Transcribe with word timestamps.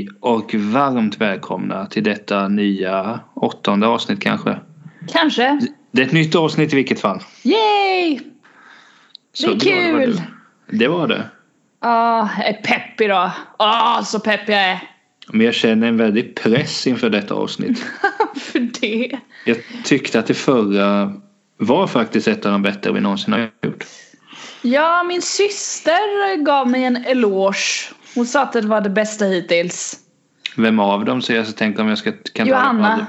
Hej 0.00 0.08
och 0.20 0.54
varmt 0.54 1.20
välkomna 1.20 1.86
till 1.86 2.04
detta 2.04 2.48
nya 2.48 3.20
åttonde 3.34 3.86
avsnitt 3.86 4.20
kanske. 4.20 4.58
Kanske. 5.12 5.60
Det 5.92 6.02
är 6.02 6.06
ett 6.06 6.12
nytt 6.12 6.34
avsnitt 6.34 6.72
i 6.72 6.76
vilket 6.76 7.00
fall. 7.00 7.20
Yay! 7.42 8.20
Så 9.32 9.54
Det 9.54 9.72
är 9.72 9.82
glad 9.82 9.94
var 9.94 10.00
kul. 10.00 10.22
du. 10.66 10.78
Det 10.78 10.88
var 10.88 11.08
det. 11.08 11.24
Ah, 11.80 12.28
jag 12.38 12.48
är 12.48 12.62
pepp 12.62 13.00
idag. 13.00 13.30
Ah, 13.56 14.02
så 14.02 14.20
pepp 14.20 14.48
jag 14.48 14.58
är. 14.58 14.78
Men 15.32 15.46
jag 15.46 15.54
känner 15.54 15.88
en 15.88 15.96
väldig 15.96 16.34
press 16.36 16.86
inför 16.86 17.10
detta 17.10 17.34
avsnitt. 17.34 17.84
För 18.36 18.80
det. 18.80 19.18
Jag 19.44 19.56
tyckte 19.84 20.18
att 20.18 20.26
det 20.26 20.34
förra 20.34 21.12
var 21.56 21.86
faktiskt 21.86 22.28
ett 22.28 22.46
av 22.46 22.52
de 22.52 22.62
bättre 22.62 22.92
vi 22.92 23.00
någonsin 23.00 23.32
har 23.32 23.50
gjort. 23.62 23.84
Ja, 24.62 25.02
min 25.02 25.22
syster 25.22 26.36
gav 26.44 26.68
mig 26.68 26.84
en 26.84 26.96
eloge. 26.96 27.92
Hon 28.14 28.26
sa 28.26 28.42
att 28.42 28.52
det 28.52 28.60
var 28.60 28.80
det 28.80 28.90
bästa 28.90 29.24
hittills. 29.24 29.96
Vem 30.56 30.78
av 30.80 31.04
dem? 31.04 31.22
Så 31.22 31.32
jag 31.32 31.46
så 31.46 31.52
tänkte 31.52 31.82
om 31.82 31.88
jag 31.88 31.98
ska, 31.98 32.12
kan 32.12 32.18
ta 32.22 32.34
det 32.34 32.44
på 32.44 32.48
Johanna. 32.48 33.06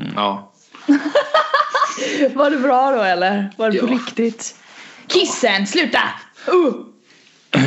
Mm, 0.00 0.12
Ja. 0.16 0.52
Var 2.34 2.50
det 2.50 2.56
bra 2.56 2.90
då 2.90 3.02
eller? 3.02 3.50
Var 3.56 3.70
det 3.70 3.78
på 3.78 3.86
Ja. 3.86 3.92
riktigt? 3.92 4.54
Kissen, 5.06 5.66
sluta! 5.66 5.98
Uh. 6.48 6.74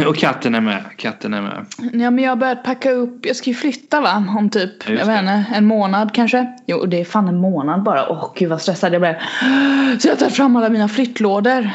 Och 0.07 0.15
katten 0.15 0.55
är 0.55 0.61
med. 0.61 0.83
Katten 0.97 1.33
är 1.33 1.41
med. 1.41 1.65
Ja 1.77 2.11
men 2.11 2.19
jag 2.23 2.31
har 2.31 2.35
börjat 2.35 2.63
packa 2.63 2.91
upp, 2.91 3.25
jag 3.25 3.35
ska 3.35 3.49
ju 3.49 3.55
flytta 3.55 4.01
va? 4.01 4.23
Om 4.37 4.49
typ, 4.49 4.89
just 4.89 4.99
jag 4.99 5.07
vet 5.07 5.19
inte, 5.19 5.45
en 5.53 5.65
månad 5.65 6.13
kanske? 6.13 6.47
Jo 6.67 6.85
det 6.85 7.01
är 7.01 7.05
fan 7.05 7.27
en 7.27 7.37
månad 7.37 7.83
bara. 7.83 8.09
Åh 8.09 8.31
gud 8.35 8.49
vad 8.49 8.61
stressad 8.61 8.93
jag 8.93 9.01
blev. 9.01 9.13
Så 9.99 10.07
jag 10.07 10.11
har 10.13 10.19
tagit 10.19 10.35
fram 10.35 10.55
alla 10.55 10.69
mina 10.69 10.87
flyttlådor. 10.89 11.69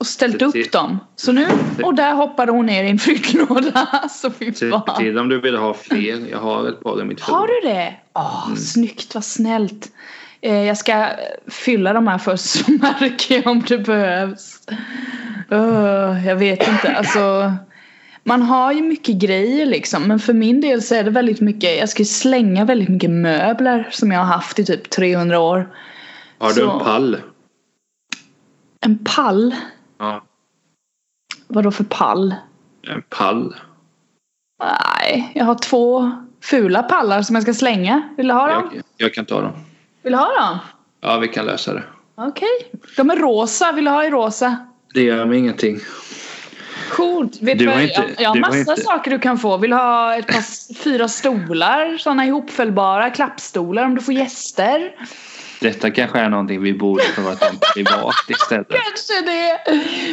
Och 0.00 0.06
ställt 0.06 0.38
Se 0.38 0.44
upp 0.44 0.72
dem. 0.72 0.98
Så 1.16 1.32
nu, 1.32 1.46
och 1.82 1.94
där 1.94 2.14
hoppade 2.14 2.52
hon 2.52 2.66
ner 2.66 2.84
i 2.84 2.90
en 2.90 2.98
flyttlåda. 2.98 3.88
Så 4.10 4.30
fy 4.30 4.52
Se 4.52 4.70
fan. 4.70 4.98
till 4.98 5.18
om 5.18 5.28
du 5.28 5.40
vill 5.40 5.56
ha 5.56 5.74
fler. 5.74 6.30
Jag 6.30 6.38
har 6.38 6.68
ett 6.68 6.80
par 6.80 7.00
i 7.00 7.04
mitt 7.04 7.20
Har 7.20 7.46
förråd. 7.46 7.48
du 7.62 7.68
det? 7.68 7.94
Åh, 8.14 8.54
snyggt, 8.54 9.14
vad 9.14 9.24
snällt. 9.24 9.88
Eh, 10.42 10.62
jag 10.62 10.76
ska 10.76 11.06
fylla 11.48 11.92
de 11.92 12.06
här 12.06 12.18
först 12.18 12.44
så 12.44 12.72
märker 12.80 13.34
jag 13.34 13.46
om 13.46 13.62
det 13.68 13.78
behövs. 13.78 14.60
Öh, 15.50 16.26
jag 16.26 16.36
vet 16.36 16.68
inte, 16.68 16.96
alltså. 16.96 17.52
Man 18.24 18.42
har 18.42 18.72
ju 18.72 18.82
mycket 18.82 19.14
grejer 19.16 19.66
liksom 19.66 20.02
men 20.02 20.18
för 20.18 20.32
min 20.32 20.60
del 20.60 20.82
så 20.82 20.94
är 20.94 21.04
det 21.04 21.10
väldigt 21.10 21.40
mycket, 21.40 21.78
jag 21.78 21.88
ska 21.88 22.02
ju 22.02 22.06
slänga 22.06 22.64
väldigt 22.64 22.88
mycket 22.88 23.10
möbler 23.10 23.88
som 23.90 24.12
jag 24.12 24.18
har 24.18 24.26
haft 24.26 24.58
i 24.58 24.64
typ 24.64 24.90
300 24.90 25.38
år. 25.40 25.68
Har 26.38 26.48
du 26.48 26.54
Så- 26.54 26.70
en 26.72 26.78
pall? 26.78 27.16
En 28.80 28.98
pall? 29.04 29.54
Ja. 30.00 30.22
Vad 31.48 31.64
då 31.64 31.70
för 31.70 31.84
pall? 31.84 32.34
En 32.88 33.02
pall? 33.08 33.54
Nej, 34.62 35.32
jag 35.34 35.44
har 35.44 35.54
två 35.54 36.10
fula 36.42 36.82
pallar 36.82 37.22
som 37.22 37.34
jag 37.36 37.42
ska 37.42 37.54
slänga. 37.54 38.02
Vill 38.16 38.26
du 38.28 38.32
ha 38.34 38.46
dem? 38.46 38.70
Jag, 38.74 38.82
jag 38.96 39.14
kan 39.14 39.24
ta 39.24 39.40
dem. 39.40 39.52
Vill 40.02 40.12
du 40.12 40.18
ha 40.18 40.40
dem? 40.40 40.58
Ja, 41.00 41.18
vi 41.18 41.28
kan 41.28 41.46
lösa 41.46 41.74
det. 41.74 41.82
Okej. 42.14 42.70
De 42.96 43.10
är 43.10 43.16
rosa, 43.16 43.72
vill 43.72 43.84
du 43.84 43.90
ha 43.90 44.04
i 44.04 44.10
rosa? 44.10 44.56
Det 44.94 45.02
gör 45.02 45.24
mig 45.26 45.38
ingenting. 45.38 45.78
Coolt! 46.90 47.42
Vet 47.42 47.58
Du 47.58 47.66
vad? 47.66 47.74
jag, 47.74 47.82
inte- 47.82 48.22
jag 48.22 48.34
du 48.36 48.40
har 48.42 48.48
massa 48.48 48.58
inte- 48.58 48.76
saker 48.82 49.10
du 49.10 49.18
kan 49.18 49.38
få. 49.38 49.56
Vill 49.56 49.70
du 49.70 49.76
ha 49.76 50.16
ett 50.16 50.26
par 50.26 50.74
fyra 50.74 51.08
stolar? 51.08 51.98
Sådana 51.98 52.26
ihopfällbara 52.26 53.10
klappstolar 53.10 53.84
om 53.84 53.94
du 53.94 54.00
får 54.00 54.14
gäster. 54.14 54.94
Detta 55.60 55.90
kanske 55.90 56.18
är 56.18 56.28
någonting 56.28 56.62
vi 56.62 56.74
borde 56.74 57.02
prata 57.14 57.48
om 57.50 57.56
privat 57.74 58.14
istället. 58.28 58.68
Kanske 58.68 59.20
det! 59.26 59.60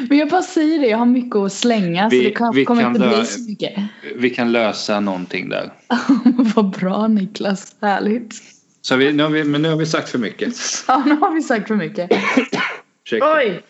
Men 0.10 0.18
jag 0.18 0.30
bara 0.30 0.42
säger 0.42 0.80
det, 0.80 0.88
jag 0.88 0.98
har 0.98 1.06
mycket 1.06 1.36
att 1.36 1.54
slänga 1.54 2.10
Vi- 2.10 2.18
så 2.18 2.24
det 2.24 2.36
kan, 2.36 2.56
vi 2.56 2.66
kommer 2.66 2.82
kan 2.82 2.96
inte 2.96 3.08
bli 3.08 3.26
så 3.26 3.42
mycket. 3.50 3.74
Vi 4.16 4.30
kan 4.30 4.52
lösa 4.52 5.00
någonting 5.00 5.50
där. 5.50 5.72
Vad 6.56 6.70
bra 6.70 7.08
Niklas, 7.08 7.76
härligt. 7.82 8.34
Så 8.82 8.96
vi, 8.96 9.14
nu 9.14 9.24
har 9.24 9.30
vi, 9.30 9.44
men 9.44 9.62
nu 9.62 9.70
har 9.70 9.78
vi 9.78 9.86
sagt 9.86 10.10
för 10.10 10.18
mycket. 10.20 10.54
Ja, 10.88 11.04
nu 11.06 11.16
har 11.16 11.32
vi 11.32 11.42
sagt 11.42 11.68
för 11.68 11.76
mycket. 11.76 12.12
Oj! 13.22 13.62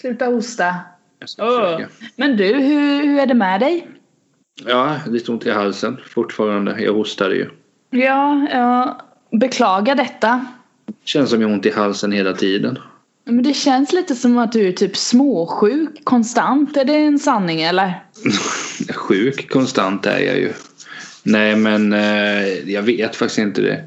Sluta 0.00 0.24
hosta. 0.26 0.74
Försöka. 1.20 1.88
Men 2.16 2.36
du, 2.36 2.44
hur, 2.54 3.02
hur 3.02 3.18
är 3.18 3.26
det 3.26 3.34
med 3.34 3.60
dig? 3.60 3.88
Ja, 4.66 4.96
lite 5.06 5.32
ont 5.32 5.46
i 5.46 5.50
halsen 5.50 5.96
fortfarande. 6.10 6.80
Jag 6.80 6.92
hostade 6.94 7.34
ju. 7.34 7.50
Ja, 7.90 8.48
jag 8.52 9.00
beklagar 9.40 9.94
detta. 9.94 10.46
Känns 11.04 11.30
som 11.30 11.40
jag 11.40 11.48
har 11.48 11.54
ont 11.54 11.66
i 11.66 11.70
halsen 11.70 12.12
hela 12.12 12.32
tiden. 12.32 12.78
Men 13.24 13.42
det 13.42 13.54
känns 13.54 13.92
lite 13.92 14.14
som 14.14 14.38
att 14.38 14.52
du 14.52 14.68
är 14.68 14.72
typ 14.72 14.96
småsjuk 14.96 16.04
konstant. 16.04 16.76
Är 16.76 16.84
det 16.84 16.96
en 16.96 17.18
sanning 17.18 17.62
eller? 17.62 18.04
Sjuk 18.94 19.50
konstant 19.50 20.06
är 20.06 20.18
jag 20.18 20.36
ju. 20.36 20.52
Nej 21.22 21.56
men 21.56 21.92
eh, 21.92 22.70
jag 22.72 22.82
vet 22.82 23.16
faktiskt 23.16 23.38
inte 23.38 23.60
det. 23.60 23.84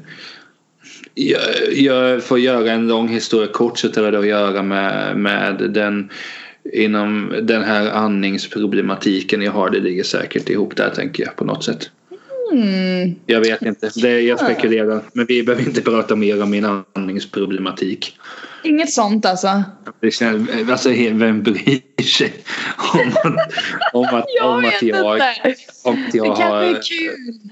Jag, 1.14 1.40
jag 1.72 2.24
får 2.24 2.38
göra 2.38 2.72
en 2.72 2.88
lång 2.88 3.08
historia 3.08 3.52
kort 3.52 3.78
så 3.78 3.88
har 3.88 4.12
det 4.12 4.18
att 4.18 4.26
göra 4.26 4.62
med, 4.62 5.16
med 5.16 5.70
den 5.70 6.10
inom 6.72 7.34
den 7.42 7.62
här 7.62 7.90
andningsproblematiken 7.90 9.42
jag 9.42 9.52
har. 9.52 9.70
Det 9.70 9.80
ligger 9.80 10.02
säkert 10.02 10.48
ihop 10.48 10.76
där 10.76 10.90
tänker 10.90 11.24
jag 11.24 11.36
på 11.36 11.44
något 11.44 11.64
sätt. 11.64 11.90
Mm. 12.52 13.14
Jag 13.26 13.40
vet 13.40 13.62
inte. 13.62 13.90
Det, 13.96 14.20
jag 14.20 14.38
spekulerar. 14.40 15.02
Men 15.12 15.26
vi 15.26 15.42
behöver 15.42 15.64
inte 15.66 15.82
prata 15.82 16.16
mer 16.16 16.42
om 16.42 16.50
min 16.50 16.64
andningsproblematik. 16.94 18.18
Inget 18.64 18.92
sånt 18.92 19.26
alltså. 19.26 19.62
Det 20.00 20.10
känns, 20.10 20.48
alltså 20.70 20.88
vem 21.12 21.42
bryr 21.42 22.02
sig 22.02 22.32
om, 22.94 23.08
att- 23.24 23.94
om 23.94 24.04
att, 24.18 24.24
Jag 24.38 24.50
om 24.50 24.64
att 24.64 24.82
jag, 24.82 25.14
inte. 25.16 25.56
om 25.84 25.94
att 26.06 26.12
Det 26.12 26.18
jag 26.18 26.26
kanske 26.26 26.44
har 26.44 26.62
är 26.62 26.74
kul. 26.82 27.50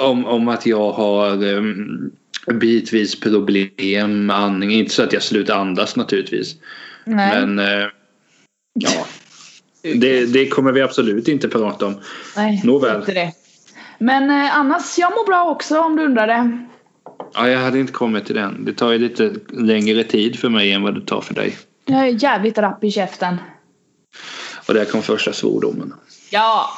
om, 0.00 0.24
om 0.26 0.48
att 0.48 0.66
jag 0.66 0.92
har 0.92 1.44
um, 1.44 2.10
bitvis 2.54 3.20
problem 3.20 4.26
med 4.26 4.36
andning. 4.36 4.70
Inte 4.72 4.94
så 4.94 5.02
att 5.02 5.12
jag 5.12 5.22
slutar 5.22 5.54
andas 5.56 5.96
naturligtvis. 5.96 6.54
Nej. 7.04 7.46
Men 7.46 7.58
uh, 7.58 7.88
ja. 8.74 9.06
Det, 9.94 10.26
det 10.26 10.48
kommer 10.48 10.72
vi 10.72 10.80
absolut 10.82 11.28
inte 11.28 11.48
prata 11.48 11.86
om. 11.86 11.94
Nej, 12.36 12.60
Nåväl. 12.64 13.00
inte 13.00 13.12
det. 13.14 13.32
Men 13.98 14.30
eh, 14.30 14.56
annars, 14.58 14.98
jag 14.98 15.10
mår 15.12 15.26
bra 15.26 15.44
också 15.50 15.80
om 15.80 15.96
du 15.96 16.04
undrar 16.04 16.26
det. 16.26 16.58
Ja, 17.34 17.48
jag 17.48 17.58
hade 17.60 17.78
inte 17.78 17.92
kommit 17.92 18.26
till 18.26 18.34
den. 18.34 18.64
Det 18.64 18.72
tar 18.72 18.92
ju 18.92 18.98
lite 18.98 19.32
längre 19.48 20.04
tid 20.04 20.38
för 20.38 20.48
mig 20.48 20.72
än 20.72 20.82
vad 20.82 20.94
det 20.94 21.06
tar 21.06 21.20
för 21.20 21.34
dig. 21.34 21.56
Jag 21.84 22.00
är 22.08 22.22
jävligt 22.24 22.58
rapp 22.58 22.84
i 22.84 22.90
käften. 22.90 23.36
Och 24.68 24.74
där 24.74 24.84
kom 24.84 25.02
första 25.02 25.32
svordomen. 25.32 25.94
Ja. 26.30 26.68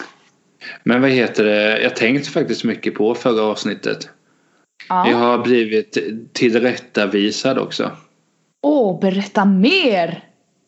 Men 0.84 1.00
vad 1.03 1.10
heter 1.10 1.44
det? 1.44 1.82
Jag 1.82 1.97
tänkte 1.97 2.31
faktiskt 2.31 2.65
mycket 2.65 2.94
på 2.94 3.15
förra 3.15 3.43
avsnittet. 3.43 4.09
Jag 4.88 5.09
Ja. 5.10 5.16
har 5.16 5.38
blivit 5.38 5.98
tillrättavisad 6.33 7.59
också. 7.59 7.91
Åh, 8.62 9.00
berätta 9.00 9.44
mer! 9.44 10.25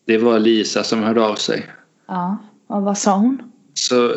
Det 0.07 0.17
var 0.17 0.39
Lisa 0.39 0.83
som 0.83 1.03
hörde 1.03 1.25
av 1.25 1.35
sig. 1.35 1.65
Ja, 2.07 2.37
och 2.67 2.81
vad 2.81 2.97
sa 2.97 3.15
hon? 3.17 3.51
Så 3.73 4.11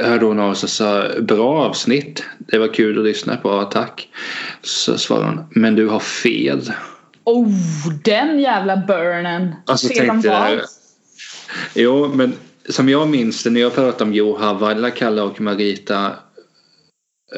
hörde 0.00 0.24
hon 0.24 0.40
av 0.40 0.54
sig 0.54 0.66
och 0.66 0.70
sa 0.70 1.20
bra 1.20 1.64
avsnitt. 1.64 2.24
Det 2.38 2.58
var 2.58 2.74
kul 2.74 2.98
att 2.98 3.04
lyssna 3.04 3.36
på. 3.36 3.62
Tack. 3.62 4.08
Så 4.62 4.98
svarade 4.98 5.26
hon. 5.26 5.44
Men 5.50 5.74
du 5.74 5.88
har 5.88 6.00
fel. 6.00 6.72
Oh, 7.24 7.48
den 8.04 8.40
jävla 8.40 8.76
burnen! 8.76 9.54
Alltså, 9.66 9.88
Fel 9.88 10.08
tänkte 10.08 10.28
jag-? 10.28 10.60
Jo, 11.74 12.12
men 12.14 12.32
som 12.68 12.88
jag 12.88 13.08
minns 13.08 13.42
det 13.42 13.50
när 13.50 13.60
jag 13.60 13.74
pratade 13.74 14.04
om 14.04 14.14
Johan 14.14 14.58
Valla, 14.58 14.90
Kalle 14.90 15.22
och 15.22 15.40
Marita. 15.40 16.06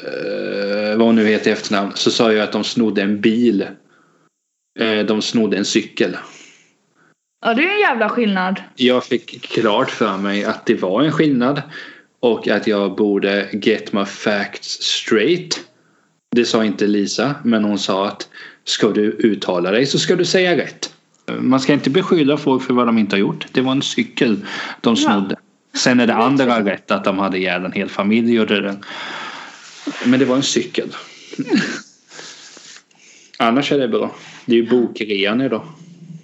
Eh, 0.02 0.96
vad 0.96 1.06
hon 1.06 1.16
nu 1.16 1.26
heter 1.26 1.50
i 1.50 1.52
efternamn. 1.52 1.92
Så 1.94 2.10
sa 2.10 2.32
jag 2.32 2.42
att 2.42 2.52
de 2.52 2.64
snodde 2.64 3.02
en 3.02 3.20
bil. 3.20 3.66
Eh, 4.80 4.98
de 5.06 5.22
snodde 5.22 5.56
en 5.56 5.64
cykel. 5.64 6.16
Ja, 7.46 7.54
det 7.54 7.62
är 7.62 7.72
en 7.74 7.80
jävla 7.80 8.08
skillnad. 8.08 8.62
Jag 8.76 9.04
fick 9.04 9.42
klart 9.42 9.90
för 9.90 10.16
mig 10.16 10.44
att 10.44 10.66
det 10.66 10.74
var 10.74 11.02
en 11.02 11.12
skillnad. 11.12 11.62
Och 12.24 12.48
att 12.48 12.66
jag 12.66 12.94
borde 12.94 13.48
get 13.52 13.92
my 13.92 14.04
facts 14.04 14.82
straight. 14.82 15.60
Det 16.30 16.44
sa 16.44 16.64
inte 16.64 16.86
Lisa, 16.86 17.34
men 17.42 17.64
hon 17.64 17.78
sa 17.78 18.06
att 18.08 18.28
ska 18.64 18.90
du 18.90 19.02
uttala 19.02 19.70
dig 19.70 19.86
så 19.86 19.98
ska 19.98 20.16
du 20.16 20.24
säga 20.24 20.56
rätt. 20.56 20.94
Man 21.38 21.60
ska 21.60 21.72
inte 21.72 21.90
beskylla 21.90 22.36
folk 22.36 22.62
för 22.62 22.74
vad 22.74 22.86
de 22.86 22.98
inte 22.98 23.16
har 23.16 23.20
gjort. 23.20 23.46
Det 23.52 23.60
var 23.60 23.72
en 23.72 23.82
cykel 23.82 24.46
de 24.80 24.96
snodde. 24.96 25.36
Sen 25.74 26.00
är 26.00 26.06
det 26.06 26.14
andra 26.14 26.64
rätt 26.64 26.90
att 26.90 27.04
de 27.04 27.18
hade 27.18 27.38
ihjäl 27.38 27.64
en 27.64 27.72
hel 27.72 27.88
familj 27.88 28.34
gjorde. 28.34 28.76
Men 30.04 30.20
det 30.20 30.24
var 30.24 30.36
en 30.36 30.42
cykel. 30.42 30.88
Annars 33.38 33.72
är 33.72 33.78
det 33.78 33.88
bra. 33.88 34.14
Det 34.46 34.52
är 34.52 34.56
ju 34.56 34.70
bokrean 34.70 35.40
idag. 35.40 35.62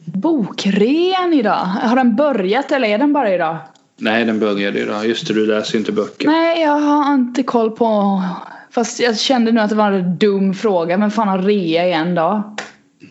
Bokrean 0.04 1.32
idag. 1.32 1.64
Har 1.64 1.96
den 1.96 2.16
börjat 2.16 2.72
eller 2.72 2.88
är 2.88 2.98
den 2.98 3.12
bara 3.12 3.34
idag? 3.34 3.58
Nej, 4.00 4.24
den 4.24 4.40
började 4.40 4.80
idag. 4.80 5.06
Just 5.06 5.26
det, 5.26 5.34
du 5.34 5.46
läser 5.46 5.72
ju 5.72 5.78
inte 5.78 5.92
böcker. 5.92 6.26
Nej, 6.26 6.62
jag 6.62 6.80
har 6.80 7.14
inte 7.14 7.42
koll 7.42 7.70
på... 7.70 8.22
Fast 8.70 9.00
jag 9.00 9.18
kände 9.18 9.52
nu 9.52 9.60
att 9.60 9.70
det 9.70 9.76
var 9.76 9.92
en 9.92 10.16
dum 10.16 10.54
fråga. 10.54 10.98
Men 10.98 11.10
fan 11.10 11.28
har 11.28 11.38
rea 11.38 11.86
i 11.88 11.92
en 11.92 12.14
dag? 12.14 12.42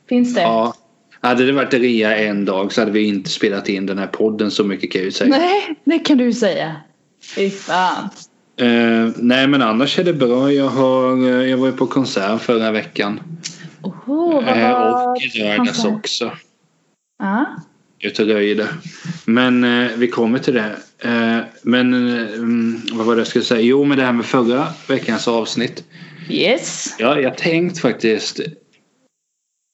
Finns 0.09 0.35
det? 0.35 0.41
Ja. 0.41 0.73
Hade 1.21 1.45
det 1.45 1.51
varit 1.51 1.73
rea 1.73 2.17
en 2.17 2.45
dag 2.45 2.73
så 2.73 2.81
hade 2.81 2.91
vi 2.91 3.03
inte 3.03 3.29
spelat 3.29 3.69
in 3.69 3.85
den 3.85 3.97
här 3.97 4.07
podden 4.07 4.51
så 4.51 4.63
mycket 4.63 4.91
kan 4.91 4.99
jag 4.99 5.05
ju 5.05 5.11
säga. 5.11 5.29
Nej, 5.29 5.75
det 5.83 5.99
kan 5.99 6.17
du 6.17 6.33
säga. 6.33 6.75
Fy 7.35 7.49
fan. 7.49 8.09
Eh, 8.57 9.11
nej 9.15 9.47
men 9.47 9.61
annars 9.61 9.99
är 9.99 10.03
det 10.03 10.13
bra. 10.13 10.51
Jag, 10.51 10.67
har, 10.67 11.27
eh, 11.27 11.49
jag 11.49 11.57
var 11.57 11.67
ju 11.67 11.73
på 11.73 11.87
konsert 11.87 12.41
förra 12.41 12.71
veckan. 12.71 13.19
Oho, 13.81 14.41
vad 14.41 14.61
var 14.61 15.11
och 15.11 15.17
i 15.21 15.39
lördags 15.39 15.85
också. 15.85 16.31
Ja. 17.19 17.45
Ute 17.99 18.23
och 18.23 18.29
röjde. 18.29 18.67
Men 19.25 19.63
eh, 19.63 19.91
vi 19.97 20.07
kommer 20.07 20.39
till 20.39 20.53
det. 20.53 20.75
Eh, 20.99 21.39
men 21.61 21.93
eh, 21.93 22.33
mm, 22.33 22.81
vad 22.91 23.05
var 23.05 23.15
det 23.15 23.19
jag 23.19 23.27
skulle 23.27 23.45
säga? 23.45 23.61
Jo 23.61 23.83
men 23.83 23.97
det 23.97 24.03
här 24.03 24.13
med 24.13 24.25
förra 24.25 24.67
veckans 24.87 25.27
avsnitt. 25.27 25.83
Yes. 26.29 26.95
Ja, 26.99 27.19
jag 27.19 27.37
tänkt 27.37 27.79
faktiskt. 27.79 28.39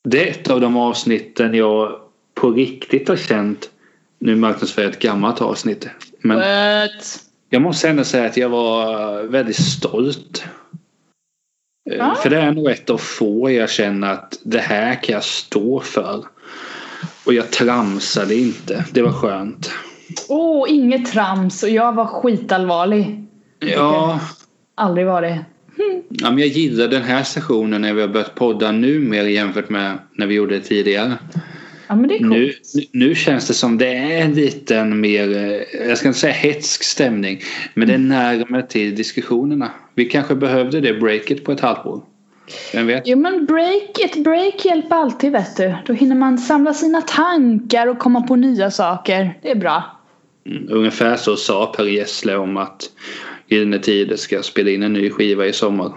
Det 0.10 0.28
är 0.28 0.32
ett 0.32 0.50
av 0.50 0.62
de 0.62 0.78
avsnitten 0.78 1.54
jag 1.54 2.00
på 2.34 2.52
riktigt 2.52 3.08
har 3.08 3.16
känt. 3.16 3.70
Nu 4.20 4.36
marknadsför 4.36 4.82
jag 4.82 4.92
ett 4.92 5.00
gammalt 5.00 5.42
avsnitt. 5.42 5.88
Men 6.22 6.38
What? 6.38 7.20
jag 7.50 7.62
måste 7.62 7.90
ändå 7.90 8.04
säga 8.04 8.26
att 8.26 8.38
jag 8.38 8.50
var 8.50 9.24
väldigt 9.24 9.64
stolt. 9.64 10.44
Ja. 11.90 12.16
För 12.16 12.30
det 12.30 12.38
är 12.38 12.52
nog 12.52 12.70
ett 12.70 12.90
av 12.90 12.98
få 12.98 13.52
jag 13.52 13.70
känner 13.70 14.14
att 14.14 14.40
det 14.44 14.60
här 14.60 15.04
kan 15.04 15.14
jag 15.14 15.24
stå 15.24 15.80
för. 15.80 16.26
Och 17.26 17.34
jag 17.34 17.52
tramsade 17.52 18.36
inte. 18.36 18.86
Det 18.92 19.02
var 19.02 19.12
skönt. 19.12 19.72
Åh, 20.30 20.64
oh, 20.64 20.74
inget 20.74 21.12
trams 21.12 21.64
och 21.64 21.70
jag 21.70 21.94
var 21.94 22.06
skitallvarlig. 22.06 23.24
Ja, 23.60 24.20
Aldrig 24.76 25.06
var 25.06 25.22
det. 25.22 25.46
ja 26.10 26.30
men 26.30 26.40
jag 26.40 26.48
gillar 26.48 26.88
den 26.88 27.04
här 27.04 27.24
sessionen 27.24 27.82
när 27.82 27.94
vi 27.94 28.02
har 28.02 28.08
börjat 28.08 28.36
podda 28.36 28.72
nu 28.72 29.00
mer 29.00 29.24
jämfört 29.24 29.70
med 29.70 29.98
när 30.14 30.28
vi 30.28 30.36
gjorde 30.36 30.56
det 30.56 30.62
tidigare. 30.62 31.18
Ja 31.88 31.96
men 31.96 32.08
det 32.08 32.16
är 32.16 32.20
coolt. 32.20 32.62
Nu, 32.76 33.08
nu 33.08 33.16
känns 33.16 33.48
det 33.48 33.54
som 33.54 33.78
det 33.78 33.96
är 33.96 34.22
en 34.22 34.34
liten 34.34 35.02
mer, 35.02 35.38
eh, 35.38 35.88
jag 35.88 35.98
ska 35.98 36.08
inte 36.08 36.20
säga 36.20 36.34
hetsk 36.34 36.84
stämning. 36.84 37.42
Men 37.74 37.88
det 37.88 37.94
är 37.94 37.98
närmare 37.98 38.64
till 38.64 38.96
diskussionerna. 38.96 39.72
Vi 39.96 40.06
kanske 40.06 40.36
behövde 40.36 40.82
det 40.82 40.94
breaket 40.94 41.44
på 41.44 41.52
ett 41.52 41.60
halvår. 41.60 42.04
Vem 42.74 42.88
vet? 42.88 43.04
Jo 43.08 43.18
men 43.18 43.46
break, 43.46 44.00
ett 44.04 44.24
break 44.24 44.66
hjälper 44.66 44.96
alltid 44.96 45.32
vet 45.32 45.58
du. 45.58 45.76
Då 45.86 45.94
hinner 45.94 46.16
man 46.16 46.38
samla 46.38 46.74
sina 46.74 47.02
tankar 47.02 47.88
och 47.88 48.00
komma 48.00 48.22
på 48.22 48.36
nya 48.36 48.72
saker. 48.72 49.40
Det 49.42 49.52
är 49.52 49.56
bra. 49.56 49.84
Mm, 50.46 50.68
Ungefär 50.72 51.16
så 51.16 51.36
sa 51.36 51.66
Per 51.66 51.84
Gessle 51.84 52.36
om 52.38 52.58
att 52.58 52.84
Gyllene 53.48 53.80
Tider 53.80 54.16
ska 54.16 54.44
spela 54.44 54.70
in 54.70 54.84
en 54.84 54.94
ny 54.94 55.10
skiva 55.10 55.46
i 55.46 55.54
sommar. 55.54 55.92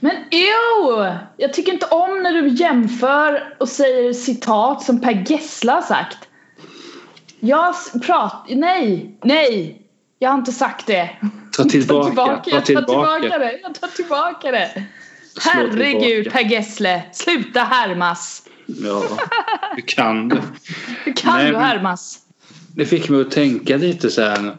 Men 0.00 0.12
ew! 0.30 1.14
Jag 1.36 1.52
tycker 1.52 1.72
inte 1.72 1.86
om 1.86 2.22
när 2.22 2.32
du 2.42 2.48
jämför 2.48 3.54
och 3.60 3.68
säger 3.68 4.12
citat 4.12 4.82
som 4.82 5.00
Per 5.00 5.24
Gessle 5.30 5.72
har 5.72 5.82
sagt. 5.82 6.18
Jag 7.40 7.70
s- 7.70 7.92
prat... 8.06 8.46
Nej! 8.48 9.16
Nej! 9.24 9.82
Jag 10.18 10.30
har 10.30 10.38
inte 10.38 10.52
sagt 10.52 10.86
det. 10.86 11.10
Ta 11.56 11.64
tillbaka, 11.64 12.04
tillbaka, 12.10 12.34
ta 12.42 12.50
jag 12.50 12.58
tar 12.66 12.74
tillbaka 12.74 13.20
tillbaka. 13.20 13.38
det. 13.38 13.58
Jag 13.62 13.74
tar 13.80 13.88
tillbaka 13.88 14.50
det. 14.50 14.84
Herregud. 15.40 16.32
Per 16.32 16.44
Gessle. 16.50 17.02
Sluta 17.12 17.60
härmas. 17.60 18.42
Ja, 18.66 19.02
du 19.76 19.82
kan 19.82 20.28
det. 20.28 20.42
Hur 21.04 21.12
kan 21.12 21.36
Nej, 21.36 21.50
du 21.50 21.56
härmas? 21.56 22.18
Det 22.74 22.84
fick 22.86 23.08
mig 23.08 23.20
att 23.20 23.30
tänka 23.30 23.76
lite 23.76 24.10
så 24.10 24.22
här. 24.22 24.56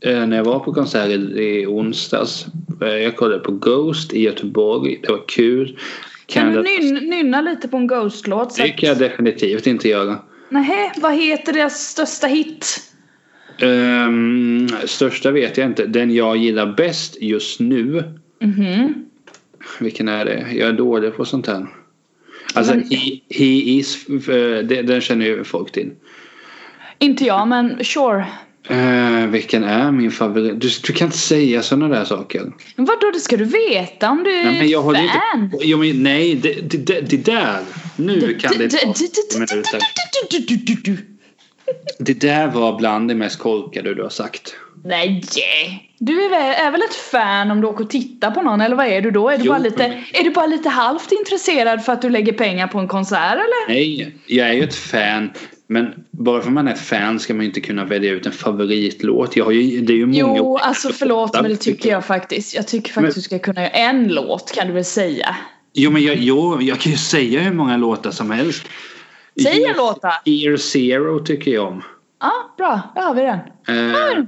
eh, 0.00 0.26
När 0.26 0.36
jag 0.36 0.44
var 0.44 0.58
på 0.58 0.72
konsert 0.74 1.10
i 1.10 1.66
onsdags. 1.68 2.46
Eh, 2.82 2.88
Jag 2.88 3.16
kollade 3.16 3.38
på 3.38 3.52
Ghost 3.52 4.12
i 4.12 4.20
Göteborg. 4.22 5.00
Det 5.02 5.12
var 5.12 5.28
kul. 5.28 5.78
Kan 6.26 6.46
du 6.52 6.62
Canada- 6.64 7.00
nynna, 7.00 7.40
lite 7.40 7.68
på 7.68 7.76
en 7.76 7.86
Ghost-låt? 7.86 8.56
Det 8.56 8.68
kan 8.68 8.88
jag 8.88 8.98
definitivt 8.98 9.66
inte 9.66 9.88
göra. 9.88 10.18
Nähä, 10.48 10.92
vad 10.96 11.14
heter 11.14 11.52
deras 11.52 11.74
största 11.88 12.26
hit? 12.26 12.80
Um, 13.62 14.68
största 14.84 15.30
vet 15.30 15.56
jag 15.56 15.66
inte. 15.66 15.86
Den 15.86 16.14
jag 16.14 16.36
gillar 16.36 16.66
bäst 16.76 17.16
just 17.22 17.60
nu. 17.60 18.04
Mhm. 18.40 18.94
Vilken 19.80 20.08
är 20.08 20.24
det? 20.24 20.46
Jag 20.52 20.68
är 20.68 20.72
dålig 20.72 21.16
på 21.16 21.24
sånt 21.24 21.46
här. 21.46 21.66
Alltså 22.54 22.74
Men- 22.74 22.84
he, 22.90 23.20
he 23.30 23.44
is. 23.44 24.08
eh, 24.08 24.58
det- 24.64 24.82
Den 24.82 25.00
känner 25.00 25.26
ju 25.26 25.44
folk 25.44 25.72
till. 25.72 25.90
Inte 26.98 27.24
jag, 27.24 27.48
men 27.48 27.84
sure. 27.84 28.26
Eh, 28.68 29.26
vilken 29.26 29.64
är 29.64 29.92
min 29.92 30.10
favorit? 30.10 30.60
Du, 30.60 30.68
du 30.86 30.92
kan 30.92 31.06
inte 31.06 31.18
säga 31.18 31.62
sådana 31.62 31.88
där 31.88 32.04
saker. 32.04 32.52
Men 32.76 32.86
vadå, 32.86 33.10
det 33.14 33.20
ska 33.20 33.36
du 33.36 33.44
veta 33.44 34.10
om 34.10 34.24
du 34.24 34.30
är 34.30 34.44
Nej, 34.44 34.58
men 34.58 34.68
jag 34.68 34.84
fan. 34.94 35.44
inte 35.44 35.56
jo, 35.62 35.78
men 35.78 36.02
Nej, 36.02 36.34
det, 36.34 36.70
det, 36.70 36.78
det, 36.78 37.00
det 37.00 37.16
där. 37.24 37.58
Nu 37.96 38.34
kan 38.40 38.58
det 38.58 38.68
ta 38.70 38.86
minuter. 39.38 39.78
Det 41.98 42.20
där 42.20 42.46
var 42.50 42.78
bland 42.78 43.08
det 43.08 43.14
mest 43.14 43.38
korkade 43.38 43.94
du 43.94 44.02
har 44.02 44.08
sagt. 44.10 44.54
Nej, 44.84 45.22
du 46.06 46.24
är 46.24 46.30
väl, 46.30 46.66
är 46.66 46.70
väl 46.70 46.82
ett 46.82 46.94
fan 46.94 47.50
om 47.50 47.60
du 47.60 47.66
åker 47.66 47.84
och 47.84 47.90
tittar 47.90 48.30
på 48.30 48.42
någon 48.42 48.60
eller 48.60 48.76
vad 48.76 48.86
är 48.86 49.00
du 49.00 49.10
då? 49.10 49.30
Är 49.30 49.38
du, 49.38 49.44
Jo, 49.44 49.52
bara 49.52 49.58
lite, 49.58 49.84
är 50.12 50.24
du 50.24 50.30
bara 50.30 50.46
lite 50.46 50.68
halvt 50.68 51.12
intresserad 51.12 51.84
för 51.84 51.92
att 51.92 52.02
du 52.02 52.10
lägger 52.10 52.32
pengar 52.32 52.66
på 52.66 52.78
en 52.78 52.88
konsert 52.88 53.32
eller? 53.32 53.68
Nej, 53.68 54.14
jag 54.26 54.48
är 54.48 54.52
ju 54.52 54.62
ett 54.64 54.74
fan. 54.74 55.30
Men 55.66 55.94
bara 56.10 56.40
för 56.40 56.48
att 56.48 56.54
man 56.54 56.68
är 56.68 56.74
fan 56.74 57.20
ska 57.20 57.34
man 57.34 57.44
inte 57.44 57.60
kunna 57.60 57.84
välja 57.84 58.12
ut 58.12 58.26
en 58.26 58.32
favoritlåt. 58.32 59.36
Jag 59.36 59.44
har 59.44 59.52
ju, 59.52 59.80
det 59.80 59.92
är 59.92 59.96
ju 59.96 60.06
många 60.06 60.38
Jo, 60.38 60.56
alltså 60.58 60.88
förlåt 60.92 61.34
men 61.34 61.50
det 61.50 61.56
tycker 61.56 61.90
jag 61.90 62.04
faktiskt. 62.04 62.54
Jag 62.54 62.68
tycker 62.68 62.92
faktiskt 62.92 63.16
Men- 63.16 63.22
du 63.22 63.22
ska 63.22 63.38
kunna 63.38 63.60
göra 63.60 63.70
en 63.70 64.08
låt 64.08 64.52
kan 64.54 64.66
du 64.66 64.72
väl 64.72 64.84
säga. 64.84 65.36
Jo, 65.72 65.90
men 65.90 66.02
jag, 66.02 66.16
jo, 66.16 66.60
jag 66.60 66.78
kan 66.80 66.92
ju 66.92 66.98
säga 66.98 67.40
hur 67.40 67.52
många 67.52 67.76
låtar 67.76 68.10
som 68.10 68.30
helst. 68.30 68.64
Säg 69.42 69.64
en 69.64 69.76
låt 69.76 70.02
då. 70.02 70.12
Year 70.30 70.56
Zero 70.56 71.18
tycker 71.24 71.50
jag 71.50 71.68
om. 71.68 71.82
Ja, 72.20 72.32
bra. 72.56 72.80
Då 72.96 73.02
har 73.02 73.14
vi 73.14 73.22
den. 73.22 73.38
Eh, 73.68 74.24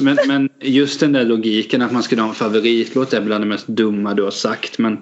men, 0.00 0.18
men 0.26 0.48
just 0.60 1.00
den 1.00 1.12
där 1.12 1.24
logiken 1.24 1.82
att 1.82 1.92
man 1.92 2.02
skulle 2.02 2.22
ha 2.22 2.28
en 2.28 2.34
favoritlåt 2.34 3.12
är 3.12 3.20
bland 3.20 3.44
det 3.44 3.48
mest 3.48 3.66
dumma 3.66 4.14
du 4.14 4.22
har 4.22 4.30
sagt. 4.30 4.78
Men 4.78 4.98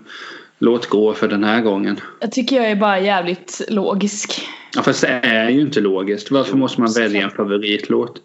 låt 0.59 0.87
gå 0.87 1.15
för 1.15 1.29
den 1.29 1.45
här 1.45 1.61
gången. 1.61 2.01
Jag 2.21 2.33
tycker 2.33 2.57
jag 2.57 2.71
är 2.71 2.77
bara 2.77 3.01
jävligt 3.01 3.61
logisk. 3.69 4.43
Ja, 4.77 4.83
fast 4.83 5.01
det 5.01 5.09
är 5.09 5.49
ju 5.51 5.61
inte 5.61 5.81
logiskt. 5.81 6.31
Varför 6.31 6.57
måste 6.57 6.81
man 6.81 6.93
välja 6.93 7.23
en 7.25 7.31
favoritlåt? 7.31 8.21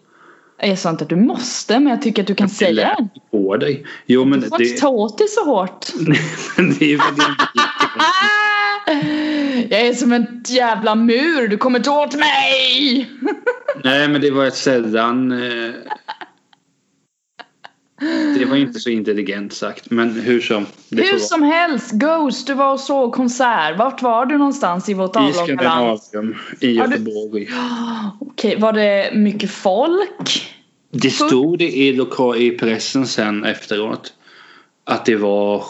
Jag 0.62 0.78
sa 0.78 0.90
inte 0.90 1.04
att 1.04 1.10
du 1.10 1.16
måste 1.16 1.80
men 1.80 1.90
jag 1.92 2.02
tycker 2.02 2.22
att 2.22 2.28
du 2.28 2.34
kan 2.34 2.48
Det 2.48 2.54
säga 2.54 2.94
den. 2.98 3.08
på 3.30 3.56
dig. 3.56 3.86
Jo 4.06 4.24
men 4.24 4.40
Du 4.40 4.48
får 4.48 4.58
det, 4.58 4.64
inte 4.64 4.80
ta 4.80 4.88
åt 4.88 5.18
dig 5.18 5.28
så 5.28 5.44
hårt. 5.44 5.86
det 6.56 6.84
är 6.84 6.88
ju 6.88 6.98
för 6.98 7.12
din 7.12 7.24
Jag 9.70 9.80
är 9.80 9.94
som 9.94 10.12
en 10.12 10.42
jävla 10.48 10.94
mur, 10.94 11.48
du 11.48 11.56
kommer 11.56 11.78
inte 11.78 11.90
åt 11.90 12.14
mig! 12.14 13.10
Nej 13.84 14.08
men 14.08 14.20
det 14.20 14.30
var 14.30 14.44
ett 14.46 14.56
sällan 14.56 15.32
eh, 15.32 15.70
Det 18.38 18.44
var 18.44 18.56
inte 18.56 18.80
så 18.80 18.90
intelligent 18.90 19.52
sagt 19.52 19.90
men 19.90 20.10
hur 20.20 20.40
som. 20.40 20.66
Det 20.88 21.02
Hur 21.02 21.10
vara. 21.12 21.20
som 21.20 21.42
helst, 21.42 21.90
Ghost, 21.92 22.46
du 22.46 22.54
var 22.54 22.72
och 22.72 22.80
såg 22.80 23.12
konsert. 23.14 23.78
Vart 23.78 24.02
var 24.02 24.26
du 24.26 24.38
någonstans 24.38 24.88
i 24.88 24.94
vårt 24.94 25.16
I 25.16 25.18
avlånga 25.18 25.62
land? 25.62 26.00
I 26.60 26.78
Har 26.78 26.86
du- 26.86 26.92
Göteborg. 26.96 27.48
Okej, 28.20 28.56
var 28.60 28.72
det 28.72 29.10
mycket 29.14 29.50
folk? 29.50 30.54
Det 30.92 31.10
stod 31.10 31.62
i, 31.62 31.92
loka- 31.92 32.36
i 32.36 32.50
pressen 32.50 33.06
sen 33.06 33.44
efteråt 33.44 34.12
att 34.84 35.04
det 35.04 35.16
var 35.16 35.64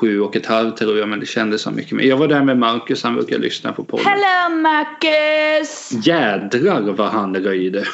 sju 0.00 0.20
och 0.20 0.36
ett 0.36 0.46
halvt 0.46 0.76
tror 0.76 0.98
jag 0.98 1.08
men 1.08 1.20
det 1.20 1.26
kändes 1.26 1.62
som 1.62 1.74
mycket 1.74 1.92
mer. 1.92 2.04
Jag 2.04 2.16
var 2.16 2.28
där 2.28 2.42
med 2.44 2.58
Marcus, 2.58 3.02
han 3.02 3.14
brukar 3.14 3.38
lyssna 3.38 3.72
på 3.72 3.84
podden. 3.84 4.06
Hello 4.06 4.56
Marcus! 4.60 5.92
Jädrar 6.06 6.80
vad 6.92 7.08
han 7.08 7.36
röjde. 7.36 7.84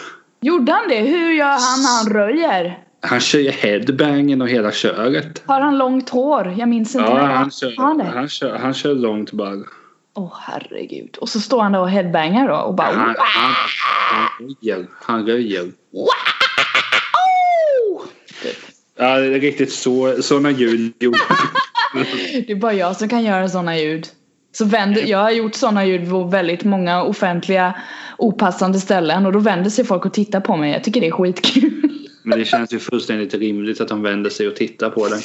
Gjorde 0.40 0.73
han 0.73 0.88
det? 0.88 0.99
Hur 1.00 1.33
gör 1.33 1.47
han 1.47 1.83
när 1.83 1.88
han 2.04 2.12
röjer? 2.26 2.78
Han 3.07 3.21
kör 3.21 3.39
ju 3.39 3.51
headbangen 3.51 4.43
och 4.43 4.49
hela 4.49 4.73
köret. 4.73 5.43
Har 5.47 5.61
han 5.61 5.79
långt 5.79 6.09
hår? 6.09 6.55
Jag 6.59 6.69
minns 6.69 6.95
inte. 6.95 7.11
Ja, 7.11 7.25
han 7.25 7.51
kör, 7.51 7.75
han 7.77 8.01
han 8.01 8.29
kör, 8.29 8.59
han 8.59 8.75
kör 8.75 8.95
långt 8.95 9.33
bara. 9.33 9.57
Åh 10.15 10.33
herregud. 10.41 11.17
Och 11.17 11.29
så 11.29 11.41
står 11.41 11.63
han 11.63 11.73
där 11.73 11.81
och 11.81 11.91
headbangar 11.91 12.49
då 12.49 12.57
och 12.57 12.75
bara 12.75 12.87
Han, 12.87 13.15
han, 13.19 13.55
han 14.11 14.29
röjer. 14.63 14.87
Han 15.03 15.27
röjer. 15.27 15.63
wow! 15.93 16.17
Ja, 18.99 19.17
det 19.17 19.35
är 19.35 19.41
riktigt 19.41 19.73
så, 19.73 20.23
såna 20.23 20.51
ljud 20.51 20.93
gjorde 21.01 21.19
Det 22.47 22.53
är 22.53 22.57
bara 22.57 22.73
jag 22.73 22.97
som 22.97 23.09
kan 23.09 23.25
göra 23.25 23.49
sådana 23.49 23.79
ljud. 23.79 24.07
Så 24.53 24.65
vänder, 24.65 25.07
jag 25.07 25.19
har 25.19 25.31
gjort 25.31 25.55
sådana 25.55 25.87
ljud 25.87 26.11
på 26.11 26.25
väldigt 26.25 26.65
många 26.65 27.03
offentliga 27.03 27.75
opassande 28.19 28.79
ställen 28.81 29.27
och 29.27 29.33
då 29.33 29.39
vänder 29.39 29.71
sig 29.71 29.85
folk 29.85 30.07
och 30.07 30.13
tittar 30.13 30.41
på 30.41 30.57
mig. 30.57 30.73
Jag 30.73 30.85
tycker 30.85 31.01
det 31.01 31.07
är 31.07 31.11
skitkul. 31.11 32.06
Men 32.26 32.38
det 32.38 32.45
känns 32.45 32.73
ju 32.73 32.78
fullständigt 32.78 33.35
rimligt 33.35 33.80
att 33.80 33.88
de 33.88 34.02
vänder 34.02 34.30
sig 34.30 34.49
och 34.49 34.56
tittar 34.56 34.90
på 34.90 35.09
dig. 35.09 35.23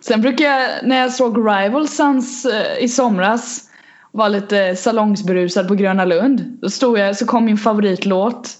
Sen 0.00 0.20
brukar 0.20 0.44
jag, 0.44 0.68
när 0.82 1.00
jag 1.00 1.12
såg 1.12 1.38
Rivalsons 1.38 2.42
Sons 2.42 2.54
i 2.80 2.88
somras 2.88 3.70
var 4.12 4.28
lite 4.28 4.76
salongsberusad 4.76 5.68
på 5.68 5.74
Gröna 5.74 6.04
Lund. 6.04 6.58
Då 6.62 6.70
stod 6.70 6.98
jag, 6.98 7.16
så 7.16 7.26
kom 7.26 7.44
min 7.44 7.58
favoritlåt. 7.58 8.50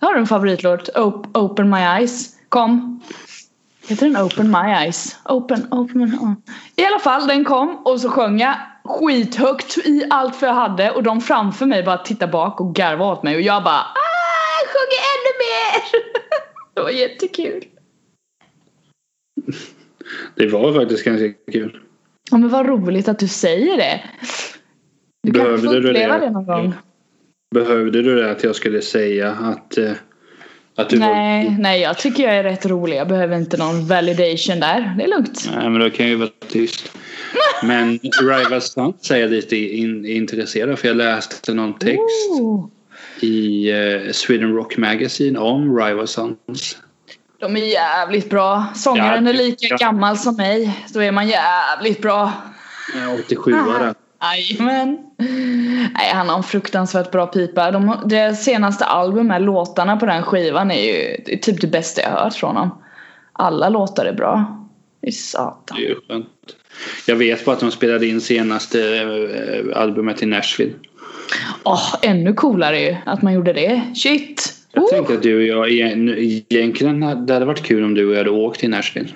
Har 0.00 0.14
du 0.14 0.20
en 0.20 0.26
favoritlåt? 0.26 0.88
Op- 0.88 1.36
Open 1.36 1.70
My 1.70 1.78
Eyes. 1.80 2.28
Kom. 2.48 3.02
Heter 3.88 4.06
den 4.06 4.16
Open 4.16 4.50
My 4.50 4.72
Eyes? 4.72 5.16
Open, 5.24 5.66
open 5.70 6.02
oh. 6.02 6.32
I 6.76 6.84
alla 6.84 6.98
fall, 6.98 7.26
den 7.26 7.44
kom 7.44 7.76
och 7.84 8.00
så 8.00 8.08
sjöng 8.08 8.40
jag 8.40 8.54
skithögt 8.84 9.78
i 9.78 10.04
allt 10.10 10.36
för 10.36 10.46
jag 10.46 10.54
hade 10.54 10.90
och 10.90 11.02
de 11.02 11.20
framför 11.20 11.66
mig 11.66 11.82
bara 11.82 11.98
tittade 11.98 12.32
bak 12.32 12.60
och 12.60 12.74
garvade 12.74 13.12
åt 13.12 13.22
mig 13.22 13.34
och 13.34 13.40
jag 13.40 13.64
bara 13.64 13.80
ah, 13.80 14.62
sjunger 14.72 15.02
ännu 15.12 15.32
mer! 15.42 15.82
Det 16.82 16.92
var 16.92 17.00
jättekul. 17.00 17.64
Det 20.34 20.46
var 20.46 20.74
faktiskt 20.74 21.04
ganska 21.04 21.32
kul. 21.52 21.78
Ja 22.30 22.38
men 22.38 22.48
vad 22.48 22.66
roligt 22.66 23.08
att 23.08 23.18
du 23.18 23.28
säger 23.28 23.76
det. 23.76 24.00
Du 25.22 25.32
kan 25.32 25.44
Behövde 25.44 25.66
få 25.66 25.72
du 25.72 25.88
uppleva 25.88 26.18
det? 26.18 26.26
det 26.26 26.30
någon 26.30 26.46
gång. 26.46 26.72
Behövde 27.54 28.02
du 28.02 28.16
det 28.16 28.30
att 28.30 28.44
jag 28.44 28.56
skulle 28.56 28.82
säga 28.82 29.30
att, 29.30 29.78
eh, 29.78 29.92
att 30.76 30.88
du 30.88 30.98
Nej, 30.98 31.48
var... 31.48 31.58
nej 31.58 31.80
jag 31.80 31.98
tycker 31.98 32.22
jag 32.22 32.36
är 32.36 32.42
rätt 32.42 32.66
rolig. 32.66 32.96
Jag 32.96 33.08
behöver 33.08 33.36
inte 33.36 33.56
någon 33.56 33.86
validation 33.86 34.60
där. 34.60 34.94
Det 34.98 35.04
är 35.04 35.08
lugnt. 35.08 35.50
Nej 35.56 35.70
men 35.70 35.80
då 35.80 35.90
kan 35.90 36.06
jag 36.06 36.10
ju 36.10 36.16
vara 36.16 36.30
tyst. 36.48 36.92
Men 37.62 37.98
Rival 37.98 38.60
är 39.10 39.16
jag 39.16 39.30
lite 39.30 39.56
in, 39.56 40.06
intresserad 40.06 40.78
för 40.78 40.88
jag 40.88 40.96
läste 40.96 41.54
någon 41.54 41.78
text 41.78 42.30
Oh, 42.30 42.66
i 43.24 43.70
eh, 43.70 44.12
Sweden 44.12 44.54
Rock 44.54 44.76
Magazine 44.76 45.38
om 45.38 45.78
Rival 45.78 46.08
Sons. 46.08 46.78
de 47.40 47.56
är 47.56 47.66
jävligt 47.66 48.30
bra. 48.30 48.66
Sångaren 48.74 49.26
är 49.26 49.32
lika 49.32 49.66
ja. 49.70 49.76
gammal 49.76 50.18
som 50.18 50.36
mig. 50.36 50.84
Då 50.94 51.02
är 51.02 51.12
man 51.12 51.28
jävligt 51.28 52.02
bra. 52.02 52.32
Eh, 52.96 53.14
87 53.24 53.52
var. 53.52 53.94
Jajamän. 54.22 54.98
Nej, 55.94 56.10
han 56.12 56.28
har 56.28 56.36
en 56.36 56.42
fruktansvärt 56.42 57.10
bra 57.10 57.26
pipa. 57.26 57.70
De, 57.70 57.96
det 58.06 58.34
senaste 58.34 58.84
albumet, 58.84 59.42
låtarna 59.42 59.96
på 59.96 60.06
den 60.06 60.22
skivan 60.22 60.70
är 60.70 60.82
ju 60.82 61.16
är 61.26 61.36
typ 61.36 61.60
det 61.60 61.66
bästa 61.66 62.02
jag 62.02 62.10
hört 62.10 62.34
från 62.34 62.56
honom. 62.56 62.82
Alla 63.32 63.68
låtar 63.68 64.04
är 64.04 64.12
bra. 64.12 64.58
Det 65.00 65.08
är 65.08 65.12
satan. 65.12 65.76
Det 65.76 65.86
är 65.86 65.96
skönt. 66.08 66.28
Jag 67.06 67.16
vet 67.16 67.44
bara 67.44 67.52
att 67.52 67.60
de 67.60 67.70
spelade 67.70 68.06
in 68.06 68.20
senaste 68.20 68.96
eh, 68.96 69.80
albumet 69.80 70.22
i 70.22 70.26
Nashville. 70.26 70.72
Åh, 71.64 71.94
ännu 72.02 72.32
coolare 72.34 72.80
ju 72.80 72.96
att 73.06 73.22
man 73.22 73.32
gjorde 73.32 73.52
det. 73.52 73.82
Shit! 73.94 74.54
Jag 74.72 74.84
Oh. 74.84 74.90
tänkte 74.90 75.14
att 75.14 75.22
du 75.22 75.36
och 75.36 75.42
jag 75.58 75.70
igen- 75.70 76.14
egentligen 76.50 77.00
det 77.26 77.32
hade 77.34 77.44
varit 77.44 77.62
kul 77.62 77.84
om 77.84 77.94
du 77.94 78.06
och 78.06 78.12
jag 78.12 78.18
hade 78.18 78.30
åkt 78.30 78.60
till 78.60 78.70
Nashville. 78.70 79.08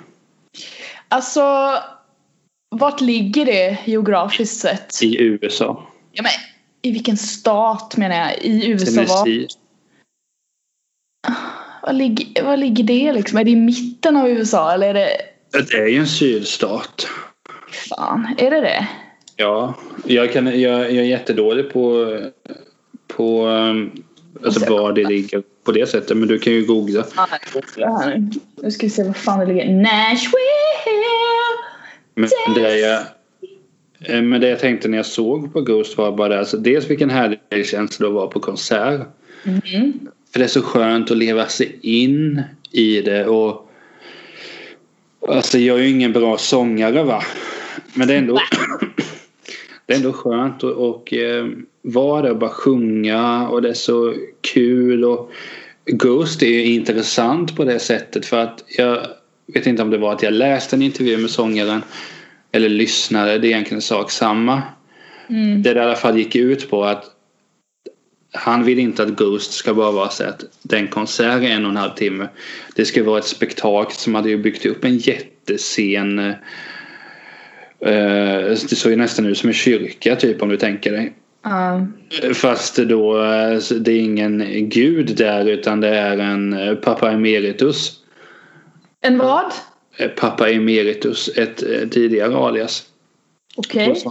Alltså, 1.07 1.73
vart 2.75 3.01
ligger 3.01 3.45
det 3.45 3.77
geografiskt 3.85 4.59
sett? 4.61 5.03
I 5.03 5.21
USA. 5.21 5.87
Ja, 6.11 6.23
men, 6.23 6.31
I 6.81 6.91
vilken 6.91 7.17
stat 7.17 7.97
menar 7.97 8.15
jag? 8.15 8.37
I 8.41 8.67
USA? 8.69 8.85
Tennessee. 8.95 9.47
var, 11.81 11.93
ligger, 11.93 12.43
var 12.43 12.57
ligger 12.57 12.83
det 12.83 13.13
liksom? 13.13 13.37
Är 13.39 13.43
det 13.43 13.51
i 13.51 13.55
mitten 13.55 14.17
av 14.17 14.29
USA 14.29 14.73
eller 14.73 14.89
är 14.89 14.93
det... 14.93 15.09
Det 15.51 15.77
är 15.77 15.87
ju 15.87 15.97
en 15.97 16.07
sydstat. 16.07 17.07
Fan, 17.89 18.35
är 18.37 18.51
det 18.51 18.61
det? 18.61 18.87
Ja, 19.39 19.73
jag, 20.05 20.33
kan, 20.33 20.45
jag, 20.45 20.81
jag 20.81 20.97
är 20.97 21.03
jättedålig 21.03 21.73
på, 21.73 22.17
på 23.07 23.47
um, 23.47 24.03
alltså 24.43 24.69
var 24.69 24.93
det 24.93 25.03
ligger 25.03 25.43
på 25.63 25.71
det 25.71 25.89
sättet. 25.89 26.17
Men 26.17 26.27
du 26.27 26.39
kan 26.39 26.53
ju 26.53 26.65
googla. 26.65 27.05
Ja, 27.15 27.27
här 27.97 28.17
nu. 28.17 28.29
Nu 28.63 28.71
ska 28.71 28.85
vi 28.85 28.89
se 28.89 29.03
var 29.03 29.13
fan 29.13 29.39
det 29.39 29.45
ligger. 29.45 29.73
Nashville! 29.73 30.37
Men 32.15 32.29
det 32.55 32.77
jag, 32.77 33.01
eh, 33.99 34.21
men 34.21 34.41
det 34.41 34.49
jag 34.49 34.59
tänkte 34.59 34.87
när 34.87 34.97
jag 34.97 35.05
såg 35.05 35.53
på 35.53 35.61
Ghost 35.61 35.97
var 35.97 36.11
bara 36.11 36.29
det. 36.29 36.39
Alltså, 36.39 36.57
dels 36.57 36.89
vilken 36.89 37.09
härlig 37.09 37.65
känsla 37.65 38.07
det 38.07 38.13
var 38.13 38.27
på 38.27 38.39
konsert. 38.39 39.01
Mhm. 39.43 40.09
För 40.31 40.39
det 40.39 40.45
är 40.45 40.49
så 40.49 40.61
skönt 40.61 41.11
att 41.11 41.17
leva 41.17 41.47
sig 41.47 41.79
in 41.81 42.41
i 42.71 43.01
det. 43.01 43.25
Och, 43.25 43.71
alltså 45.27 45.57
jag 45.57 45.79
är 45.79 45.83
ju 45.83 45.89
ingen 45.89 46.13
bra 46.13 46.37
sångare 46.37 47.03
va. 47.03 47.23
Men 47.93 48.07
det 48.07 48.13
är 48.13 48.17
ändå, 48.17 48.39
det 49.87 49.93
är 49.93 49.97
ändå 49.97 50.13
skönt 50.13 50.63
att 50.63 50.75
och, 50.75 51.13
eh, 51.13 51.47
vara 51.81 52.21
där 52.21 52.31
och 52.31 52.37
bara 52.37 52.49
sjunga. 52.49 53.47
Och 53.49 53.61
det 53.61 53.69
är 53.69 53.73
så 53.73 54.13
kul. 54.53 55.05
Och 55.05 55.31
Ghost 55.85 56.43
är 56.43 56.47
ju 56.47 56.63
intressant 56.63 57.55
på 57.55 57.63
det 57.63 57.79
sättet. 57.79 58.25
För 58.25 58.37
att 58.37 58.63
jag 58.77 59.07
vet 59.53 59.67
inte 59.67 59.81
om 59.81 59.89
det 59.89 59.97
var 59.97 60.13
att 60.13 60.23
jag 60.23 60.33
läste 60.33 60.75
en 60.75 60.81
intervju 60.81 61.17
med 61.17 61.29
sångaren. 61.29 61.81
Eller 62.51 62.69
lyssnade. 62.69 63.37
Det 63.37 63.47
är 63.47 63.49
egentligen 63.49 63.81
sak 63.81 64.11
samma. 64.11 64.61
Mm. 65.29 65.63
Det 65.63 65.71
i 65.71 65.79
alla 65.79 65.95
fall 65.95 66.17
gick 66.17 66.35
ut 66.35 66.69
på 66.69 66.83
att 66.83 67.05
han 68.31 68.63
vill 68.63 68.79
inte 68.79 69.03
att 69.03 69.09
Ghost 69.09 69.53
ska 69.53 69.73
bara 69.73 69.91
vara 69.91 70.09
så 70.09 70.23
att 70.23 70.43
den 70.61 70.87
konsert 70.87 71.43
är 71.43 71.49
en 71.49 71.65
och 71.65 71.71
en 71.71 71.77
halv 71.77 71.93
timme. 71.93 72.27
Det 72.75 72.85
ska 72.85 73.03
vara 73.03 73.19
ett 73.19 73.25
spektakel 73.25 73.95
som 73.95 74.15
hade 74.15 74.29
ju 74.29 74.37
byggt 74.37 74.65
upp 74.65 74.83
en 74.85 74.97
jättescen. 74.97 76.33
Eh, 77.79 78.49
det 78.49 78.77
såg 78.77 78.91
ju 78.91 78.97
nästan 78.97 79.25
ut 79.25 79.37
som 79.37 79.49
en 79.49 79.53
kyrka 79.53 80.15
typ 80.15 80.41
om 80.41 80.49
du 80.49 80.57
tänker 80.57 80.91
dig. 80.91 81.13
Ja. 81.43 81.87
Fast 82.33 82.75
då 82.75 83.23
eh, 83.23 83.59
det 83.79 83.91
är 83.91 83.99
ingen 83.99 84.69
gud 84.69 85.15
där 85.17 85.45
utan 85.45 85.81
det 85.81 85.89
är 85.97 86.17
en 86.17 86.53
eh, 86.53 86.75
pappa 86.75 87.11
emeritus. 87.11 87.91
En 89.01 89.17
vad? 89.17 89.51
Pappa 90.15 90.49
emeritus, 90.49 91.29
ett 91.37 91.57
tidigare 91.91 92.35
alias 92.35 92.87
Okej. 93.57 94.03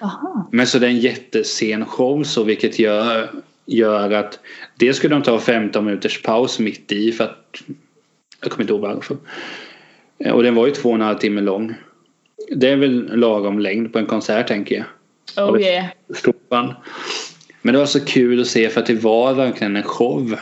Aha. 0.00 0.48
Men 0.52 0.66
så 0.66 0.78
det 0.78 0.86
är 0.86 0.90
en 0.90 0.98
jättesen 0.98 1.86
show 1.86 2.22
så 2.22 2.44
vilket 2.44 2.78
gör, 2.78 3.30
gör 3.66 4.10
att 4.10 4.40
det 4.78 4.94
skulle 4.94 5.14
de 5.14 5.22
ta 5.22 5.38
15 5.38 5.84
minuters 5.84 6.22
paus 6.22 6.58
mitt 6.58 6.92
i 6.92 7.12
för 7.12 7.24
att 7.24 7.62
jag 8.42 8.52
kommer 8.52 8.62
inte 8.62 8.72
ihåg 8.72 8.80
varför. 8.80 9.16
Och 10.32 10.42
den 10.42 10.54
var 10.54 10.66
ju 10.66 10.72
två 10.72 10.88
och 10.88 10.94
en 10.94 11.00
halv 11.00 11.18
timme 11.18 11.40
lång. 11.40 11.74
Det 12.50 12.68
är 12.68 12.76
väl 12.76 13.16
lagom 13.16 13.58
längd 13.58 13.92
på 13.92 13.98
en 13.98 14.06
konsert 14.06 14.48
tänker 14.48 14.74
jag. 14.74 15.50
Oh 15.50 15.60
yeah. 15.60 15.86
Men 17.62 17.72
det 17.72 17.78
var 17.78 17.86
så 17.86 18.04
kul 18.04 18.40
att 18.40 18.46
se 18.46 18.68
för 18.68 18.80
att 18.80 18.86
det 18.86 18.94
var 18.94 19.34
verkligen 19.34 19.76
en 19.76 19.82
show. 19.82 20.38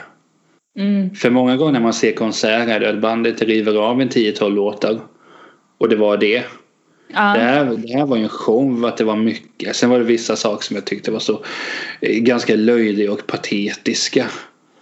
Mm. 0.78 1.14
För 1.14 1.30
många 1.30 1.56
gånger 1.56 1.72
när 1.72 1.80
man 1.80 1.92
ser 1.92 2.12
konserter 2.12 2.80
där 2.80 2.96
bandet 2.96 3.42
river 3.42 3.74
av 3.74 4.00
en 4.00 4.08
10-12 4.08 4.50
låtar. 4.50 5.00
Och 5.78 5.88
det 5.88 5.96
var 5.96 6.16
det. 6.16 6.44
Ja. 7.08 7.20
Det 7.34 7.40
här, 7.40 7.64
det 7.64 7.98
här 7.98 8.06
var 8.06 8.16
ju 8.16 8.22
en 8.22 8.28
show 8.28 8.84
att 8.84 8.96
det 8.96 9.04
var 9.04 9.16
mycket. 9.16 9.76
Sen 9.76 9.90
var 9.90 9.98
det 9.98 10.04
vissa 10.04 10.36
saker 10.36 10.64
som 10.64 10.76
jag 10.76 10.84
tyckte 10.84 11.10
var 11.10 11.18
så 11.18 11.44
eh, 12.00 12.18
ganska 12.18 12.56
löjliga 12.56 13.12
och 13.12 13.26
patetiska. 13.26 14.26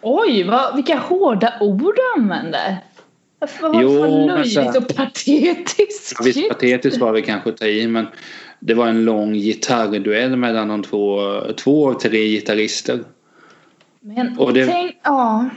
Oj, 0.02 0.42
vad, 0.42 0.76
vilka 0.76 0.96
hårda 0.96 1.54
ord 1.60 1.94
du 1.96 2.20
använder. 2.20 2.76
Varför 3.40 3.62
var 3.62 3.72
det 3.74 3.82
Jo, 3.82 3.90
så 3.98 4.26
löjligt 4.26 4.76
och 4.76 4.96
patetiskt? 4.96 6.26
Visst 6.26 6.48
patetiskt 6.48 7.00
var 7.00 7.12
det 7.12 7.22
kanske 7.22 7.50
att 7.50 7.56
ta 7.56 7.66
i 7.66 7.86
men 7.86 8.06
det 8.60 8.74
var 8.74 8.86
en 8.88 9.04
lång 9.04 9.32
gitarrduell 9.34 10.36
mellan 10.36 10.68
de 10.68 10.82
två, 10.82 11.18
två 11.56 11.88
av 11.90 11.94
tre 11.94 12.28
gitarrister. 12.28 13.00
Men 14.00 14.38
Och 14.38 14.52
det- 14.54 14.66
tänk, 14.66 14.96
ja. 15.04 15.48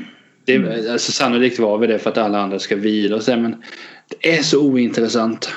Det, 0.45 0.89
alltså, 0.91 1.11
sannolikt 1.11 1.59
var 1.59 1.77
vi 1.77 1.87
det 1.87 1.99
för 1.99 2.09
att 2.09 2.17
alla 2.17 2.39
andra 2.41 2.59
ska 2.59 2.75
vila 2.75 3.15
och 3.15 3.23
så, 3.23 3.35
men 3.37 3.63
det 4.07 4.37
är 4.37 4.43
så 4.43 4.61
ointressant. 4.61 5.49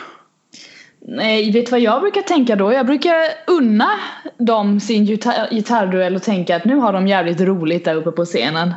Nej, 1.09 1.53
vet 1.53 1.71
vad 1.71 1.81
jag 1.81 2.01
brukar 2.01 2.23
tänka 2.23 2.57
då? 2.57 2.73
Jag 2.73 2.87
brukar 2.87 3.15
unna 3.47 3.91
dem 4.39 4.81
sin 4.81 5.05
gitarr, 5.05 5.49
gitarrduell 5.51 6.17
och 6.17 6.23
tänka 6.23 6.57
att 6.57 6.65
nu 6.65 6.77
har 6.77 6.93
de 6.93 7.09
jävligt 7.09 7.41
roligt 7.41 7.85
där 7.85 7.95
uppe 7.95 8.11
på 8.11 8.25
scenen. 8.25 8.73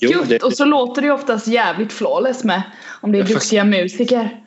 Jo, 0.00 0.10
Just, 0.10 0.28
det- 0.28 0.42
och 0.42 0.52
så 0.52 0.64
låter 0.64 1.02
det 1.02 1.10
oftast 1.10 1.46
jävligt 1.48 1.92
flawless 1.92 2.44
med. 2.44 2.62
Om 3.00 3.12
det 3.12 3.18
är 3.18 3.20
Ja, 3.20 3.26
fast- 3.26 3.34
duktiga 3.40 3.64
musiker. 3.64 4.40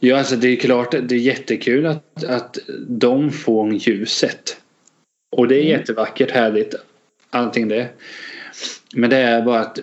Ja, 0.00 0.18
alltså 0.18 0.36
det 0.36 0.48
är 0.48 0.56
klart, 0.56 0.90
det 0.90 1.14
är 1.14 1.18
jättekul 1.18 1.86
att, 1.86 2.24
att 2.24 2.58
de 2.88 3.30
får 3.32 3.72
ljuset. 3.74 4.56
Och 5.36 5.48
det 5.48 5.54
är 5.54 5.60
Mm. 5.64 5.70
jättevackert, 5.70 6.30
härligt, 6.30 6.74
allting 7.30 7.68
det. 7.68 7.88
Men 8.94 9.10
det 9.10 9.16
är 9.16 9.42
bara 9.42 9.60
att 9.60 9.78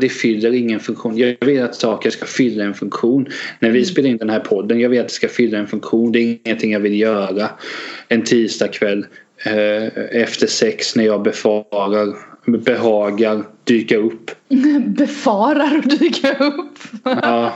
det 0.00 0.08
fyller 0.08 0.52
ingen 0.52 0.80
funktion. 0.80 1.18
Jag 1.18 1.36
vill 1.40 1.62
att 1.62 1.74
saker 1.74 2.10
ska 2.10 2.26
fylla 2.26 2.64
en 2.64 2.74
funktion. 2.74 3.26
När 3.58 3.70
vi 3.70 3.84
spelar 3.84 4.08
in 4.08 4.16
den 4.16 4.30
här 4.30 4.40
podden, 4.40 4.80
jag 4.80 4.90
vet 4.90 5.00
att 5.00 5.08
det 5.08 5.14
ska 5.14 5.28
fylla 5.28 5.58
en 5.58 5.66
funktion. 5.66 6.12
Det 6.12 6.18
är 6.18 6.38
ingenting 6.44 6.72
jag 6.72 6.80
vill 6.80 7.00
göra 7.00 7.50
en 8.08 8.22
tisdagkväll 8.22 9.06
efter 10.10 10.46
sex 10.46 10.96
när 10.96 11.04
jag 11.04 11.22
befarar, 11.22 12.16
behagar 12.46 13.44
dyka 13.64 13.96
upp. 13.96 14.30
Befarar 14.86 15.78
att 15.78 15.98
dyka 15.98 16.36
upp. 16.38 16.78
Ja, 17.04 17.52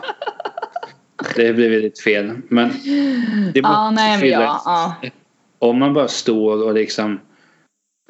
det 1.37 1.53
blir 1.53 1.83
lite 1.83 2.03
fel. 2.03 2.41
Men 2.49 2.69
det 3.55 3.63
måste 3.63 3.91
nej 3.91 4.21
men 4.21 4.29
ja. 4.29 4.63
ja. 4.65 5.11
om 5.59 5.79
man 5.79 5.95
bara 5.95 6.09
står 6.09 6.63
och 6.63 6.75
liksom 6.75 7.21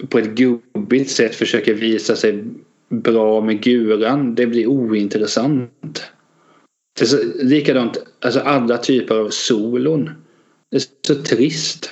på 0.08 0.18
ett 0.18 0.35
gubbigt 0.35 1.11
sätt 1.11 1.35
försöker 1.35 1.75
visa 1.75 2.16
sig 2.16 2.44
bra 2.88 3.40
med 3.40 3.62
guran. 3.62 4.35
Det 4.35 4.47
blir 4.47 4.66
ointressant. 4.66 6.02
Det 6.99 7.04
är 7.04 7.06
så, 7.06 7.18
likadant, 7.42 7.99
alltså 8.20 8.40
alla 8.40 8.78
typer 8.78 9.14
av 9.14 9.30
solon. 9.30 10.11
Det 10.70 10.76
är 10.76 10.82
så 11.06 11.23
trist. 11.23 11.90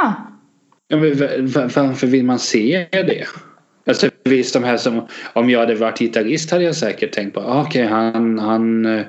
ja. 0.00 0.14
Ja, 0.88 0.96
men 0.96 1.18
va- 1.18 1.26
va- 1.40 1.70
varför 1.76 2.06
vill 2.06 2.24
man 2.24 2.38
se 2.38 2.86
det? 2.90 3.26
Alltså 3.86 4.10
visst 4.24 4.54
de 4.54 4.64
här 4.64 4.76
som 4.76 5.06
om 5.32 5.50
jag 5.50 5.60
hade 5.60 5.74
varit 5.74 5.98
gitarrist 5.98 6.50
hade 6.50 6.64
jag 6.64 6.76
säkert 6.76 7.12
tänkt 7.12 7.34
på 7.34 7.40
ah, 7.40 7.62
okej 7.62 7.86
han 7.86 8.38
han 8.38 8.86
eh, 8.86 9.06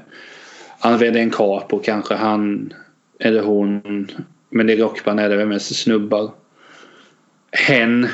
använder 0.80 1.20
en 1.20 1.30
capo 1.32 1.80
kanske 1.80 2.14
han 2.16 2.74
eller 3.20 3.42
hon 3.42 4.08
men 4.50 4.70
i 4.70 4.76
rockband 4.76 5.20
är 5.20 5.30
det 5.30 5.36
väl 5.36 5.48
mest 5.48 5.76
snubbar. 5.76 6.32
Hen. 7.52 8.08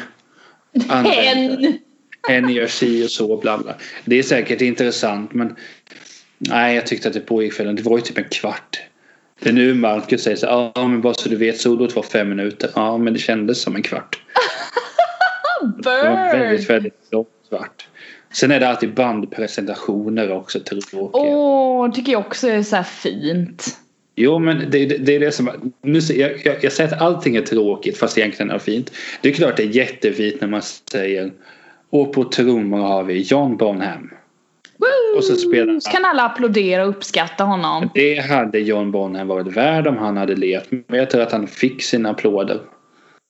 använder- 0.88 1.58
Hen! 1.58 1.78
Hen 2.30 2.50
gör 2.50 2.68
si 2.68 3.06
och 3.06 3.10
så 3.12 3.38
bla 3.38 3.58
bla. 3.58 3.76
Det 4.06 4.20
är 4.20 4.24
säkert 4.24 4.62
intressant 4.62 5.34
men 5.34 5.56
Nej, 6.38 6.76
jag 6.76 6.88
tyckte 6.88 7.08
att 7.08 7.14
det 7.14 7.20
pågick 7.20 7.54
för 7.54 7.66
Det 7.66 7.82
var 7.82 7.98
ju 7.98 8.02
typ 8.04 8.18
en 8.18 8.24
kvart. 8.32 8.80
Det 9.40 9.50
är 9.50 9.54
nu 9.54 9.74
Marcus 9.74 10.24
säger 10.24 10.38
så 10.38 10.46
ja 10.46 10.72
ah, 10.76 10.88
men 10.88 11.02
bara 11.02 11.14
så 11.14 11.30
du 11.30 11.36
vet 11.36 11.62
solot 11.62 11.96
var 11.96 12.04
fem 12.04 12.30
minuter. 12.30 12.70
Ja 12.76 12.98
men 12.98 13.14
det 13.14 13.20
kändes 13.20 13.62
som 13.62 13.76
en 13.76 13.82
kvart. 13.82 14.22
Burn! 15.62 15.82
Det 15.84 16.10
var 16.10 16.38
väldigt 16.38 16.70
väldigt 16.70 16.94
svart. 17.50 17.88
Sen 18.34 18.52
är 18.52 18.60
det 18.60 18.70
alltid 18.70 18.94
bandpresentationer 18.94 20.32
också 20.32 20.60
tråkiga. 20.60 21.00
Åh, 21.14 21.92
tycker 21.92 22.12
jag 22.12 22.22
också 22.22 22.48
är 22.48 22.64
så 22.64 22.84
fint. 22.84 23.78
Jo 24.16 24.40
men 24.40 24.72
det, 24.72 24.86
det, 24.86 24.98
det 24.98 25.16
är 25.16 25.20
det 25.20 25.32
som, 25.32 25.74
nu, 25.82 26.00
jag, 26.00 26.32
jag, 26.46 26.64
jag 26.64 26.72
säger 26.72 26.94
att 26.94 27.02
allting 27.02 27.36
är 27.36 27.42
tråkigt 27.42 27.98
fast 27.98 28.18
egentligen 28.18 28.52
är 28.52 28.60
fint. 28.60 28.92
Det 29.22 29.30
är 29.30 29.34
klart 29.34 29.58
det 29.58 29.64
är 29.64 29.68
jättefint 29.68 30.42
när 30.42 30.48
man 30.48 30.62
säger 30.92 31.32
och 31.90 32.14
på 32.14 32.24
trummor 32.24 32.80
har 32.80 33.04
vi 33.04 33.22
John 33.22 33.58
Bonham. 33.58 34.10
Woo! 34.78 35.18
Och 35.18 35.24
så, 35.24 35.36
spelar 35.36 35.80
så 35.80 35.92
kan 35.92 36.06
alla 36.06 36.24
applådera 36.24 36.84
och 36.84 36.90
uppskatta 36.90 37.44
honom. 37.44 37.90
Det 37.94 38.20
hade 38.20 38.60
John 38.60 38.92
Bonham 38.92 39.28
varit 39.28 39.58
värd 39.58 39.88
om 39.88 39.98
han 39.98 40.18
hade 40.18 40.36
levt. 40.36 40.72
Men 40.72 41.00
jag 41.00 41.10
tror 41.10 41.22
att 41.22 41.32
han 41.32 41.48
fick 41.48 41.84
sina 41.84 42.10
applåder. 42.10 42.60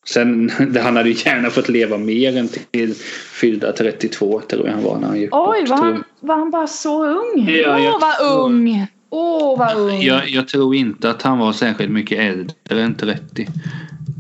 Sen, 0.08 0.50
han 0.84 0.96
hade 0.96 1.10
ju 1.10 1.16
gärna 1.30 1.50
fått 1.50 1.70
leva 1.70 1.98
mer 1.98 2.38
än 2.38 2.48
till 2.72 2.96
fyllda 3.42 3.72
32 3.72 4.42
tror 4.50 4.66
jag 4.66 4.74
han 4.74 4.84
var 4.84 5.00
när 5.00 5.08
han 5.08 5.20
gick 5.20 5.30
Oj, 5.32 5.62
bort, 5.62 5.70
var, 5.70 5.78
han, 5.78 6.04
var 6.20 6.38
han 6.38 6.52
bara 6.52 6.68
så 6.68 7.06
ung? 7.06 7.50
Ja, 7.50 7.78
Åh, 7.80 8.00
vad 8.02 8.42
ung! 8.42 8.88
Åh, 9.10 9.60
vad 9.60 9.78
ung! 9.78 10.02
Jag, 10.02 10.30
jag, 10.30 10.48
tror 10.48 10.76
inte 10.76 11.10
att 11.10 11.22
han 11.22 11.40
var 11.40 11.52
särskilt 11.54 11.92
mycket 11.92 12.20
äldre 12.20 12.82
än 12.84 12.96
30. 12.96 13.48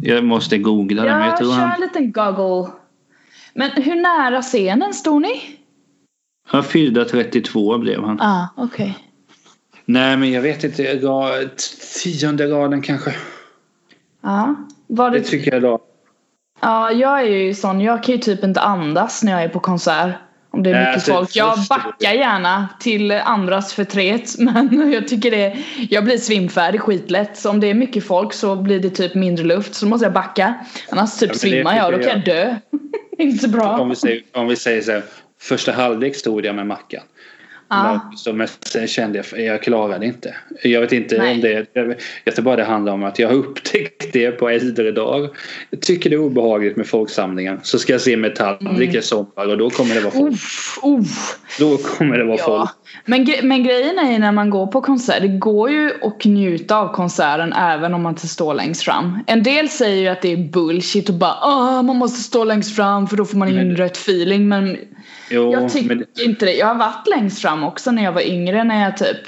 Jag 0.03 0.23
måste 0.23 0.57
googla 0.57 1.03
det. 1.03 1.09
Ja, 1.09 1.17
men 1.17 1.27
jag 1.27 1.37
tror 1.37 1.49
kör 1.49 1.59
han... 1.59 1.71
en 1.71 1.81
liten 1.81 2.11
google. 2.11 2.71
Men 3.53 3.69
hur 3.71 3.95
nära 3.95 4.41
scenen 4.41 4.93
stod 4.93 5.21
ni? 5.21 5.41
Han 6.45 6.63
fyllda 6.63 7.05
32 7.05 7.77
blev 7.77 8.03
han. 8.03 8.21
Ah, 8.21 8.47
okej. 8.57 8.85
Okay. 8.85 8.93
Nej, 9.85 10.17
men 10.17 10.31
jag 10.31 10.41
vet 10.41 10.63
inte. 10.63 10.99
Tionde 12.03 12.47
raden 12.47 12.81
kanske. 12.81 13.15
Ja. 14.23 14.55
Var 14.87 15.11
det, 15.11 15.17
det 15.17 15.23
tycker 15.23 15.53
jag 15.53 15.61
då. 15.61 15.79
Ja, 16.61 16.91
jag 16.91 17.21
är 17.21 17.25
ju 17.25 17.53
sån. 17.53 17.81
Jag 17.81 18.03
kan 18.03 18.15
ju 18.15 18.21
typ 18.21 18.43
inte 18.43 18.61
andas 18.61 19.23
när 19.23 19.31
jag 19.31 19.43
är 19.43 19.49
på 19.49 19.59
konsert. 19.59 20.15
Om 20.51 20.63
det 20.63 20.69
är 20.69 20.79
mycket 20.79 20.93
alltså, 20.93 21.13
folk. 21.13 21.35
Jag 21.35 21.57
backar 21.69 22.13
gärna 22.13 22.69
till 22.79 23.11
andras 23.11 23.73
förtret. 23.73 24.35
Men 24.39 24.91
jag 24.91 25.07
tycker 25.07 25.31
det. 25.31 25.57
Jag 25.89 26.03
blir 26.03 26.17
svimfärdig 26.17 26.81
skitlätt. 26.81 27.37
Så 27.37 27.49
om 27.49 27.59
det 27.59 27.69
är 27.69 27.73
mycket 27.73 28.07
folk 28.07 28.33
så 28.33 28.55
blir 28.55 28.79
det 28.79 28.89
typ 28.89 29.15
mindre 29.15 29.45
luft. 29.45 29.75
Så 29.75 29.85
då 29.85 29.89
måste 29.89 30.05
jag 30.05 30.13
backa. 30.13 30.53
Annars 30.89 31.17
typ 31.17 31.29
ja, 31.33 31.37
svimmar 31.37 31.77
jag. 31.77 31.93
Då 31.93 31.99
kan 31.99 32.09
jag 32.09 32.25
dö. 32.25 32.55
inte 33.17 33.37
så 33.37 33.49
bra. 33.49 33.79
Om 33.79 33.89
vi 33.89 33.95
säger, 33.95 34.23
om 34.33 34.47
vi 34.47 34.55
säger 34.55 34.81
så 34.81 34.91
här. 34.91 35.03
Första 35.45 35.71
halvlek 35.71 36.15
stod 36.15 36.45
jag 36.45 36.55
med 36.55 36.67
Mackan. 36.67 37.03
Ah. 37.67 37.99
Så 38.15 38.45
sen 38.59 38.87
kände 38.87 39.23
jag 39.31 39.41
jag 39.41 39.63
klarade 39.63 40.05
inte. 40.05 40.35
Jag 40.63 40.81
vet 40.81 40.91
inte 40.91 41.17
Nej. 41.17 41.35
om 41.35 41.41
det. 41.41 41.67
Jag 42.23 42.35
tror 42.35 42.45
bara 42.45 42.55
det 42.55 42.63
handlar 42.63 42.93
om 42.93 43.03
att 43.03 43.19
jag 43.19 43.27
har 43.27 43.35
upptäckt 43.35 44.13
det 44.13 44.31
på 44.31 44.49
äldre 44.49 44.91
dagar. 44.91 45.29
Jag 45.69 45.81
tycker 45.81 46.09
det 46.09 46.15
är 46.15 46.19
obehagligt 46.19 46.77
med 46.77 46.87
folksamlingar. 46.87 47.59
Så 47.63 47.79
ska 47.79 47.93
jag 47.93 48.01
se 48.01 48.17
Metallica 48.17 48.91
mm. 48.91 49.01
sommar 49.01 49.47
och 49.49 49.57
då 49.57 49.69
kommer 49.69 49.95
det 49.95 50.01
vara 50.01 50.11
folk. 50.11 50.33
Uff, 50.33 50.79
uff. 50.83 51.39
Då 51.59 51.77
kommer 51.77 52.17
det 52.17 52.23
vara 52.23 52.37
ja. 52.37 52.45
folk. 52.45 52.69
Men, 53.05 53.27
men 53.43 53.63
grejen 53.63 53.99
är 53.99 54.11
ju 54.11 54.19
när 54.19 54.31
man 54.31 54.49
går 54.49 54.67
på 54.67 54.81
konsert. 54.81 55.21
Det 55.21 55.27
går 55.27 55.69
ju 55.69 55.91
att 56.01 56.25
njuta 56.25 56.77
av 56.77 56.93
konserten 56.93 57.53
även 57.53 57.93
om 57.93 58.01
man 58.01 58.13
inte 58.13 58.27
står 58.27 58.53
längst 58.53 58.83
fram. 58.83 59.23
En 59.27 59.43
del 59.43 59.69
säger 59.69 60.01
ju 60.01 60.07
att 60.07 60.21
det 60.21 60.33
är 60.33 60.37
bullshit 60.37 61.09
och 61.09 61.15
bara 61.15 61.37
ah, 61.41 61.81
man 61.81 61.95
måste 61.95 62.19
stå 62.19 62.43
längst 62.43 62.75
fram 62.75 63.07
för 63.07 63.17
då 63.17 63.25
får 63.25 63.37
man 63.37 63.49
ingen 63.49 63.75
rätt 63.75 63.97
feeling. 63.97 64.47
Men 64.49 64.77
Jo, 65.29 65.51
jag 65.51 65.71
tycker 65.71 65.95
men... 65.95 66.05
inte 66.25 66.45
det. 66.45 66.53
Jag 66.53 66.67
har 66.67 66.75
varit 66.75 67.07
längst 67.07 67.41
fram 67.41 67.63
också 67.63 67.91
när 67.91 68.03
jag 68.03 68.11
var 68.11 68.21
yngre 68.21 68.63
när 68.63 68.83
jag 68.83 68.97
typ 68.97 69.27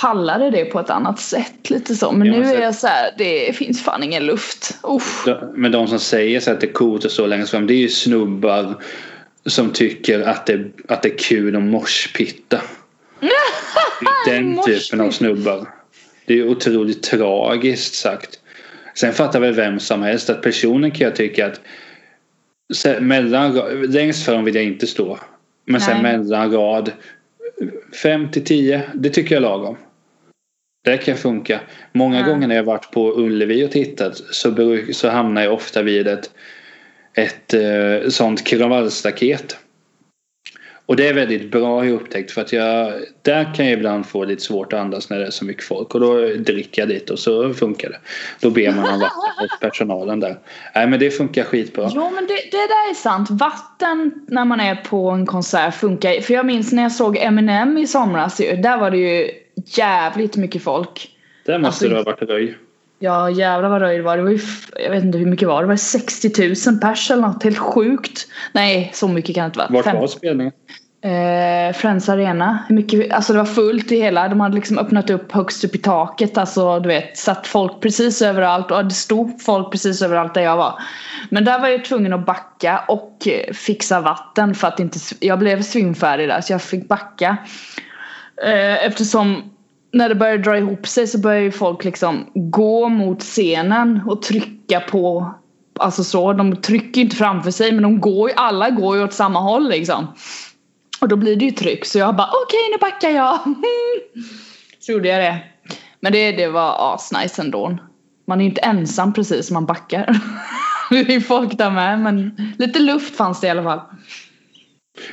pallade 0.00 0.50
det 0.50 0.64
på 0.64 0.80
ett 0.80 0.90
annat 0.90 1.20
sätt 1.20 1.70
lite 1.70 1.94
så. 1.94 2.12
Men 2.12 2.28
nu 2.28 2.44
är 2.44 2.60
jag 2.62 2.74
så 2.74 2.86
här, 2.86 3.10
det 3.18 3.56
finns 3.56 3.82
fan 3.82 4.02
ingen 4.02 4.26
luft. 4.26 4.78
Uff. 4.82 5.26
Men 5.54 5.72
de 5.72 5.86
som 5.86 5.98
säger 5.98 6.40
så 6.40 6.50
att 6.50 6.60
det 6.60 6.66
är 6.66 6.72
coolt 6.72 7.04
att 7.04 7.12
stå 7.12 7.26
längst 7.26 7.50
fram 7.50 7.66
det 7.66 7.74
är 7.74 7.78
ju 7.78 7.88
snubbar 7.88 8.82
som 9.50 9.72
tycker 9.72 10.20
att 10.20 10.46
det, 10.46 10.64
att 10.88 11.02
det 11.02 11.08
är 11.08 11.18
kul 11.18 11.56
att 11.56 11.62
morspitta. 11.62 12.62
Den 14.26 14.62
typen 14.66 15.00
av 15.00 15.10
snubbar. 15.10 15.68
Det 16.26 16.38
är 16.38 16.48
otroligt 16.48 17.02
tragiskt 17.02 17.94
sagt. 17.94 18.40
Sen 18.94 19.12
fattar 19.12 19.40
väl 19.40 19.54
vem 19.54 19.80
som 19.80 20.02
helst 20.02 20.30
att 20.30 20.42
personen 20.42 20.90
kan 20.90 21.04
jag 21.04 21.16
tycka 21.16 21.46
att 21.46 21.60
mellan, 23.00 23.54
längst 23.82 24.24
fram 24.24 24.44
vill 24.44 24.54
jag 24.54 24.64
inte 24.64 24.86
stå. 24.86 25.18
Men 25.64 25.80
sen 25.80 26.02
mellan 26.02 26.52
rad 26.52 26.92
5 28.02 28.30
till 28.30 28.44
10, 28.44 28.82
det 28.94 29.10
tycker 29.10 29.34
jag 29.34 29.44
är 29.44 29.48
lagom. 29.48 29.76
Det 30.84 30.96
kan 30.96 31.16
funka. 31.16 31.60
Många 31.92 32.20
ja. 32.20 32.26
gånger 32.26 32.48
när 32.48 32.56
jag 32.56 32.64
varit 32.64 32.90
på 32.90 33.12
Ullevi 33.16 33.64
och 33.64 33.70
tittat 33.70 34.16
så, 34.16 34.78
så 34.92 35.08
hamnar 35.08 35.42
jag 35.42 35.54
ofta 35.54 35.82
vid 35.82 36.08
ett, 36.08 36.30
ett 37.18 37.54
eh, 37.54 38.08
sånt 38.08 38.46
kravallstaket. 38.46 39.56
Och 40.86 40.96
det 40.96 41.08
är 41.08 41.14
väldigt 41.14 41.50
bra 41.50 41.76
har 41.76 41.84
jag 41.84 41.94
upptäckt 41.94 42.30
för 42.30 42.40
att 42.40 42.52
jag 42.52 42.92
där 43.22 43.54
kan 43.54 43.66
jag 43.66 43.74
ibland 43.74 44.06
få 44.06 44.24
lite 44.24 44.42
svårt 44.42 44.72
att 44.72 44.80
andas 44.80 45.10
när 45.10 45.18
det 45.18 45.26
är 45.26 45.30
så 45.30 45.44
mycket 45.44 45.64
folk 45.64 45.94
och 45.94 46.00
då 46.00 46.14
dricker 46.36 46.82
jag 46.82 46.88
dit 46.88 47.10
och 47.10 47.18
så 47.18 47.54
funkar 47.54 47.88
det. 47.88 47.98
Då 48.40 48.50
ber 48.50 48.72
man 48.72 48.94
om 48.94 49.00
vatten 49.00 49.44
åt 49.44 49.60
personalen 49.60 50.20
där. 50.20 50.38
Nej 50.74 50.86
men 50.86 51.00
det 51.00 51.10
funkar 51.10 51.44
skitbra. 51.44 51.90
Jo 51.94 52.10
men 52.14 52.26
det, 52.26 52.34
det 52.34 52.56
där 52.56 52.90
är 52.90 52.94
sant. 52.94 53.30
Vatten 53.30 54.12
när 54.28 54.44
man 54.44 54.60
är 54.60 54.74
på 54.74 55.10
en 55.10 55.26
konsert 55.26 55.74
funkar. 55.74 56.20
För 56.20 56.34
jag 56.34 56.46
minns 56.46 56.72
när 56.72 56.82
jag 56.82 56.92
såg 56.92 57.16
Eminem 57.16 57.78
i 57.78 57.86
somras 57.86 58.36
där 58.36 58.78
var 58.78 58.90
det 58.90 58.98
ju 58.98 59.30
jävligt 59.66 60.36
mycket 60.36 60.62
folk. 60.62 61.10
Där 61.46 61.58
måste 61.58 61.68
alltså, 61.68 61.88
det 61.88 61.94
ha 61.94 62.02
varit 62.02 62.22
röj. 62.22 62.54
Ja 62.98 63.30
jävlar 63.30 63.68
vad 63.68 63.80
röj 63.80 63.96
det 63.96 64.02
var. 64.02 64.16
Det 64.16 64.22
var 64.22 64.30
ju, 64.30 64.38
jag 64.84 64.90
vet 64.90 65.04
inte 65.04 65.18
hur 65.18 65.26
mycket 65.26 65.48
var 65.48 65.62
det. 65.62 65.68
var 65.68 65.76
60 65.76 66.70
000 66.70 66.80
pers 66.80 67.10
eller 67.10 67.22
något. 67.22 67.42
Helt 67.42 67.58
sjukt. 67.58 68.26
Nej 68.52 68.90
så 68.94 69.08
mycket 69.08 69.34
kan 69.34 69.42
det 69.42 69.46
inte 69.46 69.58
vara. 69.58 69.68
Vart 69.70 69.94
var 69.94 70.06
spelningen? 70.06 70.52
Eh, 71.04 71.72
Friends 71.74 72.08
Arena. 72.08 72.58
Mycket, 72.68 73.12
alltså 73.12 73.32
det 73.32 73.38
var 73.38 73.46
fullt 73.46 73.92
i 73.92 73.96
hela. 73.96 74.28
De 74.28 74.40
hade 74.40 74.54
liksom 74.54 74.78
öppnat 74.78 75.10
upp 75.10 75.32
högst 75.32 75.64
upp 75.64 75.74
i 75.74 75.78
taket. 75.78 76.38
Alltså 76.38 76.80
du 76.80 76.88
vet 76.88 77.16
satt 77.16 77.46
folk 77.46 77.80
precis 77.80 78.22
överallt. 78.22 78.70
Och 78.70 78.84
det 78.84 78.94
stod 78.94 79.42
folk 79.42 79.72
precis 79.72 80.02
överallt 80.02 80.34
där 80.34 80.42
jag 80.42 80.56
var. 80.56 80.82
Men 81.30 81.44
där 81.44 81.60
var 81.60 81.68
jag 81.68 81.84
tvungen 81.84 82.12
att 82.12 82.26
backa 82.26 82.84
och 82.88 83.28
fixa 83.52 84.00
vatten. 84.00 84.54
För 84.54 84.68
att 84.68 84.80
inte, 84.80 84.98
jag 85.20 85.38
blev 85.38 85.62
svimfärdig 85.62 86.28
där 86.28 86.40
så 86.40 86.52
jag 86.52 86.62
fick 86.62 86.88
backa. 86.88 87.36
Eh, 88.44 88.86
eftersom 88.86 89.57
när 89.92 90.08
det 90.08 90.14
började 90.14 90.42
dra 90.42 90.58
ihop 90.58 90.86
sig 90.86 91.06
så 91.06 91.18
började 91.18 91.44
ju 91.44 91.52
folk 91.52 91.84
liksom 91.84 92.30
gå 92.34 92.88
mot 92.88 93.22
scenen 93.22 94.00
och 94.06 94.22
trycka 94.22 94.80
på 94.80 95.34
Alltså 95.80 96.04
så, 96.04 96.32
de 96.32 96.56
trycker 96.56 97.00
inte 97.00 97.16
framför 97.16 97.50
sig 97.50 97.72
men 97.72 97.82
de 97.82 98.00
går 98.00 98.30
ju, 98.30 98.34
alla 98.36 98.70
går 98.70 98.96
ju 98.96 99.04
åt 99.04 99.12
samma 99.12 99.40
håll 99.40 99.68
liksom. 99.68 100.06
Och 101.00 101.08
då 101.08 101.16
blir 101.16 101.36
det 101.36 101.44
ju 101.44 101.50
tryck 101.50 101.86
så 101.86 101.98
jag 101.98 102.16
bara 102.16 102.28
okej 102.28 102.58
okay, 102.58 102.70
nu 102.72 102.78
backar 102.78 103.10
jag. 103.10 103.38
så 104.80 104.92
gjorde 104.92 105.08
jag 105.08 105.20
det. 105.20 105.38
Men 106.00 106.12
det, 106.12 106.32
det 106.32 106.48
var 106.48 106.94
asnice 106.94 107.42
ändå. 107.42 107.78
Man 108.26 108.40
är 108.40 108.44
ju 108.44 108.50
inte 108.50 108.60
ensam 108.60 109.12
precis 109.12 109.50
man 109.50 109.66
backar. 109.66 110.20
det 110.90 111.14
är 111.14 111.20
folk 111.20 111.58
där 111.58 111.70
med 111.70 112.00
men 112.00 112.36
lite 112.58 112.78
luft 112.78 113.16
fanns 113.16 113.40
det 113.40 113.46
i 113.46 113.50
alla 113.50 113.62
fall. 113.62 113.80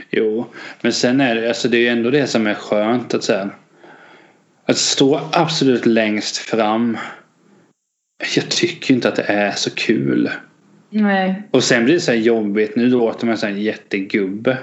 Jo, 0.09 0.45
men 0.81 0.93
sen 0.93 1.21
är 1.21 1.35
det, 1.35 1.47
alltså 1.47 1.67
det 1.67 1.77
är 1.77 1.81
ju 1.81 1.87
ändå 1.87 2.09
det 2.09 2.27
som 2.27 2.47
är 2.47 2.53
skönt 2.53 3.13
att 3.13 3.23
säga. 3.23 3.49
Att 4.65 4.77
stå 4.77 5.21
absolut 5.31 5.85
längst 5.85 6.37
fram. 6.37 6.97
Jag 8.35 8.49
tycker 8.49 8.93
inte 8.93 9.07
att 9.07 9.15
det 9.15 9.23
är 9.23 9.51
så 9.51 9.71
kul. 9.75 10.31
Nej. 10.89 11.43
Och 11.51 11.63
sen 11.63 11.85
blir 11.85 11.93
det 11.93 11.99
så 11.99 12.11
här 12.11 12.19
jobbigt. 12.19 12.75
Nu 12.75 12.89
låter 12.89 13.27
man 13.27 13.37
som 13.37 13.49
en 13.49 13.61
jättegubbe. 13.61 14.57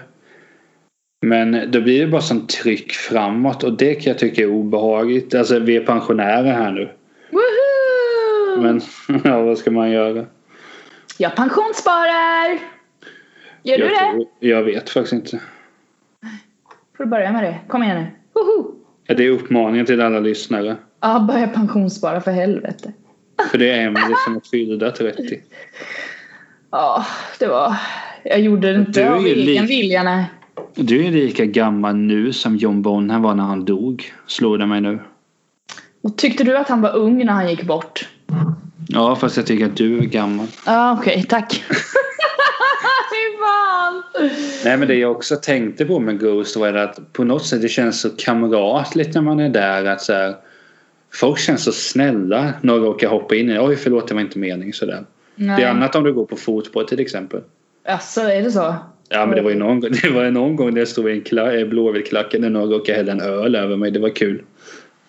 Men 1.26 1.70
då 1.70 1.80
blir 1.80 2.00
det 2.00 2.06
bara 2.06 2.22
sånt 2.22 2.48
tryck 2.48 2.92
framåt 2.92 3.64
och 3.64 3.76
det 3.76 3.94
kan 3.94 4.10
jag 4.10 4.18
tycka 4.18 4.42
är 4.42 4.50
obehagligt. 4.50 5.34
Alltså 5.34 5.58
vi 5.58 5.76
är 5.76 5.84
pensionärer 5.86 6.52
här 6.52 6.70
nu. 6.70 6.92
Woohoo! 7.30 8.62
Men 8.62 8.80
ja, 9.24 9.42
vad 9.42 9.58
ska 9.58 9.70
man 9.70 9.90
göra? 9.90 10.26
Jag 11.18 11.36
pensionssparar! 11.36 12.58
Gör 13.62 13.78
jag 13.78 13.80
du 13.80 13.88
det? 13.88 14.10
Tror, 14.12 14.26
jag 14.40 14.62
vet 14.62 14.90
faktiskt 14.90 15.12
inte. 15.12 15.40
Får 16.96 17.04
du 17.04 17.10
börja 17.10 17.32
med 17.32 17.44
det. 17.44 17.58
Kom 17.68 17.82
igen 17.82 17.96
nu. 18.02 18.06
Woho! 18.32 18.81
Det 19.06 19.26
är 19.26 19.30
uppmaningen 19.30 19.86
till 19.86 20.00
alla 20.00 20.20
lyssnare. 20.20 20.76
Ja, 21.00 21.20
börja 21.28 21.48
pensionsspara 21.48 22.20
för 22.20 22.30
helvete. 22.30 22.92
För 23.50 23.58
det 23.58 23.70
är 23.70 23.86
Emelie 23.86 24.16
som 24.24 24.40
fyllda 24.50 24.90
30. 24.90 25.40
Ja, 26.74 27.06
det 27.38 27.46
var... 27.46 27.76
Jag 28.24 28.40
gjorde 28.40 28.72
det 28.72 28.78
inte 28.78 29.10
av 29.10 29.26
egen 29.26 29.66
vilja, 29.66 30.02
nej. 30.02 30.24
Du 30.74 31.06
är 31.06 31.10
lika 31.10 31.44
gammal 31.44 31.96
nu 31.96 32.32
som 32.32 32.56
John 32.56 32.82
Bonham 32.82 33.22
var 33.22 33.34
när 33.34 33.44
han 33.44 33.64
dog. 33.64 34.12
Slår 34.26 34.58
det 34.58 34.66
mig 34.66 34.80
nu. 34.80 34.98
Och 36.02 36.18
tyckte 36.18 36.44
du 36.44 36.56
att 36.56 36.68
han 36.68 36.80
var 36.80 36.96
ung 36.96 37.26
när 37.26 37.32
han 37.32 37.50
gick 37.50 37.62
bort? 37.62 38.08
Ja, 38.88 39.16
fast 39.16 39.36
jag 39.36 39.46
tycker 39.46 39.66
att 39.66 39.76
du 39.76 39.98
är 39.98 40.04
gammal. 40.04 40.46
Ja, 40.66 40.98
okej. 41.00 41.12
Okay, 41.12 41.22
tack. 41.22 41.64
Nej 44.64 44.76
men 44.76 44.88
det 44.88 44.94
jag 44.94 45.10
också 45.10 45.36
tänkte 45.36 45.84
på 45.84 45.98
med 45.98 46.20
Ghost 46.20 46.56
var 46.56 46.74
att 46.74 47.12
på 47.12 47.24
något 47.24 47.46
sätt 47.46 47.62
det 47.62 47.68
känns 47.68 48.00
så 48.00 48.10
kamratligt 48.10 49.14
när 49.14 49.22
man 49.22 49.40
är 49.40 49.48
där. 49.48 49.84
att 49.84 50.00
så 50.02 50.12
här, 50.12 50.34
Folk 51.14 51.38
känns 51.38 51.64
så 51.64 51.72
snälla 51.72 52.52
när 52.60 52.74
de 52.74 52.84
råkar 52.84 53.08
hoppa 53.08 53.34
in 53.34 53.50
i 53.50 53.58
Oj 53.58 53.76
förlåt 53.76 54.08
det 54.08 54.14
var 54.14 54.20
inte 54.20 54.38
mening 54.38 54.72
sådär. 54.72 55.04
Nej. 55.34 55.56
Det 55.56 55.62
är 55.62 55.70
annat 55.70 55.96
om 55.96 56.04
du 56.04 56.12
går 56.12 56.26
på 56.26 56.36
fotboll 56.36 56.88
till 56.88 57.00
exempel. 57.00 57.40
Alltså, 57.88 58.20
är 58.20 58.42
det 58.42 58.50
så? 58.50 58.74
Ja 59.08 59.26
men 59.26 59.36
det 59.36 59.42
var 59.42 59.50
ju 59.50 59.56
någon, 59.56 59.80
det 60.02 60.10
var 60.14 60.30
någon 60.30 60.56
gång 60.56 60.72
när 60.74 60.78
jag 60.78 60.88
stod 60.88 61.10
i 61.10 61.12
en 61.12 61.22
kla- 61.22 61.68
blåvitklacken 61.68 62.40
när 62.40 62.50
någon 62.50 62.70
råkade 62.70 62.98
hälla 62.98 63.12
en 63.12 63.20
öl 63.20 63.54
över 63.56 63.76
mig. 63.76 63.90
Det 63.90 63.98
var 63.98 64.08
kul. 64.08 64.42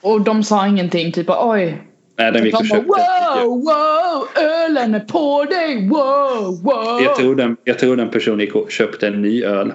Och 0.01 0.21
de 0.21 0.43
sa 0.43 0.67
ingenting, 0.67 1.11
typ 1.11 1.27
oj. 1.29 1.81
Nej, 2.17 2.31
den 2.31 2.45
gick 2.45 2.59
och 2.59 2.65
köpte. 2.67 2.85
wow, 2.87 3.63
wow, 3.63 4.27
ölen 4.43 4.95
är 4.95 4.99
på 4.99 5.43
dig, 5.43 5.89
wow, 5.89 6.61
wow. 6.63 7.01
Jag 7.03 7.15
tror, 7.15 7.35
den, 7.35 7.57
jag 7.63 7.79
tror 7.79 7.95
den 7.97 8.09
personen 8.09 8.39
gick 8.39 8.55
och 8.55 8.71
köpte 8.71 9.07
en 9.07 9.21
ny 9.21 9.43
öl. 9.43 9.73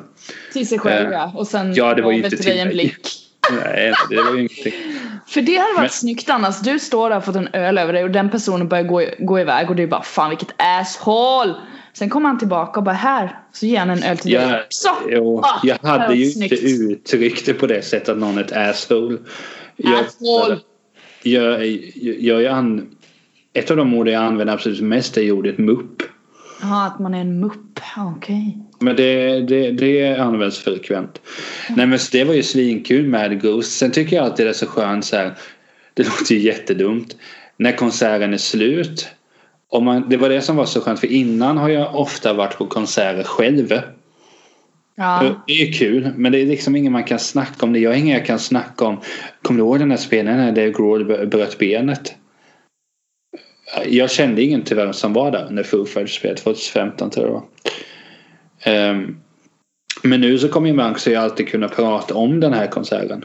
Till 0.52 0.68
sig 0.68 0.78
själv 0.78 1.06
Eh, 1.06 1.12
ja. 1.12 1.32
Och 1.34 1.46
sen 1.46 1.74
ja, 1.74 1.94
det 1.94 2.02
var 2.02 2.10
ju 2.12 2.16
inte 2.24 2.36
till 2.36 2.44
dig 2.46 2.60
en 2.60 2.68
blick. 2.68 3.08
Nej, 3.64 3.92
det 4.10 4.16
var 4.16 4.32
ju 4.32 4.38
ingenting. 4.38 4.72
För 5.26 5.40
det 5.40 5.56
hade 5.56 5.72
varit 5.72 5.80
Men- 5.80 5.88
snyggt 5.90 6.30
annars. 6.30 6.60
Du 6.60 6.78
står 6.78 7.10
där 7.10 7.16
och 7.16 7.24
fått 7.24 7.36
en 7.36 7.48
öl 7.52 7.78
över 7.78 7.92
dig 7.92 8.04
och 8.04 8.10
den 8.10 8.30
personen 8.30 8.68
börjar 8.68 8.84
gå, 8.84 9.02
gå 9.18 9.40
iväg 9.40 9.70
och 9.70 9.76
du 9.76 9.82
är 9.82 9.86
bara 9.86 10.02
fan 10.02 10.28
vilket 10.30 10.54
asshole. 10.58 11.54
Sen 11.92 12.10
kommer 12.10 12.28
han 12.28 12.38
tillbaka 12.38 12.80
och 12.80 12.84
bara 12.84 12.94
här. 12.94 13.38
Så 13.52 13.66
ger 13.66 13.78
han 13.78 13.90
en 13.90 14.02
öl 14.02 14.18
till 14.18 14.30
dig 14.32 14.42
Jag, 14.42 14.60
också. 14.60 14.88
jo, 15.08 15.40
Ah, 15.44 15.60
jag 15.62 15.76
hade 15.82 16.14
ju 16.14 16.24
varit 16.24 16.36
inte 16.52 16.56
snyggt. 16.56 16.90
uttryckt 16.90 17.46
det 17.46 17.54
på 17.54 17.66
det 17.66 17.82
sättet 17.82 18.08
att 18.08 18.18
någon 18.18 18.38
är 18.38 18.44
ett 18.44 18.52
asshole. 18.52 19.18
Asshole. 19.84 20.48
jag, 20.48 20.58
jag, 21.22 21.66
jag, 22.20 22.44
an, 22.46 22.86
ett 23.52 23.70
av 23.70 23.76
de 23.76 23.94
ord 23.94 24.08
jag 24.08 24.22
använder 24.22 24.54
absolut 24.54 24.80
mest 24.80 25.16
är 25.16 25.32
ordet 25.32 25.58
mupp. 25.58 26.02
Jaha, 26.62 26.86
att 26.86 26.98
man 26.98 27.14
är 27.14 27.20
en 27.20 27.40
mupp. 27.40 27.80
Okej. 27.96 28.58
Men 28.78 28.96
det, 28.96 29.40
det, 29.40 29.70
det 29.70 30.16
används 30.16 30.58
frekvent. 30.58 31.20
Nej 31.76 31.86
men 31.86 31.98
så 31.98 32.08
det 32.12 32.24
var 32.24 32.34
ju 32.34 32.42
svinkul 32.42 33.08
med 33.08 33.42
Ghost. 33.42 33.78
Sen 33.78 33.90
tycker 33.90 34.16
jag 34.16 34.24
alltid 34.24 34.46
det 34.46 34.50
är 34.50 34.54
så 34.54 34.66
skönt 34.66 35.04
så 35.04 35.16
här. 35.16 35.34
Det 35.94 36.02
låter 36.02 36.34
ju 36.34 36.40
jättedumt. 36.40 37.16
När 37.56 37.72
konserten 37.72 38.34
är 38.34 38.38
slut. 38.38 39.08
Om 39.70 39.84
man, 39.84 40.08
det 40.08 40.16
var 40.16 40.28
det 40.28 40.40
som 40.40 40.56
var 40.56 40.64
så 40.64 40.80
skönt 40.80 41.00
för 41.00 41.12
innan 41.12 41.56
har 41.56 41.68
jag 41.68 41.96
ofta 41.96 42.32
varit 42.32 42.58
på 42.58 42.66
konserter 42.66 43.22
själv. 43.22 43.80
Ja. 45.00 45.42
Det 45.46 45.52
är 45.52 45.66
ju 45.66 45.72
kul 45.72 46.12
men 46.16 46.32
det 46.32 46.38
är 46.38 46.46
liksom 46.46 46.76
ingen 46.76 46.92
man 46.92 47.04
kan 47.04 47.18
snacka 47.18 47.66
om 47.66 47.72
det. 47.72 47.78
Jag 47.78 47.90
har 47.90 47.96
ingen 47.96 48.16
jag 48.16 48.26
kan 48.26 48.38
snacka 48.38 48.84
om. 48.84 49.00
Kommer 49.42 49.58
du 49.58 49.64
ihåg 49.64 49.78
den 49.78 49.90
här 49.90 49.98
spelningen 49.98 50.40
när 50.40 50.52
Dave 50.52 50.70
Grohl 50.70 51.26
bröt 51.26 51.58
benet? 51.58 52.14
Jag 53.86 54.10
kände 54.10 54.42
ingen 54.42 54.62
tyvärr 54.62 54.92
som 54.92 55.12
var 55.12 55.30
där 55.30 55.50
när 55.50 55.62
Foo 55.62 55.84
Fighters 55.84 56.16
spelade 56.16 56.40
2015 56.40 57.10
tror 57.10 57.26
jag 57.26 57.34
det 57.34 57.40
var. 57.40 57.44
Ehm, 58.74 59.16
men 60.02 60.20
nu 60.20 60.38
så 60.38 60.48
kommer 60.48 60.72
Mank 60.72 60.98
så 60.98 61.10
jag 61.10 61.22
alltid 61.22 61.48
kunna 61.48 61.68
prata 61.68 62.14
om 62.14 62.40
den 62.40 62.52
här 62.52 62.66
konserten. 62.66 63.24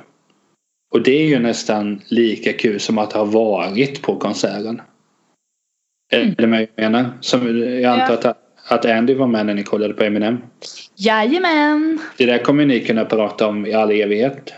Och 0.91 1.01
det 1.03 1.11
är 1.11 1.27
ju 1.27 1.39
nästan 1.39 2.01
lika 2.07 2.53
kul 2.53 2.79
som 2.79 2.97
att 2.97 3.13
ha 3.13 3.25
varit 3.25 4.01
på 4.01 4.15
konserten. 4.15 4.81
Är 6.11 6.35
det 6.37 6.47
vad 6.47 6.61
jag 6.61 6.69
menar? 6.75 7.09
Som, 7.21 7.59
jag 7.61 7.99
antar 7.99 8.29
att, 8.29 8.42
att 8.67 8.85
Andy 8.85 9.13
var 9.13 9.27
med 9.27 9.45
när 9.45 9.53
ni 9.53 9.63
kollade 9.63 9.93
på 9.93 10.03
Eminem. 10.03 10.37
Jajamän. 10.95 11.99
Det 12.17 12.25
där 12.25 12.37
kommer 12.37 12.65
ni 12.65 12.79
kunna 12.79 13.05
prata 13.05 13.47
om 13.47 13.65
i 13.65 13.73
all 13.73 13.91
evighet. 13.91 14.53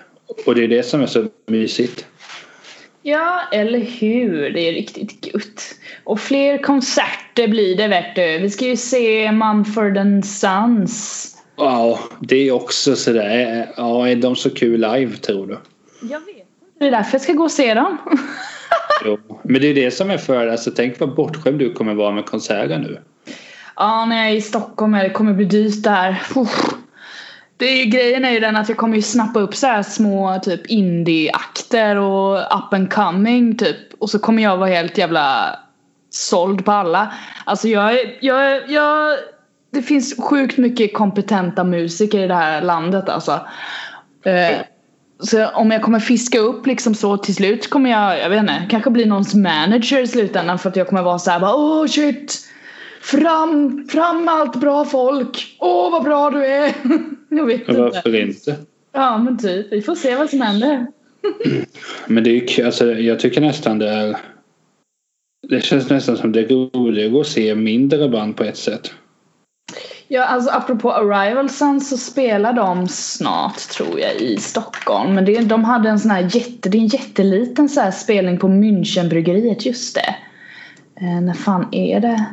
Och 0.46 0.56
det 0.56 0.64
är 0.64 0.68
det 0.68 0.84
som 0.84 1.02
är 1.02 1.06
så 1.06 1.26
mysigt. 1.48 2.06
Ja, 3.02 3.42
eller 3.52 3.80
hur? 3.80 4.50
Det 4.50 4.60
är 4.60 4.74
riktigt 4.74 5.28
gött. 5.34 5.76
Och 6.04 6.20
fler 6.20 6.58
konserter 6.58 7.48
blir 7.48 7.78
det 7.78 7.88
vet 7.88 8.16
du. 8.16 8.38
Vi 8.38 8.50
ska 8.50 8.66
ju 8.66 8.76
se 8.76 9.32
Mumford 9.32 9.98
and 9.98 10.26
Sons. 10.26 11.32
Ja, 11.58 12.00
det 12.20 12.48
är 12.48 12.52
också 12.52 12.96
sådär. 12.96 13.68
Ja, 13.78 14.08
är 14.08 14.16
de 14.16 14.36
så 14.36 14.50
kul 14.50 14.82
live 14.82 15.16
tror 15.16 15.48
du? 15.48 15.58
Jag 16.02 16.20
vet 16.20 16.30
inte. 16.30 16.46
Det 16.80 16.88
är 16.88 16.92
därför 16.92 17.14
jag 17.14 17.22
ska 17.22 17.34
gå 17.34 17.44
och 17.44 17.52
se 17.52 17.74
dem. 17.74 17.98
Jo. 19.06 19.18
Men 19.44 19.62
det 19.62 19.68
är 19.68 19.74
det 19.74 19.92
som 19.92 20.10
är 20.10 20.18
för, 20.18 20.48
alltså 20.48 20.72
tänk 20.72 21.00
vad 21.00 21.16
bortskämd 21.16 21.60
du 21.60 21.74
kommer 21.74 21.94
vara 21.94 22.12
med 22.12 22.26
konserter 22.26 22.78
nu. 22.78 23.00
Ja, 23.76 24.06
när 24.06 24.16
jag 24.16 24.32
är 24.32 24.36
i 24.36 24.42
Stockholm 24.42 24.92
det 24.92 25.10
kommer 25.10 25.34
bli 25.34 25.46
dyrt 25.46 25.84
där. 25.84 26.22
Uff. 26.36 26.76
Det 27.58 27.66
är, 27.66 27.86
grejen 27.86 28.26
är 28.26 28.32
ju 28.32 28.40
den 28.40 28.56
att 28.56 28.70
jag 28.70 28.78
kommer 28.78 28.96
ju 28.96 29.02
snappa 29.02 29.40
upp 29.40 29.56
så 29.56 29.68
här 29.68 29.84
små 29.84 30.40
typ 30.44 30.68
indie-akter 30.68 31.96
och 31.96 32.38
up 32.38 32.74
and 32.74 32.94
coming 32.94 33.58
typ. 33.58 33.78
Och 34.00 34.10
så 34.10 34.20
kommer 34.20 34.44
jag 34.44 34.58
vara 34.58 34.70
helt 34.70 34.98
jävla 34.98 35.60
såld 36.10 36.66
på 36.66 36.72
alla. 36.72 37.14
Alltså 37.46 37.68
jag, 37.68 38.18
jag, 38.20 38.70
jag 38.70 39.18
Det 39.72 39.82
finns 39.82 40.16
sjukt 40.20 40.58
mycket 40.58 40.94
kompetenta 40.94 41.64
musiker 41.64 42.20
i 42.20 42.28
det 42.28 42.36
här 42.36 42.62
landet 42.62 43.10
alltså. 43.10 43.32
Eh, 44.26 44.58
så 45.20 45.48
om 45.48 45.72
jag 45.72 45.82
kommer 45.82 46.00
fiska 46.00 46.40
upp 46.40 46.68
liksom 46.68 46.96
så 46.96 47.18
till 47.18 47.36
slut 47.36 47.70
kommer 47.70 47.90
jag, 47.90 48.20
jag 48.20 48.30
vet 48.30 48.40
inte, 48.40 48.68
kanske 48.70 48.90
bli 48.90 49.06
någons 49.06 49.34
manager 49.34 50.00
i 50.00 50.08
slutändan 50.08 50.60
för 50.60 50.70
att 50.70 50.76
jag 50.76 50.88
kommer 50.88 51.02
vara 51.02 51.20
så 51.20 51.32
här 51.32 51.40
bara 51.40 51.56
oh 51.56 51.88
shit 51.88 52.48
Fram, 53.06 53.88
fram 53.88 54.28
allt 54.28 54.56
bra 54.56 54.86
folk! 54.86 55.56
Åh 55.60 55.92
vad 55.92 56.04
bra 56.04 56.30
du 56.30 56.46
är! 56.46 56.74
jag 57.30 57.46
vet 57.46 57.68
Men 57.68 57.76
inte. 57.76 57.82
varför 57.82 58.16
inte? 58.16 58.56
Ja 58.92 59.18
men 59.18 59.38
typ, 59.38 59.68
vi 59.72 59.82
får 59.82 59.96
se 59.96 60.16
vad 60.16 60.30
som 60.30 60.42
händer. 60.42 60.88
Men 62.08 62.24
det 62.24 62.30
är 62.30 62.60
ju 62.60 62.66
alltså, 62.66 62.92
jag 62.94 63.20
tycker 63.20 63.42
nästan 63.42 63.80
det 63.80 63.90
är 63.90 64.18
Det 65.50 65.62
känns 65.64 65.90
nästan 65.90 66.18
som 66.18 66.32
det 66.32 66.40
är 66.40 66.48
roligare 66.48 67.22
att 67.22 67.28
se 67.28 67.56
mindre 67.56 68.10
band 68.10 68.38
på 68.38 68.44
ett 68.44 68.58
sätt. 68.58 68.92
Ja 70.08 70.24
alltså 70.24 70.52
apropå 70.52 70.92
Arrival 70.92 71.50
Sons 71.50 71.90
så 71.90 71.98
spelar 71.98 72.54
de 72.54 72.88
snart 72.88 73.58
tror 73.58 74.00
jag 74.00 74.16
i 74.16 74.38
Stockholm. 74.38 75.16
Men 75.16 75.26
det, 75.26 75.40
de 75.40 75.64
hade 75.64 75.90
en 75.90 76.00
sån 76.00 76.12
här 76.12 76.30
jätte, 76.36 76.70
det 76.70 76.78
är 76.78 76.82
en 76.82 76.88
jätteliten 76.88 77.70
så 77.70 77.82
här 77.82 77.92
spelning 77.92 78.38
på 78.38 78.48
Münchenbryggeriet, 78.48 79.66
just 79.66 79.96
det. 79.96 80.16
Eh, 81.02 81.22
när 81.22 81.34
fan 81.34 81.68
är 81.72 82.00
det? 82.00 82.26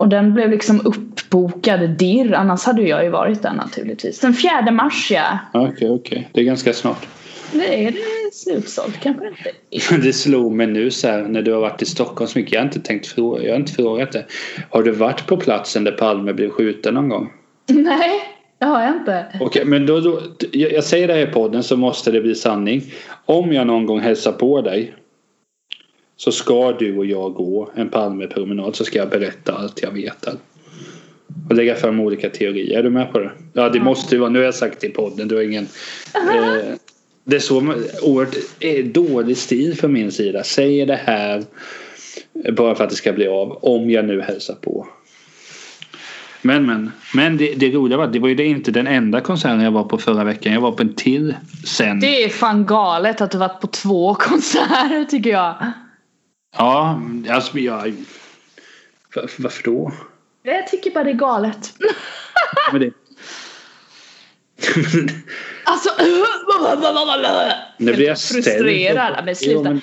Och 0.00 0.08
den 0.08 0.34
blev 0.34 0.50
liksom 0.50 0.80
uppbokad 0.84 1.90
dirr, 1.90 2.34
annars 2.34 2.64
hade 2.64 2.82
jag 2.82 3.04
ju 3.04 3.10
varit 3.10 3.42
där 3.42 3.52
naturligtvis. 3.52 4.20
Den 4.20 4.34
4 4.34 4.70
mars 4.70 5.10
ja. 5.10 5.38
Okej, 5.54 5.90
okej. 5.90 6.28
Det 6.32 6.40
är 6.40 6.44
ganska 6.44 6.72
snart. 6.72 7.06
Det 7.52 7.84
är 7.84 7.90
det 7.90 8.34
slutsålt 8.34 9.00
kanske 9.00 9.28
inte 9.28 9.50
är. 9.94 10.02
Det 10.02 10.12
slog 10.12 10.52
mig 10.52 10.66
nu 10.66 10.90
så 10.90 11.08
här 11.08 11.22
när 11.22 11.42
du 11.42 11.52
har 11.52 11.60
varit 11.60 11.82
i 11.82 11.86
Stockholm 11.86 12.28
så 12.28 12.38
mycket. 12.38 12.52
Jag 12.52 12.60
har 12.60 12.66
inte 12.66 12.80
tänkt 12.80 13.06
fråga, 13.06 13.42
jag 13.42 13.52
har 13.52 13.60
inte 13.60 13.72
frågat 13.72 14.12
det. 14.12 14.24
Har 14.70 14.82
du 14.82 14.90
varit 14.90 15.26
på 15.26 15.36
platsen 15.36 15.84
där 15.84 15.92
Palme 15.92 16.32
blev 16.32 16.50
skjuten 16.50 16.94
någon 16.94 17.08
gång? 17.08 17.32
Nej, 17.68 18.20
det 18.58 18.66
har 18.66 18.82
jag 18.82 18.96
inte. 18.96 19.26
Okej, 19.40 19.64
men 19.64 19.86
då, 19.86 20.00
då, 20.00 20.20
jag 20.52 20.72
jag 20.72 20.84
säger 20.84 21.08
det 21.08 21.14
här 21.14 21.28
i 21.28 21.32
podden 21.32 21.62
så 21.62 21.76
måste 21.76 22.10
det 22.10 22.20
bli 22.20 22.34
sanning. 22.34 22.82
Om 23.26 23.52
jag 23.52 23.66
någon 23.66 23.86
gång 23.86 24.00
hälsar 24.00 24.32
på 24.32 24.60
dig 24.60 24.94
så 26.20 26.32
ska 26.32 26.72
du 26.72 26.98
och 26.98 27.06
jag 27.06 27.34
gå 27.34 27.70
en 27.74 27.88
Palmepromenad 27.88 28.76
så 28.76 28.84
ska 28.84 28.98
jag 28.98 29.08
berätta 29.08 29.52
allt 29.52 29.82
jag 29.82 29.90
vet. 29.90 30.26
Och 31.48 31.54
lägga 31.54 31.74
fram 31.74 32.00
olika 32.00 32.30
teorier. 32.30 32.78
Är 32.78 32.82
du 32.82 32.90
med 32.90 33.12
på 33.12 33.18
det? 33.18 33.30
Ja, 33.52 33.68
det 33.68 33.80
måste 33.80 34.14
ju 34.14 34.20
vara. 34.20 34.30
Nu 34.30 34.38
har 34.38 34.44
jag 34.44 34.54
sagt 34.54 34.80
det 34.80 34.86
i 34.86 34.90
podden. 34.90 35.28
Du 35.28 35.34
har 35.34 35.42
ingen... 35.42 35.66
Eh, 36.14 36.74
det 37.24 37.36
är 37.36 37.40
så 37.40 37.56
oerhört 38.02 38.36
eh, 38.60 38.84
dålig 38.84 39.36
stil 39.36 39.76
från 39.76 39.92
min 39.92 40.12
sida. 40.12 40.44
Säger 40.44 40.86
det 40.86 41.00
här 41.04 41.44
bara 42.52 42.74
för 42.74 42.84
att 42.84 42.90
det 42.90 42.96
ska 42.96 43.12
bli 43.12 43.26
av. 43.26 43.58
Om 43.62 43.90
jag 43.90 44.04
nu 44.04 44.20
hälsar 44.20 44.54
på. 44.54 44.86
Men 46.42 46.66
men. 46.66 46.92
Men 47.14 47.36
det, 47.36 47.54
det 47.54 47.70
roliga 47.70 47.98
var 47.98 48.04
att 48.04 48.12
det 48.12 48.18
var 48.18 48.28
ju 48.28 48.34
det 48.34 48.46
inte 48.46 48.70
den 48.70 48.86
enda 48.86 49.20
konserten 49.20 49.60
jag 49.60 49.70
var 49.70 49.84
på 49.84 49.98
förra 49.98 50.24
veckan. 50.24 50.52
Jag 50.52 50.60
var 50.60 50.72
på 50.72 50.82
en 50.82 50.94
till 50.94 51.34
sen. 51.66 52.00
Det 52.00 52.24
är 52.24 52.28
fan 52.28 52.66
galet 52.66 53.20
att 53.20 53.30
du 53.30 53.38
varit 53.38 53.60
på 53.60 53.66
två 53.66 54.14
konserter 54.14 55.04
tycker 55.04 55.30
jag. 55.30 55.54
Ja, 56.56 57.00
alltså 57.30 57.58
jag... 57.58 57.94
Var, 59.14 59.30
varför 59.38 59.62
då? 59.62 59.92
Jag 60.42 60.66
tycker 60.68 60.90
bara 60.90 61.04
det 61.04 61.10
är 61.10 61.14
galet. 61.14 61.72
Men 62.72 62.80
det, 62.80 62.92
Alltså... 65.64 65.90
nu 67.78 67.92
blir 67.92 68.06
jag 68.06 68.18
ställd. 68.18 68.44
frustrerad. 68.44 69.24
Men 69.24 69.36
sluta. 69.36 69.54
Jo, 69.54 69.62
men, 69.62 69.80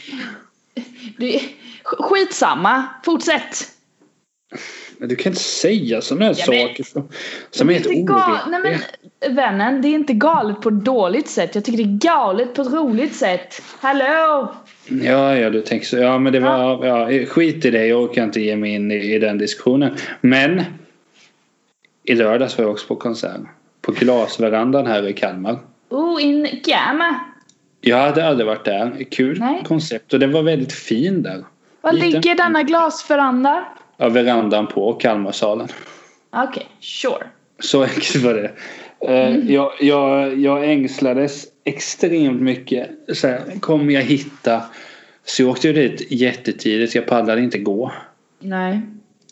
Det, 1.17 1.41
skitsamma. 1.83 2.83
Fortsätt. 3.05 3.67
men 4.97 5.09
du 5.09 5.15
kan 5.15 5.31
inte 5.31 5.43
säga 5.43 6.01
sådana 6.01 6.25
här 6.25 6.35
Ja, 6.37 6.45
men- 6.47 6.67
saker 6.67 6.83
som, 6.83 7.09
som 7.51 7.69
är 7.69 7.73
helt 7.73 7.85
inte 7.85 8.13
ga- 8.13 8.49
Nej 8.49 8.59
ovettiga. 8.61 8.81
men 9.19 9.35
vännen, 9.35 9.81
det 9.81 9.87
är 9.87 9.93
inte 9.95 10.13
galet 10.13 10.61
på 10.61 10.69
ett 10.69 10.85
dåligt 10.85 11.29
sätt. 11.29 11.55
Jag 11.55 11.65
tycker 11.65 11.77
det 11.77 11.89
är 11.89 11.97
galet 11.97 12.53
på 12.53 12.61
ett 12.61 12.73
roligt 12.73 13.15
sätt. 13.15 13.61
Hallå! 13.79 14.55
Ja, 14.89 15.37
ja, 15.37 15.49
du 15.49 15.61
tänker 15.61 15.85
så. 15.85 15.97
Ja, 15.97 16.19
men 16.19 16.33
det 16.33 16.39
var... 16.39 16.85
Ja, 16.85 17.25
skit 17.27 17.65
i 17.65 17.71
det. 17.71 17.85
Jag 17.87 18.03
orkar 18.03 18.23
inte 18.23 18.41
ge 18.41 18.55
mig 18.55 18.73
in 18.73 18.91
i, 18.91 19.15
i 19.15 19.19
den 19.19 19.37
diskussionen. 19.37 19.95
Men 20.21 20.61
i 22.03 22.15
lördags 22.15 22.57
var 22.57 22.65
jag 22.65 22.71
också 22.71 22.87
på 22.87 22.95
konsert. 22.95 23.41
På 23.81 23.91
glasverandan 23.91 24.87
här 24.87 25.07
i 25.07 25.13
Kalmar. 25.13 25.59
Oh, 25.89 26.23
in 26.23 26.47
gamma. 26.63 27.19
Jag 27.81 27.97
hade 27.97 28.27
aldrig 28.27 28.47
varit 28.47 28.65
där. 28.65 29.03
Kul 29.11 29.39
Nej. 29.39 29.63
koncept 29.63 30.13
och 30.13 30.19
den 30.19 30.31
var 30.31 30.41
väldigt 30.41 30.73
fin 30.73 31.23
där. 31.23 31.43
Var 31.81 31.93
Liten. 31.93 32.09
ligger 32.09 32.35
denna 32.35 32.63
glasveranda? 32.63 33.65
Ja, 33.97 34.09
verandan 34.09 34.67
på 34.67 34.93
Kalmarsalen. 34.93 35.67
Okej, 36.35 36.65
sure. 36.79 37.27
Så 37.59 37.83
enkelt 37.83 38.15
var 38.23 38.33
det. 38.33 38.51
Mm. 39.01 39.53
Jag, 39.53 39.71
jag, 39.79 40.39
jag 40.39 40.71
ängslades 40.71 41.45
extremt 41.67 42.41
mycket. 42.41 42.89
Så 43.13 43.27
här, 43.27 43.59
kommer 43.59 43.93
jag 43.93 44.01
hitta? 44.01 44.61
Så 45.25 45.41
jag 45.43 45.49
åkte 45.49 45.67
ju 45.67 45.73
dit 45.73 46.11
jättetidigt. 46.11 46.95
Jag 46.95 47.05
pallade 47.05 47.41
inte 47.41 47.57
gå. 47.57 47.91
Nej. 48.39 48.81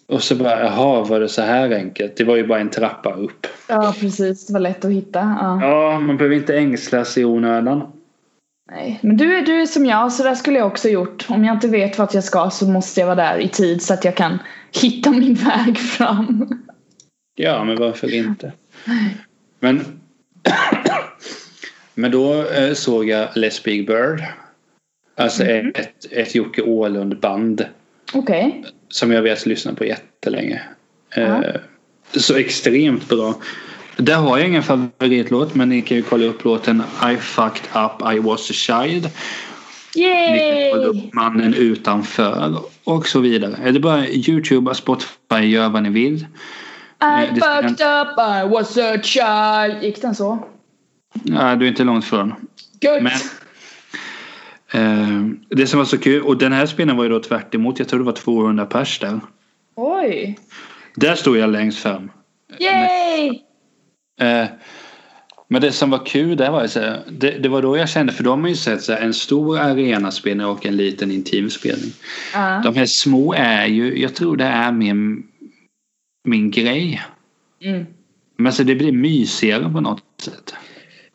Och 0.07 0.23
så 0.23 0.35
bara, 0.35 0.59
jaha, 0.63 1.03
var 1.03 1.19
det 1.19 1.29
så 1.29 1.41
här 1.41 1.71
enkelt? 1.71 2.15
Det 2.17 2.23
var 2.23 2.35
ju 2.35 2.47
bara 2.47 2.59
en 2.59 2.69
trappa 2.69 3.13
upp. 3.13 3.47
Ja, 3.67 3.95
precis. 3.99 4.47
Det 4.47 4.53
var 4.53 4.59
lätt 4.59 4.85
att 4.85 4.91
hitta. 4.91 5.19
Ja. 5.41 5.59
Ja, 5.67 5.99
man 5.99 6.17
behöver 6.17 6.35
inte 6.35 6.57
ängslas 6.57 7.17
i 7.17 7.25
onödan. 7.25 7.83
Nej. 8.71 8.99
Men 9.03 9.17
du, 9.17 9.37
är- 9.37 9.41
du 9.45 9.61
är 9.61 9.65
som 9.65 9.85
jag, 9.85 10.11
så 10.13 10.23
där 10.23 10.35
skulle 10.35 10.57
jag 10.59 10.67
också 10.67 10.89
gjort. 10.89 11.25
Om 11.29 11.45
jag 11.45 11.55
inte 11.55 11.67
vet 11.67 11.97
vart 11.97 12.13
jag 12.13 12.23
ska 12.23 12.49
så 12.49 12.67
måste 12.67 12.99
jag 12.99 13.07
vara 13.07 13.15
där 13.15 13.37
i 13.39 13.47
tid 13.47 13.81
så 13.81 13.93
att 13.93 14.05
jag 14.05 14.15
kan 14.15 14.39
hitta 14.81 15.11
min 15.11 15.33
väg 15.65 15.77
fram. 15.77 16.63
Ja, 17.35 17.63
men 17.63 17.75
varför 17.77 18.13
inte? 18.13 18.51
Men, 19.59 19.94
men 21.95 22.11
då 22.11 22.43
eh, 22.43 22.73
såg 22.73 23.09
jag 23.09 23.27
Les 23.35 23.63
Big 23.63 23.87
Bird. 23.87 24.23
Alltså 25.17 25.43
Mhm. 25.43 25.71
ett, 25.75 26.05
ett 26.11 26.35
Jocke 26.35 26.61
Åhlund 26.61 27.19
band. 27.19 27.65
Okej. 28.13 28.63
Som 28.89 29.11
jag 29.11 29.21
vet 29.21 29.45
lyssna 29.45 29.73
på 29.73 29.85
jättelänge. 29.85 30.61
Ja. 31.15 31.21
Eh, 31.43 31.55
så 32.17 32.35
extremt 32.35 33.09
bra. 33.09 33.33
Där 33.97 34.15
har 34.15 34.37
jag 34.37 34.47
ingen 34.47 34.63
favoritlåt 34.63 35.55
men 35.55 35.69
ni 35.69 35.81
kan 35.81 35.97
ju 35.97 36.03
kolla 36.03 36.25
upp 36.25 36.43
låten 36.43 36.83
I 37.13 37.15
fucked 37.17 37.65
up 37.83 38.13
I 38.15 38.19
was 38.19 38.49
a 38.49 38.53
child. 38.53 39.09
Ni 39.95 40.01
kan 40.01 40.71
kolla 40.71 40.83
Yay! 40.83 40.85
upp 41.05 41.13
Mannen 41.13 41.53
utanför 41.53 42.59
och 42.83 43.07
så 43.07 43.19
vidare. 43.19 43.55
Är 43.63 43.71
det 43.71 43.79
bara 43.79 44.07
Youtube 44.07 44.69
och 44.69 44.77
Spotify 44.77 45.39
gör 45.45 45.69
vad 45.69 45.83
ni 45.83 45.89
vill. 45.89 46.15
I 46.15 47.39
ska- 47.39 47.61
fucked 47.61 47.87
up, 48.01 48.07
I 48.19 48.49
was 48.49 48.77
a 48.77 48.97
child. 49.03 49.83
Gick 49.83 50.01
den 50.01 50.15
så? 50.15 50.47
Ja, 51.23 51.55
du 51.55 51.65
är 51.65 51.69
inte 51.69 51.83
långt 51.83 52.05
från. 52.05 52.33
Gött! 52.81 53.03
Men 53.03 53.11
eh, 54.71 55.37
det 55.49 55.67
som 55.67 55.77
var 55.77 55.85
så 55.85 55.97
kul 55.97 56.21
och 56.21 56.37
den 56.37 56.53
här 56.53 56.65
spelningen 56.65 56.97
var 56.97 57.03
ju 57.03 57.09
då 57.09 57.19
tvärt 57.19 57.55
emot. 57.55 57.79
Jag 57.79 57.87
tror 57.87 57.99
det 57.99 58.05
var 58.05 58.11
200 58.11 58.65
pers 58.65 58.99
där. 58.99 59.19
Oj! 59.75 60.39
Där 60.95 61.15
stod 61.15 61.37
jag 61.37 61.49
längst 61.49 61.79
fram. 61.79 62.11
Yay! 62.59 63.41
Eh, 64.21 64.47
men 65.47 65.61
det 65.61 65.71
som 65.71 65.89
var 65.89 66.05
kul 66.05 66.37
där 66.37 66.51
var 66.51 66.61
ju 66.61 66.67
så 66.67 66.79
här, 66.79 67.03
det, 67.11 67.31
det 67.31 67.49
var 67.49 67.61
då 67.61 67.77
jag 67.77 67.89
kände 67.89 68.13
för 68.13 68.23
de 68.23 68.41
har 68.41 68.49
ju 68.49 68.55
sett 68.55 68.81
så 68.81 68.93
här, 68.93 69.01
en 69.01 69.13
stor 69.13 69.59
arenaspelning 69.59 70.47
och 70.47 70.65
en 70.65 70.77
liten 70.77 71.11
intimspelning. 71.11 71.91
Ja. 72.33 72.61
De 72.63 72.75
här 72.75 72.85
små 72.85 73.33
är 73.33 73.65
ju, 73.65 74.01
jag 74.01 74.15
tror 74.15 74.37
det 74.37 74.45
är 74.45 74.71
min, 74.71 75.27
min 76.23 76.51
grej. 76.51 77.03
Mm. 77.61 77.85
Men 78.37 78.53
så 78.53 78.63
det 78.63 78.75
blir 78.75 78.91
mysigare 78.91 79.69
på 79.69 79.81
något 79.81 80.03
sätt. 80.21 80.55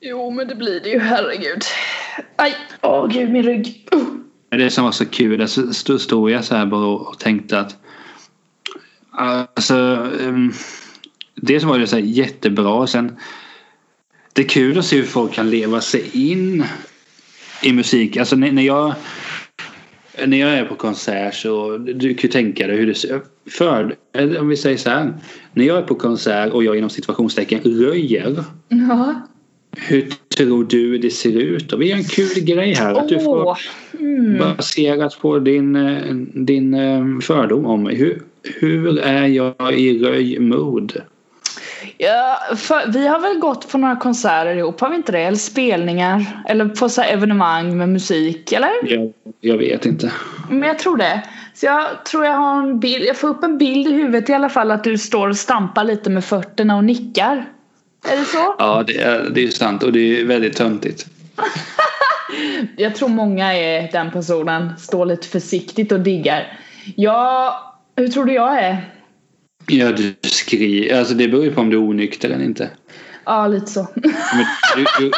Jo, 0.03 0.31
men 0.31 0.49
det 0.49 0.55
blir 0.55 0.81
det 0.81 0.89
ju, 0.89 0.99
herregud. 0.99 1.63
Aj! 2.37 2.57
Åh 2.83 3.07
gud, 3.07 3.31
min 3.31 3.43
rygg. 3.43 3.89
Uh. 3.95 4.59
Det 4.59 4.71
som 4.71 4.85
var 4.85 4.93
så 4.93 5.07
kul, 5.07 5.49
så 5.49 5.73
stod, 5.75 6.01
stod 6.01 6.31
jag 6.31 6.45
så 6.45 6.55
här 6.55 6.67
bara 6.67 6.87
och, 6.87 7.19
tänkte 7.19 7.61
att 7.61 7.77
Alltså 9.13 9.75
um, 10.21 10.53
Det 11.35 11.61
som 11.61 11.69
var 11.69 11.79
det 11.79 11.87
så 11.87 11.97
här 11.97 12.03
jättebra 12.03 12.87
sen 12.87 13.17
Det 14.33 14.43
är 14.43 14.49
kul 14.49 14.79
att 14.79 14.85
se 14.85 14.97
hur 14.97 15.05
folk 15.05 15.33
kan 15.33 15.51
leva 15.51 15.81
sig 15.81 16.33
in 16.33 16.65
i 17.63 17.73
musik. 17.73 18.17
Alltså 18.17 18.37
när, 18.37 18.53
när 18.53 18.63
jag 18.63 18.95
när 20.27 20.37
jag 20.37 20.51
är 20.51 20.65
på 20.65 20.75
konsert 20.75 21.35
så 21.35 21.79
du 21.79 22.15
kan 22.15 22.23
ju 22.23 22.29
tänka 22.29 22.67
dig 22.67 22.77
hur 22.77 22.87
det 22.87 22.95
ser 22.95 23.21
för 23.51 23.97
eller 24.13 24.41
om 24.41 24.49
vi 24.49 24.57
säger 24.57 24.77
så 24.77 24.91
här. 24.91 25.15
När 25.53 25.65
jag 25.65 25.79
är 25.79 25.83
på 25.83 25.95
konsert 25.95 26.53
och 26.53 26.65
jag 26.65 26.79
inom 26.79 26.91
situationstecken 26.91 27.61
röjer. 27.61 28.45
Ja. 28.69 29.23
Hur 29.77 30.09
tror 30.37 30.65
du 30.65 30.99
det 30.99 31.11
ser 31.11 31.39
ut? 31.39 31.73
Och 31.73 31.83
vi 31.83 31.89
gör 31.89 31.97
en 31.97 32.05
kul 32.05 32.45
grej 32.45 32.75
här. 32.75 32.95
Att 32.95 33.09
du 33.09 33.21
får! 33.21 33.59
Mm. 34.01 34.39
baserat 34.39 35.21
på 35.21 35.39
din, 35.39 35.77
eh, 35.77 36.15
din 36.35 36.75
eh, 36.75 37.21
fördom 37.21 37.67
om. 37.67 37.87
Hur, 37.87 38.23
hur 38.43 38.99
är 38.99 39.27
jag 39.27 39.75
i 39.75 39.99
röjmod? 40.05 41.01
Ja, 41.99 42.39
vi 42.89 43.07
har 43.07 43.21
väl 43.21 43.39
gått 43.39 43.73
på 43.73 43.79
några 43.79 43.97
konserter 43.97 44.57
ihop, 44.57 44.81
har 44.81 44.91
vi 44.91 44.97
inte 44.97 45.13
det? 45.13 45.19
Eller 45.19 45.37
spelningar? 45.37 46.43
Eller 46.49 46.65
på 46.69 46.89
så 46.89 47.03
evenemang 47.03 47.79
med 47.79 47.89
musik, 47.89 48.53
eller? 48.53 48.71
Jag, 48.83 49.13
jag 49.41 49.59
vet 49.59 49.87
inte. 49.87 50.13
Men 50.51 50.69
jag 50.69 50.79
tror 50.79 50.97
det. 50.97 51.23
Så 51.55 51.67
jag 51.67 52.05
tror 52.05 52.25
jag 52.25 52.33
har 52.33 52.63
en 52.63 52.81
bild, 52.81 53.05
jag 53.05 53.17
får 53.17 53.29
upp 53.29 53.45
en 53.45 53.59
bild 53.59 53.87
i 53.87 53.93
huvudet 53.93 54.29
i 54.29 54.33
alla 54.33 54.49
fall 54.49 54.71
att 54.71 54.85
du 54.85 54.99
står 54.99 55.29
och 55.29 55.37
stampar 55.37 55.85
lite 55.85 56.11
med 56.11 56.25
fötterna 56.25 56.77
och 56.77 56.85
nickar. 56.85 57.49
Är 58.05 58.17
det 58.17 58.25
så? 58.25 58.55
Ja, 58.59 58.85
det 58.87 59.01
är, 59.01 59.31
det 59.31 59.45
är 59.45 59.51
sant 59.51 59.83
och 59.83 59.93
det 59.93 60.21
är 60.21 60.25
väldigt 60.25 60.57
töntigt. 60.57 61.07
Jag 62.77 62.95
tror 62.95 63.09
många 63.09 63.55
är 63.55 63.93
den 63.93 64.11
personen, 64.11 64.79
står 64.79 65.07
lite 65.07 65.29
försiktigt 65.29 65.93
och 65.93 66.01
diggar. 66.01 66.59
Ja, 66.97 67.57
hur 67.97 68.09
tror 68.09 68.25
du 68.25 68.33
jag 68.33 68.65
är? 68.65 68.95
Ja, 69.67 69.93
du 69.93 70.15
skriver. 70.23 70.99
Alltså 70.99 71.15
det 71.15 71.29
beror 71.29 71.45
ju 71.45 71.53
på 71.53 71.61
om 71.61 71.71
du 71.71 71.77
är 71.77 71.83
onykter 71.83 72.31
eller 72.31 72.45
inte. 72.45 72.71
Ja, 73.25 73.47
lite 73.47 73.67
så. 73.67 73.87
Du, 74.77 74.87
du, 74.99 75.13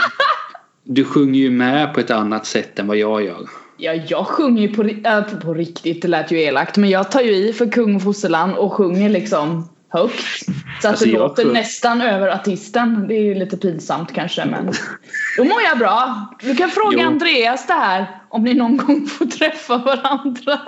du 0.84 1.04
sjunger 1.04 1.40
ju 1.40 1.50
med 1.50 1.94
på 1.94 2.00
ett 2.00 2.10
annat 2.10 2.46
sätt 2.46 2.78
än 2.78 2.86
vad 2.86 2.96
jag 2.96 3.24
gör. 3.24 3.48
Ja, 3.76 3.92
jag 3.92 4.26
sjunger 4.26 4.62
ju 4.62 4.68
på, 4.68 4.82
äh, 5.08 5.22
på, 5.22 5.36
på 5.36 5.54
riktigt, 5.54 6.02
det 6.02 6.08
lät 6.08 6.30
ju 6.30 6.40
elakt. 6.40 6.76
Men 6.76 6.90
jag 6.90 7.10
tar 7.10 7.20
ju 7.20 7.34
i 7.34 7.52
för 7.52 7.66
kung 7.66 7.96
och 7.96 8.02
fosterland 8.02 8.54
och 8.54 8.72
sjunger 8.72 9.08
liksom 9.08 9.68
högt. 9.92 10.24
Så 10.44 10.50
att 10.78 10.84
Alltså, 10.84 11.04
det 11.04 11.12
låter 11.12 11.42
tror- 11.42 11.52
nästan 11.52 12.00
över 12.00 12.28
artisten. 12.28 13.08
Det 13.08 13.14
är 13.14 13.22
ju 13.22 13.34
lite 13.34 13.56
pinsamt 13.56 14.12
kanske 14.12 14.44
men 14.44 14.72
då 15.36 15.44
mår 15.44 15.62
jag 15.62 15.78
bra. 15.78 16.28
Du 16.42 16.56
kan 16.56 16.70
fråga 16.70 16.98
Jo. 17.02 17.06
Andreas 17.06 17.66
det 17.66 17.72
här 17.72 18.06
om 18.28 18.44
ni 18.44 18.54
någon 18.54 18.76
gång 18.76 19.06
får 19.06 19.26
träffa 19.26 19.76
varandra. 19.76 20.60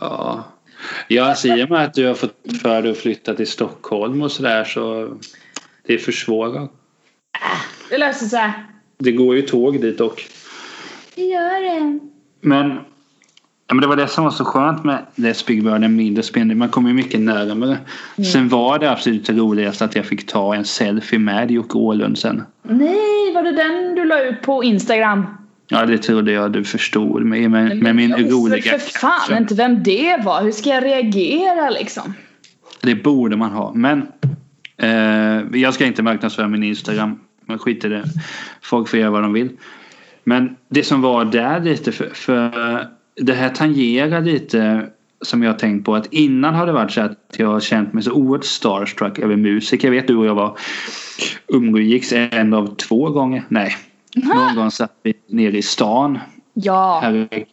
Ja. 0.00 0.44
Ja, 1.08 1.24
alltså, 1.24 1.48
i 1.48 1.64
och 1.64 1.70
med 1.70 1.84
att 1.84 1.94
du 1.94 2.06
har 2.06 2.14
fått 2.14 2.34
för 2.62 2.82
dig 2.82 2.90
att 2.90 2.98
flytta 2.98 3.34
till 3.34 3.46
Stockholm 3.46 4.22
och 4.22 4.32
sådär 4.32 4.64
så 4.64 5.14
det 5.86 5.98
försvårar. 5.98 6.68
Det 7.90 7.98
löser 7.98 8.26
sig. 8.26 8.52
Det 8.98 9.12
går 9.12 9.36
ju 9.36 9.42
tåg 9.42 9.80
dit 9.80 10.00
och 10.00 10.22
Det 11.14 11.22
gör 11.22 11.62
det. 11.62 11.98
Men, 12.40 12.78
ja, 13.68 13.74
men 13.74 13.80
det 13.80 13.86
var 13.86 13.96
det 13.96 14.08
som 14.08 14.24
var 14.24 14.30
så 14.30 14.44
skönt 14.44 14.84
med 14.84 14.98
Les 15.14 15.46
Big 15.46 15.64
Bird, 15.64 15.84
en 15.84 15.96
mindre 15.96 16.22
spelning. 16.22 16.58
Man 16.58 16.68
kommer 16.68 16.88
ju 16.88 16.94
mycket 16.94 17.20
närmare. 17.20 17.78
Sen 18.32 18.48
var 18.48 18.78
det 18.78 18.90
absolut 18.90 19.30
roligast 19.30 19.82
att 19.82 19.96
jag 19.96 20.06
fick 20.06 20.26
ta 20.26 20.54
en 20.54 20.64
selfie 20.64 21.18
med 21.18 21.50
Jocke 21.50 21.78
Åhlund 21.78 22.18
sen. 22.18 22.42
Nej, 22.62 23.34
var 23.34 23.42
det 23.42 23.52
den 23.52 23.94
du 23.94 24.04
la 24.04 24.22
ut 24.22 24.42
på 24.42 24.64
Instagram? 24.64 25.26
Ja, 25.68 25.86
det 25.86 25.98
trodde 25.98 26.32
jag 26.32 26.52
du 26.52 26.64
förstod 26.64 27.22
med, 27.22 27.50
med, 27.50 27.82
med 27.82 27.96
min 27.96 28.10
jag 28.10 28.32
roliga 28.32 28.62
för 28.62 28.78
fan 28.78 29.10
caption. 29.18 29.38
inte 29.38 29.54
vem 29.54 29.82
det 29.82 30.16
var. 30.24 30.42
Hur 30.42 30.52
ska 30.52 30.70
jag 30.70 30.84
reagera 30.84 31.70
liksom? 31.70 32.14
Det 32.82 32.94
borde 32.94 33.36
man 33.36 33.50
ha. 33.50 33.72
Men 33.74 34.06
eh, 34.76 35.60
jag 35.60 35.74
ska 35.74 35.86
inte 35.86 36.02
marknadsföra 36.02 36.48
min 36.48 36.62
Instagram. 36.62 37.20
Men 37.46 37.58
skit 37.58 37.84
i 37.84 37.88
det. 37.88 38.04
Folk 38.62 38.88
får 38.88 38.98
göra 38.98 39.10
vad 39.10 39.22
de 39.22 39.32
vill. 39.32 39.50
Men 40.24 40.56
det 40.68 40.82
som 40.82 41.02
var 41.02 41.24
där 41.24 41.60
lite 41.60 41.92
för, 41.92 42.10
för 42.14 42.95
det 43.20 43.34
här 43.34 43.48
tangerar 43.48 44.20
lite 44.20 44.90
som 45.22 45.42
jag 45.42 45.50
har 45.52 45.58
tänkt 45.58 45.84
på 45.84 45.94
att 45.94 46.12
innan 46.12 46.54
har 46.54 46.66
det 46.66 46.72
varit 46.72 46.92
så 46.92 47.00
att 47.00 47.34
jag 47.36 47.46
har 47.46 47.60
känt 47.60 47.92
mig 47.92 48.02
så 48.02 48.12
oerhört 48.12 48.44
starstruck 48.44 49.18
över 49.18 49.36
musik. 49.36 49.84
Jag 49.84 49.90
vet 49.90 50.06
du 50.06 50.16
och 50.16 50.26
jag 50.26 50.34
var 50.34 50.58
umgicks 51.48 52.12
en 52.12 52.54
av 52.54 52.74
två 52.76 53.10
gånger. 53.10 53.44
Nej. 53.48 53.76
Någon 54.14 54.56
gång 54.56 54.70
satt 54.70 54.92
vi 55.02 55.14
nere 55.28 55.58
i 55.58 55.62
stan 55.62 56.18
Ja. 56.54 57.00
här 57.02 57.14
i. 57.14 57.44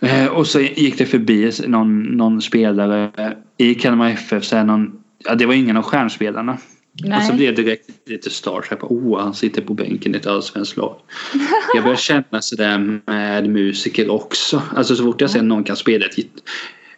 Eh, 0.00 0.26
och 0.26 0.46
så 0.46 0.60
gick 0.60 0.98
det 0.98 1.06
förbi 1.06 1.52
någon, 1.66 2.02
någon 2.02 2.42
spelare 2.42 3.36
i 3.56 3.74
Kalmar 3.74 4.10
FF. 4.10 4.44
Så 4.44 4.64
någon, 4.64 5.00
ja, 5.24 5.34
det 5.34 5.46
var 5.46 5.54
ingen 5.54 5.76
av 5.76 5.82
stjärnspelarna. 5.82 6.58
Nej. 7.02 7.18
Och 7.18 7.24
så 7.24 7.32
blev 7.32 7.46
jag 7.46 7.56
direkt 7.56 7.90
lite 8.06 8.30
starstruck. 8.30 8.84
Oh, 8.84 9.20
han 9.20 9.34
sitter 9.34 9.62
på 9.62 9.74
bänken 9.74 10.14
i 10.14 10.18
ett 10.18 10.26
allsvenskt 10.26 10.76
lag. 10.76 10.96
Jag 11.74 11.84
börjar 11.84 11.96
känna 12.10 12.40
sådär 12.42 13.00
med 13.06 13.50
musiker 13.50 14.10
också. 14.10 14.62
Alltså 14.76 14.96
så 14.96 15.04
fort 15.04 15.20
jag 15.20 15.30
ser 15.30 15.42
någon 15.42 15.64
kan 15.64 15.76
spela 15.76 16.06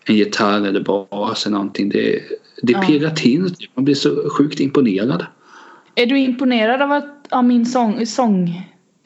en 0.05 0.15
gitarr 0.17 0.67
eller 0.67 0.81
bas 0.81 1.47
eller 1.47 1.57
någonting. 1.57 1.89
Det, 1.89 2.23
det 2.63 2.73
Ja. 2.73 2.83
pirrar 2.83 3.11
till. 3.11 3.55
Man 3.75 3.85
blir 3.85 3.95
så 3.95 4.31
sjukt 4.31 4.61
imponerad. 4.61 5.27
Är 5.95 6.07
du 6.07 6.19
imponerad 6.19 6.83
av, 6.83 6.93
att, 6.93 7.27
av 7.31 7.45
min 7.45 7.67
sång, 7.67 8.07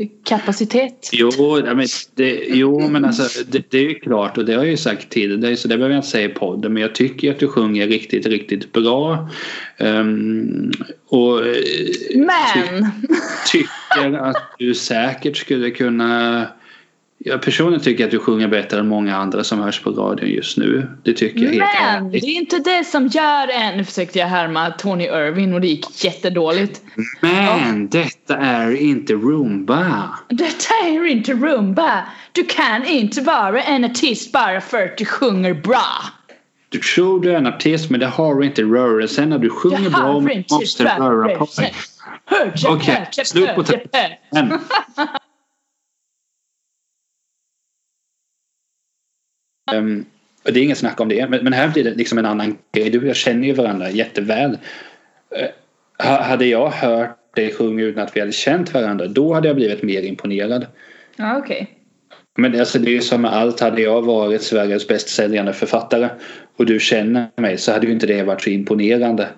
sångkapacitet? 0.01 1.11
Jo, 1.13 1.31
men 1.65 1.87
det, 2.15 2.45
jo, 2.49 2.89
men 2.89 3.05
alltså 3.05 3.45
det, 3.45 3.71
det 3.71 3.79
är 3.79 3.83
ju 3.83 3.95
klart 3.95 4.39
och 4.39 4.45
det 4.45 4.53
har 4.53 4.63
jag 4.63 4.71
ju 4.71 4.77
sagt 4.77 5.11
dig 5.11 5.57
så 5.57 5.69
det 5.69 5.77
behöver 5.77 5.95
jag 5.95 5.99
inte 5.99 6.09
säga 6.09 6.31
i 6.31 6.35
podden 6.35 6.73
men 6.73 6.83
jag 6.83 6.95
tycker 6.95 7.31
att 7.31 7.39
du 7.39 7.49
sjunger 7.49 7.87
riktigt, 7.87 8.27
riktigt 8.27 8.73
bra. 8.73 9.29
Ehm, 9.77 10.73
och 11.09 11.47
eh, 11.47 11.55
ty, 11.55 12.17
Men! 12.17 12.87
tycker 13.53 14.19
att 14.19 14.55
du 14.59 14.75
säkert 14.75 15.37
skulle 15.37 15.71
kunna 15.71 16.47
Jag 17.25 17.43
personligen 17.43 17.81
tycker 17.81 18.05
att 18.05 18.11
du 18.11 18.19
sjunger 18.19 18.49
bättre 18.49 18.79
än 18.79 18.89
många 18.89 19.17
andra 19.17 19.45
som 19.45 19.61
hörs 19.61 19.81
på 19.81 19.91
radion 19.91 20.29
just 20.29 20.59
nu. 20.59 20.87
Det 21.05 21.13
tycker 21.13 21.41
jag 21.41 21.51
helt 21.51 21.59
Men 21.59 22.07
ärligt. 22.07 22.23
det 22.23 22.29
är 22.29 22.37
inte 22.37 22.59
det 22.59 22.85
som 22.85 23.07
gör 23.07 23.49
en. 23.49 23.77
Nu 23.77 23.85
försökte 23.85 24.19
jag 24.19 24.27
härma 24.27 24.71
Tony 24.71 25.05
Irving 25.05 25.55
och 25.55 25.61
det 25.61 25.67
gick 25.67 26.05
jättedåligt. 26.05 26.83
Men 27.21 27.89
detta 27.89 28.37
är 28.37 28.71
inte 28.77 29.13
Roomba. 29.13 30.09
Detta 30.29 30.75
är 30.85 31.07
inte 31.07 31.33
rumba. 31.33 32.05
Du 32.33 32.45
kan 32.45 32.87
inte 32.87 33.21
vara 33.21 33.63
en 33.63 33.85
artist 33.85 34.33
bara 34.33 34.61
för 34.61 34.85
att 34.85 34.99
du 34.99 35.05
sjunger 35.05 35.55
bra. 35.55 35.87
Du 36.69 36.79
tror 36.79 37.21
du 37.21 37.33
är 37.33 37.37
en 37.37 37.47
artist 37.47 37.91
men 37.91 38.01
det 38.01 38.07
har 38.07 38.35
du 38.35 38.47
inte 38.47 38.63
rörelsen 38.63 39.29
när 39.29 39.39
du 39.39 39.51
sjunger 39.51 39.81
Jag 39.81 39.93
bra 39.93 40.21
men 40.21 40.45
måste 40.51 40.85
röra 40.85 41.37
på 41.37 41.47
dig. 41.57 41.73
Okej, 42.69 43.09
slut 43.25 43.55
på 43.55 43.63
hör, 43.63 44.59
Ehm, 49.75 50.05
och 50.45 50.53
det 50.53 50.61
är 50.61 50.65
inget 50.65 50.79
snack 50.79 51.01
om 51.01 51.09
det. 51.09 51.29
Men, 51.29 51.45
men 51.45 51.53
här 51.53 51.69
blir 51.69 51.85
det 51.85 51.95
liksom 51.95 52.19
en 52.19 52.27
annan 52.27 52.59
grej. 52.73 52.91
Du 52.91 52.99
och 52.99 53.07
jag 53.07 53.17
känner 53.17 53.47
ju 53.47 53.53
varandra 53.53 53.91
jätteväl. 53.91 54.51
Uh, 54.51 56.11
hade 56.23 56.47
jag 56.47 56.71
hört 56.71 57.17
dig 57.35 57.53
sjunga 57.55 57.83
utan 57.83 58.03
att 58.03 58.17
vi 58.17 58.21
hade 58.21 58.33
känt 58.33 58.75
varandra 58.75 59.07
då 59.07 59.35
hade 59.35 59.49
jag 59.49 59.57
blivit 59.57 59.83
mer 59.83 60.03
imponerad. 60.03 60.67
Ja, 61.17 61.39
okej. 61.39 61.77
Men 62.39 62.61
alltså 62.61 62.79
det 62.79 62.91
är 62.91 62.93
ju 62.93 63.01
som 63.01 63.23
med 63.23 63.33
allt. 63.33 63.61
Hade 63.61 63.83
jag 63.83 64.03
varit 64.03 64.43
Sveriges 64.43 64.89
bäst 64.89 65.09
säljande 65.09 65.53
författare 65.53 66.09
och 66.57 66.67
du 66.67 66.81
känner 66.81 67.29
mig 67.37 67.59
så 67.59 67.73
hade 67.73 67.87
ju 67.87 67.93
inte 67.93 68.07
det 68.07 68.23
varit 68.23 68.43
så 68.43 68.51
imponerande. 68.51 69.29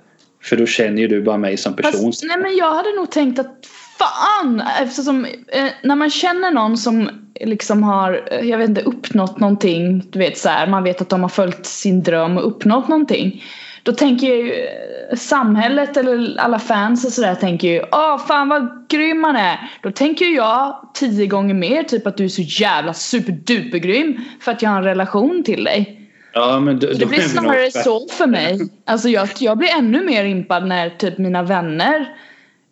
För 0.42 0.56
då 0.56 0.66
känner 0.66 1.02
ju 1.02 1.08
du 1.08 1.22
bara 1.22 1.38
mig 1.38 1.56
som 1.56 1.76
person. 1.76 2.12
Fast, 2.12 2.24
nej 2.24 2.38
men 2.38 2.56
jag 2.56 2.74
hade 2.74 2.92
nog 2.96 3.10
tänkt 3.10 3.38
att 3.38 3.66
fan 3.98 4.62
eftersom 4.82 5.24
eh, 5.24 5.66
när 5.82 5.96
man 5.96 6.10
känner 6.10 6.50
någon 6.50 6.76
som 6.76 7.21
liksom 7.46 7.82
har, 7.82 8.28
eh, 8.30 8.40
jag 8.40 8.58
vet 8.58 8.68
inte, 8.68 8.82
uppnått 8.82 9.40
någonting. 9.40 10.06
Du 10.10 10.18
vet 10.18 10.38
så 10.38 10.48
här, 10.48 10.66
man 10.66 10.84
vet 10.84 11.00
att 11.00 11.08
de 11.08 11.22
har 11.22 11.28
följt 11.28 11.66
sin 11.66 12.02
dröm 12.02 12.38
och 12.38 12.46
uppnått 12.46 12.88
någonting. 12.88 13.44
Då 13.82 13.92
tänker 13.92 14.26
ju 14.26 14.52
eh, 14.52 15.16
samhället 15.16 15.96
eller 15.96 16.36
alla 16.38 16.58
fans 16.58 17.04
och 17.04 17.12
sådär 17.12 17.34
tänker 17.34 17.68
ju 17.68 17.82
Åh 17.92 18.26
fan 18.26 18.48
vad 18.48 18.86
grym 18.88 19.20
man 19.20 19.36
är. 19.36 19.70
Då 19.82 19.90
tänker 19.90 20.24
jag 20.24 20.90
tio 20.94 21.26
gånger 21.26 21.54
mer 21.54 21.82
typ 21.82 22.06
att 22.06 22.16
du 22.16 22.24
är 22.24 22.28
så 22.28 22.42
jävla 22.42 22.94
superdupergrym 22.94 24.20
för 24.40 24.52
att 24.52 24.62
jag 24.62 24.70
har 24.70 24.78
en 24.78 24.84
relation 24.84 25.42
till 25.44 25.64
dig. 25.64 25.98
Ja, 26.34 26.60
men 26.60 26.78
då, 26.78 26.86
Det 26.86 26.98
då 26.98 27.06
blir 27.06 27.18
vi 27.18 27.34
nog 27.34 27.44
snarare 27.44 27.70
så 27.70 28.08
för 28.08 28.26
mig. 28.26 28.58
Alltså 28.86 29.08
jag, 29.08 29.28
jag 29.38 29.58
blir 29.58 29.68
ännu 29.78 30.04
mer 30.04 30.24
impad 30.24 30.66
när 30.66 30.90
typ 30.90 31.18
mina 31.18 31.42
vänner 31.42 32.08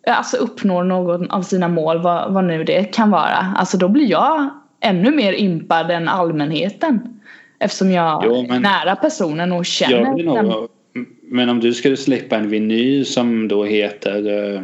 alltså 0.07 0.37
uppnår 0.37 0.83
någon 0.83 1.31
av 1.31 1.41
sina 1.41 1.67
mål, 1.67 2.01
vad, 2.01 2.33
vad 2.33 2.43
nu 2.43 2.63
det 2.63 2.83
kan 2.83 3.11
vara. 3.11 3.53
Alltså 3.57 3.77
då 3.77 3.87
blir 3.87 4.05
jag 4.05 4.49
ännu 4.81 5.11
mer 5.11 5.33
impad 5.33 5.91
än 5.91 6.07
allmänheten. 6.07 6.99
Eftersom 7.59 7.91
jag 7.91 8.21
Jo, 8.25 8.41
men- 8.47 8.51
är 8.51 8.59
nära 8.59 8.95
personen 8.95 9.51
och 9.51 9.65
känner 9.65 10.17
den. 10.17 10.45
nog, 10.45 10.69
men 11.23 11.49
om 11.49 11.59
du 11.59 11.73
skulle 11.73 11.97
släppa 11.97 12.35
en 12.35 12.49
vinyl 12.49 13.05
som 13.05 13.47
då 13.47 13.63
heter 13.63 14.27
uh, 14.53 14.61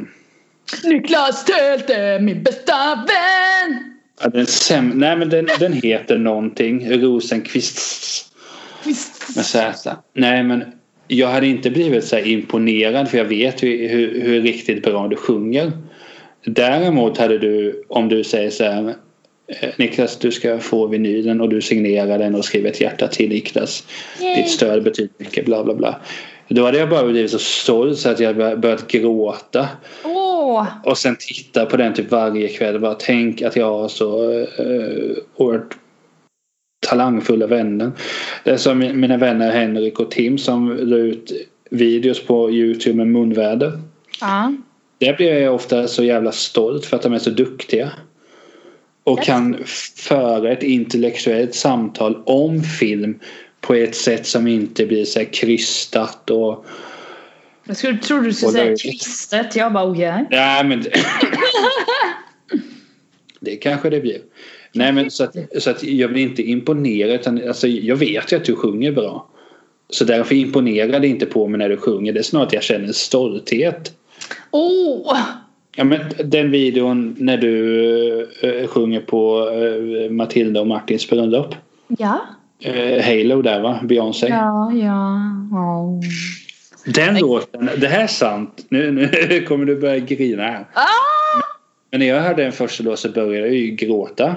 Niklas 0.83 1.45
Tält 1.45 1.89
är 1.89 2.19
min 2.19 2.43
bästa 2.43 2.73
vän! 2.95 3.83
ja, 4.23 4.29
den 4.29 4.45
säm- 4.45 4.91
Nej 4.95 5.17
men 5.17 5.29
den, 5.29 5.47
den 5.59 5.73
heter 5.73 6.17
någonting 6.17 6.89
Rosenqvist 6.91 8.25
Visst. 8.85 9.35
med 9.35 9.45
Z. 9.45 9.95
Nej 10.13 10.43
men 10.43 10.63
jag 11.07 11.27
hade 11.27 11.47
inte 11.47 11.69
blivit 11.71 12.03
så 12.05 12.17
imponerad 12.17 13.09
för 13.09 13.17
jag 13.17 13.25
vet 13.25 13.63
ju 13.63 13.87
hur, 13.87 14.21
hur 14.21 14.41
riktigt 14.41 14.83
bra 14.83 15.07
du 15.07 15.15
sjunger. 15.15 15.71
Däremot 16.45 17.17
hade 17.17 17.37
du 17.37 17.83
om 17.89 18.09
du 18.09 18.23
säger 18.23 18.49
så 18.49 18.63
här 18.63 18.95
Niklas 19.77 20.17
du 20.17 20.31
ska 20.31 20.59
få 20.59 20.87
vinylen 20.87 21.41
och 21.41 21.49
du 21.49 21.61
signerar 21.61 22.19
den 22.19 22.35
och 22.35 22.45
skriver 22.45 22.69
ett 22.69 22.81
hjärta 22.81 23.07
till 23.07 23.29
Niklas. 23.29 23.83
Ditt 24.35 24.49
stöd 24.49 24.83
betyder 24.83 25.09
mycket 25.17 25.45
bla 25.45 25.63
bla 25.63 25.73
bla. 25.73 26.01
Då 26.47 26.65
hade 26.65 26.77
jag 26.77 26.89
bara 26.89 27.07
blivit 27.07 27.31
så 27.31 27.39
stolt 27.39 27.97
så 27.97 28.09
att 28.09 28.19
jag 28.19 28.35
bör- 28.37 28.55
börjat 28.55 28.87
gråta. 28.87 29.67
Åh! 30.03 30.65
Och 30.85 30.97
sen 30.97 31.15
titta 31.19 31.65
på 31.65 31.77
den 31.77 31.93
typ 31.93 32.11
varje 32.11 32.47
kväll. 32.47 32.79
Bara 32.79 32.93
tänk 32.93 33.41
att 33.41 33.55
jag 33.55 33.65
har 33.79 33.87
så 33.87 34.31
uh, 34.33 35.17
oerhört 35.35 35.77
talangfulla 36.87 37.47
vänner. 37.47 37.91
Det 38.43 38.51
är 38.51 38.57
som 38.57 38.77
min- 38.79 38.99
mina 38.99 39.17
vänner 39.17 39.51
Henrik 39.51 39.99
och 39.99 40.11
Tim 40.11 40.37
som 40.37 40.77
la 40.77 40.97
ut 40.97 41.31
videos 41.69 42.19
på 42.25 42.51
Youtube 42.51 42.95
med 42.97 43.07
munväder. 43.07 43.71
Ja. 44.21 44.53
Där 44.99 45.13
blir 45.13 45.33
jag 45.33 45.55
ofta 45.55 45.87
så 45.87 46.03
jävla 46.03 46.31
stolt 46.31 46.85
för 46.85 46.95
att 46.95 47.03
de 47.03 47.13
är 47.13 47.19
så 47.19 47.29
duktiga. 47.29 47.91
Och 49.07 49.23
kan 49.23 49.57
föra 49.95 50.51
ett 50.51 50.63
intellektuellt 50.63 51.55
samtal 51.55 52.23
om 52.25 52.63
film 52.63 53.19
på 53.61 53.73
ett 53.73 53.95
sätt 53.95 54.27
som 54.27 54.47
inte 54.47 54.85
blir 54.85 55.05
så 55.05 55.19
här 55.19 55.33
krystat 55.33 56.29
och 56.29 56.65
Jag 57.63 57.77
skulle 57.77 57.97
tro 57.97 58.21
du 58.21 58.33
skulle 58.33 58.51
säga 58.51 58.75
kristet. 58.77 59.55
Jag 59.55 59.73
bara 59.73 59.91
oh 59.91 59.99
yeah. 59.99 60.21
Nej 60.29 60.63
men 60.63 60.83
Det 63.39 63.55
kanske 63.55 63.89
det 63.89 64.01
blir. 64.01 64.21
Nej 64.71 64.91
men 64.91 65.11
så 65.11 65.23
att, 65.23 65.35
så 65.59 65.69
att 65.69 65.83
jag 65.83 66.11
blir 66.11 66.23
inte 66.23 66.41
imponerad 66.41 67.11
utan 67.11 67.47
alltså, 67.47 67.67
jag 67.67 67.95
vet 67.95 68.31
ju 68.31 68.37
att 68.37 68.45
du 68.45 68.55
sjunger 68.55 68.91
bra. 68.91 69.29
Så 69.89 70.03
därför 70.03 70.35
imponerar 70.35 70.99
det 70.99 71.07
inte 71.07 71.25
på 71.25 71.47
mig 71.47 71.57
när 71.57 71.69
du 71.69 71.77
sjunger. 71.77 72.13
Det 72.13 72.19
är 72.19 72.23
snarare 72.23 72.47
att 72.47 72.53
jag 72.53 72.63
känner 72.63 72.87
en 72.87 72.93
stolthet. 72.93 73.93
Åh! 74.51 75.17
Ja 75.79 75.83
men 75.83 75.99
den 76.25 76.51
videon 76.51 77.15
när 77.19 77.37
du 77.37 78.29
eh, 78.41 78.67
sjunger 78.67 78.99
på 78.99 79.49
uh, 79.49 80.11
Matilda 80.11 80.61
och 80.61 80.67
Martins 80.67 81.09
bröllop. 81.09 81.55
Ja. 81.87 82.19
Uh, 82.67 83.01
Halo 83.01 83.41
där 83.41 83.59
va? 83.61 83.79
Beyoncé. 83.83 84.27
Ja, 84.27 84.71
ja. 84.71 85.15
Oh. 85.51 86.01
Den 86.93 87.19
låten, 87.19 87.69
det 87.77 87.87
här 87.87 88.03
är 88.03 88.07
sant. 88.07 88.65
Nu, 88.69 88.91
nu 88.91 89.41
kommer 89.47 89.65
du 89.65 89.75
börja 89.75 89.99
grina 89.99 90.43
här. 90.43 90.65
Ah! 90.73 90.81
Men 91.91 91.99
när 91.99 92.07
jag 92.07 92.21
hörde 92.21 92.43
den 92.43 92.51
första 92.51 92.83
då 92.83 92.95
så 92.95 93.09
började 93.09 93.47
jag 93.47 93.55
ju 93.55 93.67
gråta. 93.67 94.35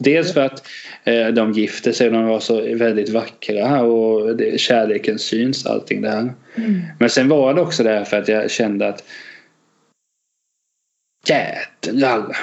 Dels 0.00 0.32
för 0.32 0.40
att 0.40 0.62
eh, 1.04 1.26
de 1.26 1.52
gifte 1.52 1.92
sig 1.92 2.10
de 2.10 2.26
var 2.26 2.40
så 2.40 2.60
väldigt 2.74 3.08
vackra 3.08 3.82
och 3.82 4.36
det, 4.36 4.60
kärleken 4.60 5.18
syns 5.18 5.66
allting 5.66 6.02
där. 6.02 6.32
Mm. 6.54 6.82
Men 6.98 7.10
sen 7.10 7.28
var 7.28 7.54
det 7.54 7.60
också 7.60 7.82
därför 7.82 8.16
att 8.16 8.28
jag 8.28 8.50
kände 8.50 8.88
att 8.88 9.04
jädrar 11.26 12.36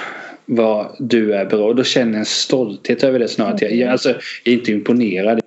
vad 0.46 0.96
du 0.98 1.34
är 1.34 1.44
bra. 1.44 1.66
Och 1.66 1.76
då 1.76 1.84
känner 1.84 2.12
jag 2.12 2.18
en 2.18 2.26
stolthet 2.26 3.04
över 3.04 3.18
det 3.18 3.28
snarare. 3.28 3.54
att 3.54 3.62
Jag, 3.62 3.90
alltså, 3.90 4.08
jag 4.08 4.54
är 4.54 4.58
inte 4.58 4.72
imponerad. 4.72 5.40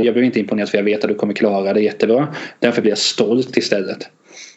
Jag 0.00 0.14
blir 0.14 0.24
inte 0.24 0.40
imponerad 0.40 0.68
för 0.68 0.78
jag 0.78 0.84
vet 0.84 1.04
att 1.04 1.10
du 1.10 1.14
kommer 1.14 1.34
klara 1.34 1.72
det 1.72 1.80
jättebra. 1.80 2.34
Därför 2.58 2.82
blir 2.82 2.90
jag 2.90 2.98
stolt 2.98 3.56
istället. 3.56 4.08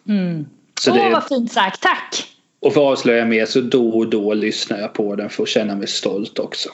Mm. 0.08 0.45
Så 0.81 0.91
Åh 0.91 1.12
vad 1.12 1.27
fint 1.27 1.51
sagt, 1.51 1.81
tack! 1.81 2.36
och 2.65 2.73
för 2.73 2.81
att 2.81 2.91
avslöja 2.91 3.25
mer 3.25 3.45
så 3.45 3.62
då 3.62 3.89
och 3.89 4.10
då 4.10 4.34
lyssnar 4.34 4.79
jag 4.79 4.93
på 4.93 5.15
den 5.15 5.29
för 5.29 5.43
att 5.43 5.49
känna 5.49 5.75
mig 5.75 5.88
stolt 5.88 6.39
också. 6.39 6.69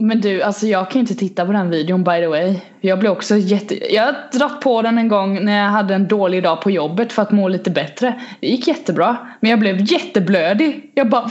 Men 0.00 0.20
du, 0.20 0.42
alltså 0.42 0.66
jag 0.66 0.90
kan 0.90 1.00
inte 1.00 1.14
titta 1.14 1.46
på 1.46 1.52
den 1.52 1.70
videon 1.70 2.04
by 2.04 2.10
the 2.10 2.26
way. 2.26 2.54
Jag 2.80 2.98
blev 2.98 3.12
också 3.12 3.36
jätte... 3.36 3.94
Jag 3.94 4.04
har 4.04 4.60
på 4.60 4.82
den 4.82 4.98
en 4.98 5.08
gång 5.08 5.44
när 5.44 5.58
jag 5.64 5.70
hade 5.70 5.94
en 5.94 6.08
dålig 6.08 6.42
dag 6.42 6.60
på 6.60 6.70
jobbet 6.70 7.12
för 7.12 7.22
att 7.22 7.30
må 7.30 7.48
lite 7.48 7.70
bättre. 7.70 8.20
Det 8.40 8.46
gick 8.46 8.68
jättebra. 8.68 9.16
Men 9.40 9.50
jag 9.50 9.60
blev 9.60 9.92
jätteblödig. 9.92 10.90
Jag 10.94 11.08
bara... 11.08 11.22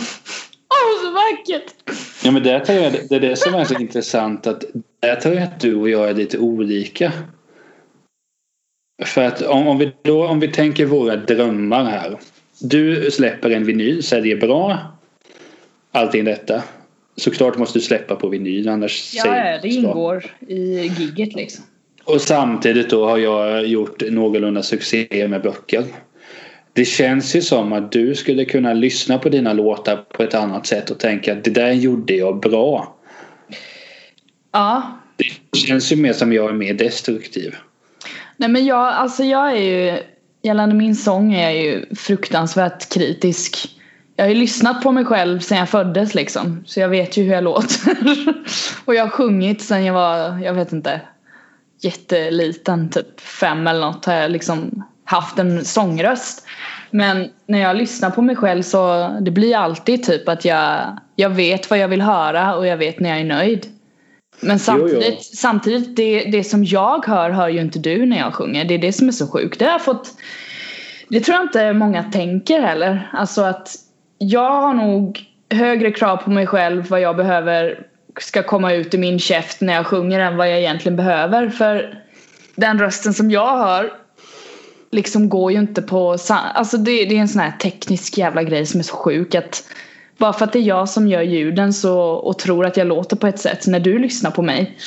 Åh 0.70 1.06
så 1.06 1.12
vackert! 1.12 1.74
Ja 2.24 2.32
men 2.32 2.44
det, 2.44 2.50
jag, 2.50 2.94
det 3.10 3.16
är 3.16 3.20
det 3.20 3.36
som 3.36 3.56
är 3.56 3.66
så 3.66 3.74
intressant 3.74 4.48
att 4.48 4.64
där 5.00 5.16
tror 5.16 5.36
jag 5.36 5.44
att 5.44 5.60
du 5.60 5.76
och 5.76 5.90
jag 5.90 6.10
är 6.10 6.14
lite 6.14 6.38
olika. 6.38 7.12
För 9.06 9.24
att 9.24 9.42
om, 9.42 9.68
om, 9.68 9.78
vi, 9.78 9.94
då, 10.02 10.28
om 10.28 10.40
vi 10.40 10.48
tänker 10.48 10.86
våra 10.86 11.16
drömmar 11.16 11.84
här. 11.86 12.18
Du 12.62 13.12
släpper 13.12 13.50
en 13.50 13.66
vinyl, 13.66 14.04
säljer 14.04 14.38
bra. 14.38 14.78
Allting 15.92 16.26
detta. 16.26 16.64
Såklart 17.18 17.58
måste 17.58 17.80
du 17.80 17.84
släppa 17.84 18.16
på 18.16 18.30
vinyl 18.30 18.70
annars 18.70 19.12
Ja, 19.16 19.60
det 19.62 19.68
ingår 19.68 20.26
i 20.48 20.88
gigget 20.98 21.36
liksom. 21.36 21.64
Och 22.04 22.22
samtidigt 22.22 22.90
då 22.90 23.06
har 23.06 23.18
jag 23.18 23.68
gjort 23.68 24.04
någorlunda 24.10 24.64
succé 24.64 25.28
med 25.30 25.42
böcker. 25.42 25.84
Det 26.74 26.86
känns 26.86 27.36
ju 27.36 27.42
som 27.42 27.74
att 27.74 27.92
du 27.92 28.16
skulle 28.16 28.46
kunna 28.46 28.74
lyssna 28.74 29.18
på 29.18 29.30
dina 29.30 29.54
låtar 29.54 29.96
på 29.98 30.24
ett 30.24 30.34
annat 30.34 30.68
sätt 30.68 30.90
och 30.90 31.00
tänka 31.00 31.34
att 31.34 31.44
det 31.44 31.52
där 31.52 31.72
gjorde 31.72 32.14
jag 32.14 32.40
bra. 32.40 32.96
Ja. 34.52 35.00
Det 35.52 35.58
känns 35.58 35.92
ju 35.92 35.96
mer 35.96 36.14
som 36.14 36.34
jag 36.34 36.50
är 36.50 36.54
mer 36.54 36.74
destruktiv. 36.74 37.56
Nej 38.38 38.50
men 38.50 38.66
jag, 38.66 38.94
alltså 38.94 39.24
jag 39.24 39.52
är 39.52 39.62
ju... 39.62 40.00
Gällande 40.42 40.76
min 40.76 40.96
sång 40.96 41.34
är 41.34 41.50
jag 41.50 41.64
ju 41.64 41.96
fruktansvärt 41.96 42.94
kritisk. 42.94 43.77
Jag 44.20 44.26
har 44.26 44.30
ju 44.30 44.36
lyssnat 44.36 44.84
på 44.84 44.92
mig 44.92 45.06
själv 45.06 45.40
sedan 45.40 45.58
jag 45.58 45.70
föddes 45.70 46.16
liksom. 46.16 46.64
Så 46.66 46.80
jag 46.80 46.90
vet 46.90 47.18
ju 47.18 47.24
hur 47.24 47.34
jag 47.34 47.44
låter. 47.44 47.98
och 48.86 48.96
jag 48.96 49.04
har 49.04 49.10
sjungit 49.10 49.62
sedan 49.62 49.86
jag 49.86 49.94
var, 49.94 50.40
jag 50.40 50.54
vet 50.54 50.74
inte, 50.74 51.02
jätteliten. 51.82 52.90
Typ 52.90 53.20
fem 53.20 53.68
eller 53.68 53.80
något 53.80 54.06
har 54.06 54.14
jag 54.14 54.32
liksom 54.32 54.84
haft 55.06 55.40
en 55.40 55.66
sångröst. 55.66 56.46
Men 56.92 57.30
när 57.46 57.60
jag 57.60 57.76
lyssnar 57.76 58.10
på 58.10 58.22
mig 58.22 58.36
själv 58.36 58.64
så 58.64 59.10
det 59.22 59.32
blir 59.32 59.56
alltid 59.56 60.04
typ 60.04 60.30
att 60.30 60.46
jag, 60.46 60.98
jag 61.16 61.30
vet 61.30 61.70
vad 61.70 61.80
jag 61.80 61.88
vill 61.88 62.02
höra 62.02 62.56
och 62.56 62.68
jag 62.68 62.78
vet 62.78 63.00
när 63.00 63.10
jag 63.10 63.20
är 63.20 63.26
nöjd. 63.26 63.66
Men 64.40 64.60
samtidigt, 64.60 65.04
Jo, 65.08 65.14
jo. 65.16 65.38
samtidigt 65.38 65.96
det, 65.96 66.20
det 66.32 66.44
som 66.44 66.64
jag 66.64 67.06
hör 67.06 67.30
hör 67.30 67.50
ju 67.50 67.62
inte 67.62 67.80
du 67.80 68.06
när 68.06 68.18
jag 68.18 68.34
sjunger. 68.34 68.66
Det 68.66 68.74
är 68.74 68.80
det 68.80 68.94
som 68.94 69.08
är 69.08 69.12
så 69.12 69.28
sjukt. 69.28 69.60
Det 69.60 69.66
har 69.66 69.72
jag 69.72 69.84
fått 69.84 70.14
Det 71.10 71.20
tror 71.20 71.36
jag 71.36 71.46
inte 71.46 71.74
många 71.74 72.04
tänker 72.04 72.62
heller. 72.62 73.10
Alltså 73.14 73.42
att 73.42 73.87
jag 74.18 74.62
har 74.62 74.74
nog 74.74 75.26
högre 75.50 75.92
krav 75.92 76.18
på 76.18 76.30
mig 76.30 76.48
själv 76.48 76.90
vad 76.90 77.02
jag 77.02 77.16
behöver 77.16 77.86
ska 78.20 78.44
komma 78.44 78.74
ut 78.74 78.94
i 78.94 78.98
min 78.98 79.20
käft 79.20 79.62
när 79.62 79.74
jag 79.74 79.88
sjunger 79.88 80.20
än 80.20 80.38
vad 80.38 80.52
jag 80.52 80.60
egentligen 80.60 80.96
behöver. 80.96 81.50
För 81.50 82.04
den 82.56 82.80
rösten 82.80 83.14
som 83.14 83.32
jag 83.32 83.58
hör 83.58 83.94
liksom 84.92 85.30
går 85.30 85.52
ju 85.52 85.60
inte 85.60 85.82
på 85.82 86.18
Alltså 86.30 86.78
det, 86.78 87.06
det 87.06 87.18
är 87.18 87.22
en 87.22 87.28
sån 87.28 87.42
här 87.42 87.52
teknisk 87.52 88.18
jävla 88.18 88.44
grej 88.44 88.66
som 88.66 88.80
är 88.80 88.84
så 88.84 88.96
sjuk 88.96 89.36
att 89.36 89.64
bara 90.18 90.34
för 90.34 90.46
att 90.46 90.54
det 90.54 90.60
är 90.60 90.64
jag 90.64 90.90
som 90.90 91.08
gör 91.08 91.22
ljuden 91.22 91.74
så, 91.74 92.00
och 92.02 92.40
tror 92.40 92.66
att 92.66 92.78
jag 92.78 92.88
låter 92.88 93.16
på 93.16 93.28
ett 93.28 93.40
sätt 93.40 93.68
när 93.68 93.80
du 93.80 94.00
lyssnar 94.00 94.32
på 94.32 94.42
mig 94.42 94.78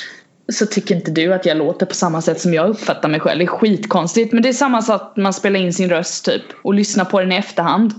så 0.53 0.67
tycker 0.67 0.95
inte 0.95 1.11
du 1.11 1.35
att 1.35 1.47
jag 1.47 1.57
låter 1.57 1.87
på 1.87 1.95
samma 1.95 2.23
sätt 2.23 2.41
som 2.41 2.55
jag 2.55 2.69
uppfattar 2.69 3.09
mig 3.09 3.21
själv. 3.21 3.39
Det 3.39 3.45
är 3.45 3.47
skitkonstigt 3.47 4.33
men 4.33 4.43
det 4.43 4.49
är 4.49 4.53
samma 4.53 4.83
sak 4.83 5.13
man 5.17 5.33
spelar 5.33 5.61
in 5.61 5.73
sin 5.73 5.91
röst 5.91 6.25
typ 6.25 6.43
och 6.63 6.75
lyssnar 6.75 7.05
på 7.05 7.21
den 7.21 7.33
i 7.33 7.37
efterhand. 7.37 7.95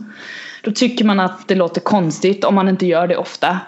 Då 0.61 0.71
tycker 0.71 1.05
man 1.05 1.19
att 1.19 1.47
det 1.47 1.55
låter 1.55 1.81
konstigt 1.81 2.43
om 2.43 2.55
man 2.55 2.69
inte 2.69 2.85
gör 2.85 3.07
det 3.07 3.17
ofta. 3.17 3.59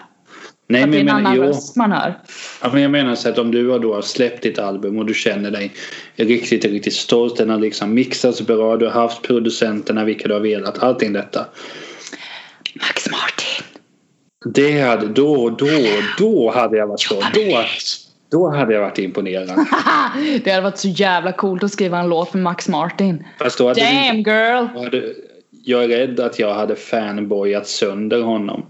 Nej, 0.68 0.82
att 0.82 0.92
det 0.92 0.98
är 0.98 1.04
men, 1.04 1.14
en 1.14 1.16
men, 1.16 1.26
annan 1.26 1.36
jo, 1.36 1.42
röst 1.42 1.76
man 1.76 1.92
hör. 1.92 2.18
ja, 2.62 2.70
men 2.72 2.82
jag 2.82 2.90
menar 2.90 3.14
så 3.14 3.28
att 3.28 3.38
om 3.38 3.50
du 3.50 3.68
har 3.68 3.78
då 3.78 4.02
släppt 4.02 4.42
ditt 4.42 4.58
album 4.58 4.98
och 4.98 5.06
du 5.06 5.14
känner 5.14 5.50
dig 5.50 5.72
riktigt, 6.16 6.64
riktigt 6.64 6.94
stolt. 6.94 7.36
Den 7.36 7.50
har 7.50 7.58
liksom 7.58 7.94
mixats 7.94 8.40
bra. 8.40 8.76
Du 8.76 8.84
har 8.86 8.92
haft 8.92 9.22
producenterna 9.22 10.04
vilka 10.04 10.28
du 10.28 10.34
har 10.34 10.40
velat. 10.40 10.82
Allting 10.82 11.12
detta. 11.12 11.46
Max 12.74 13.10
Martin! 13.10 13.66
Det 14.54 14.80
hade, 14.80 15.06
då, 15.06 15.50
då, 15.50 15.66
då 16.18 16.50
hade 16.50 16.76
jag 16.76 16.86
varit 16.86 17.00
stolt. 17.00 17.26
Då, 17.34 17.64
då 18.30 18.50
hade 18.50 18.74
jag 18.74 18.80
varit 18.80 18.98
imponerad. 18.98 19.48
det 20.44 20.50
hade 20.50 20.62
varit 20.62 20.78
så 20.78 20.88
jävla 20.88 21.32
coolt 21.32 21.64
att 21.64 21.72
skriva 21.72 21.98
en 21.98 22.08
låt 22.08 22.34
med 22.34 22.42
Max 22.42 22.68
Martin. 22.68 23.24
Då 23.58 23.72
Damn 23.72 24.16
girl! 24.16 24.68
Jag, 24.74 24.82
hade, 24.82 25.14
jag 25.64 25.84
är 25.84 25.88
rädd 25.88 26.20
att 26.20 26.38
jag 26.38 26.54
hade 26.54 26.76
fanboyat 26.76 27.66
sönder 27.66 28.22
honom. 28.22 28.66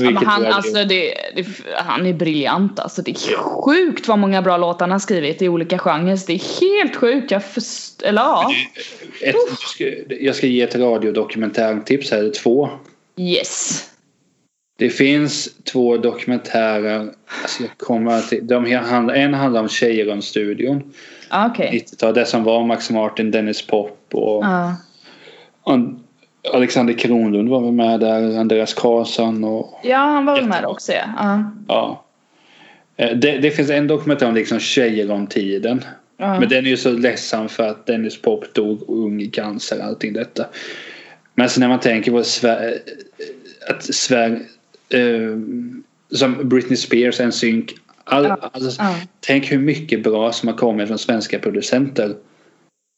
Ja, 0.00 0.10
han, 0.14 0.26
hade 0.26 0.54
alltså 0.54 0.84
det, 0.84 1.14
det, 1.36 1.46
han 1.74 2.06
är 2.06 2.12
briljant 2.12 2.80
alltså. 2.80 3.02
Det 3.02 3.10
är 3.10 3.36
sjukt 3.36 4.08
vad 4.08 4.18
många 4.18 4.42
bra 4.42 4.56
låtar 4.56 4.80
han 4.80 4.90
har 4.90 4.98
skrivit 4.98 5.42
i 5.42 5.48
olika 5.48 5.78
genrer. 5.78 6.18
Det 6.26 6.32
är 6.32 6.60
helt 6.60 6.96
sjukt. 6.96 7.30
Jag 7.30 7.44
först, 7.44 8.02
eller 8.02 8.22
ja. 8.22 8.50
ett, 9.22 9.34
jag 9.50 9.58
ska- 9.58 10.14
jag 10.14 10.34
ska 10.36 10.46
ge 10.46 10.62
ett 10.62 10.76
radiodokumentärtips 10.76 12.10
här, 12.10 12.30
två. 12.42 12.68
Yes. 13.16 13.84
Det 14.78 14.90
finns 14.90 15.48
två 15.64 15.96
dokumentärer. 15.96 17.00
Alltså 17.42 17.62
jag 17.62 17.78
kommer 17.78 18.18
att, 18.18 18.32
de 18.42 18.72
handlar, 18.74 19.14
en 19.14 19.34
handlar 19.34 19.60
om 19.60 19.68
Tjejrön-studion. 19.68 20.94
Ja, 21.30 21.50
Okej. 21.52 21.84
90-tal. 21.90 22.14
Det 22.14 22.26
som 22.26 22.44
var 22.44 22.64
Max 22.64 22.90
Martin, 22.90 23.30
Dennis 23.30 23.66
Pop 23.66 23.98
och 24.12 24.44
Ja. 24.44 24.76
An- 25.68 26.00
Alexander 26.52 26.94
Kronlund 26.94 27.48
var 27.48 27.60
väl 27.60 27.72
med 27.72 28.00
där. 28.00 28.38
Andreas 28.38 28.74
Karlsson 28.74 29.44
och 29.44 29.80
ja, 29.82 29.96
han 29.98 30.24
var 30.26 30.34
väl 30.34 30.48
med 30.48 30.64
också 30.66 30.92
ja. 30.92 31.04
ja. 31.18 31.50
ja. 31.68 32.04
Eh, 32.96 33.16
Det, 33.16 33.38
det 33.38 33.50
finns 33.50 33.70
en 33.70 33.86
dokumentär 33.86 34.28
om 34.28 34.34
liksom 34.34 34.58
Tjejrön-tiden. 34.58 35.84
ja. 36.16 36.40
Men 36.40 36.48
den 36.48 36.66
är 36.66 36.70
ju 36.70 36.76
så 36.76 36.90
ledsam 36.92 37.48
för 37.48 37.68
att 37.68 37.86
Dennis 37.86 38.22
Pop 38.22 38.54
dog 38.54 38.84
ung 38.88 39.20
i 39.20 39.26
cancer 39.26 39.80
allting 39.80 40.12
detta. 40.12 40.46
Men 41.34 41.48
sen 41.48 41.60
när 41.60 41.68
man 41.68 41.80
tänker 41.80 42.12
på 42.12 42.22
Sverige, 42.22 42.78
att 43.70 43.82
Sverige 43.82 44.40
eh, 44.88 45.36
som 46.10 46.48
Britney 46.48 46.76
Spears 46.76 47.20
en 47.20 47.32
synk. 47.32 47.74
All, 48.04 48.26
alltså. 48.26 48.82
Tänk 49.20 49.52
hur 49.52 49.58
mycket 49.58 50.02
bra 50.02 50.32
som 50.32 50.48
har 50.48 50.56
kommit 50.56 50.88
från 50.88 50.98
svenska 50.98 51.38
producenter. 51.38 52.14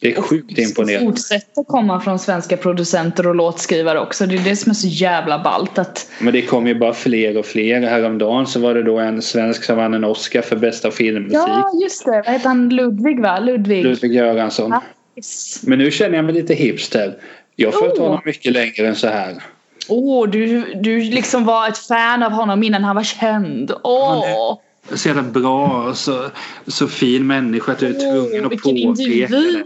Det 0.01 0.16
är 0.16 0.22
sjukt 0.22 0.59
imponerande. 0.59 1.07
Fortsätter 1.11 1.64
komma 1.64 2.01
från 2.01 2.18
svenska 2.18 2.57
producenter 2.57 3.26
och 3.26 3.34
låtskrivare 3.34 4.01
också. 4.01 4.26
Det 4.26 4.34
är 4.34 4.44
det 4.44 4.57
som 4.57 4.70
är 4.70 4.74
så 4.74 4.86
jävla 4.88 5.42
ballt 5.42 5.78
att 5.78 6.11
Men 6.20 6.32
det 6.32 6.42
kommer 6.42 6.68
ju 6.68 6.78
bara 6.78 6.94
fler 6.94 7.36
och 7.36 7.46
fler. 7.46 7.80
Häromdagen 7.80 8.46
så 8.46 8.61
var 8.61 8.74
det 8.74 8.82
då 8.82 8.98
en 8.98 9.22
svensk 9.22 9.64
som 9.64 9.76
vann 9.76 9.94
en 9.94 10.05
Oscar 10.05 10.42
för 10.42 10.57
bästa 10.57 10.90
filmmusik. 10.90 11.38
Ja, 11.38 11.70
just 11.82 12.05
det. 12.05 12.22
Vad 12.26 12.34
heter 12.34 12.48
han? 12.48 12.68
Ludvig 12.68 13.20
va? 13.20 13.38
Ludvig. 13.38 13.84
Ludvig 13.84 14.12
Göransson. 14.14 14.70
Ja. 14.70 14.82
Yes. 15.16 15.61
Men 15.62 15.78
nu 15.78 15.90
känner 15.90 16.16
jag 16.16 16.24
mig 16.24 16.34
lite 16.34 16.55
hipster. 16.55 17.16
Jag 17.57 17.74
får 17.74 17.86
Oh. 17.88 17.96
ta 17.96 18.03
honom 18.03 18.20
mycket 18.24 18.53
längre 18.53 18.88
än 18.88 18.96
så 18.96 19.09
här. 19.09 19.42
Åh, 19.88 20.28
du, 20.28 20.74
du 20.74 21.01
liksom 21.01 21.44
var 21.44 21.68
ett 21.68 21.78
fan 21.78 22.22
av 22.22 22.32
honom 22.32 22.62
innan 22.62 22.84
han 22.84 22.96
var 22.96 23.05
känd. 23.05 23.72
Åh! 23.84 24.59
så 24.94 25.09
jävla 25.09 25.22
bra 25.22 25.88
och 25.88 25.96
så, 25.96 26.24
så 26.66 26.88
fin 26.88 27.26
människa 27.26 27.72
att 27.72 27.78
du 27.78 27.86
är 27.86 27.92
tvungen 27.92 28.44
att 28.44 28.53
vilken 28.53 28.94
påpeka 28.94 29.36
det. 29.36 29.64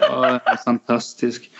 Ja, 0.00 0.40
fantastisk. 0.64 1.50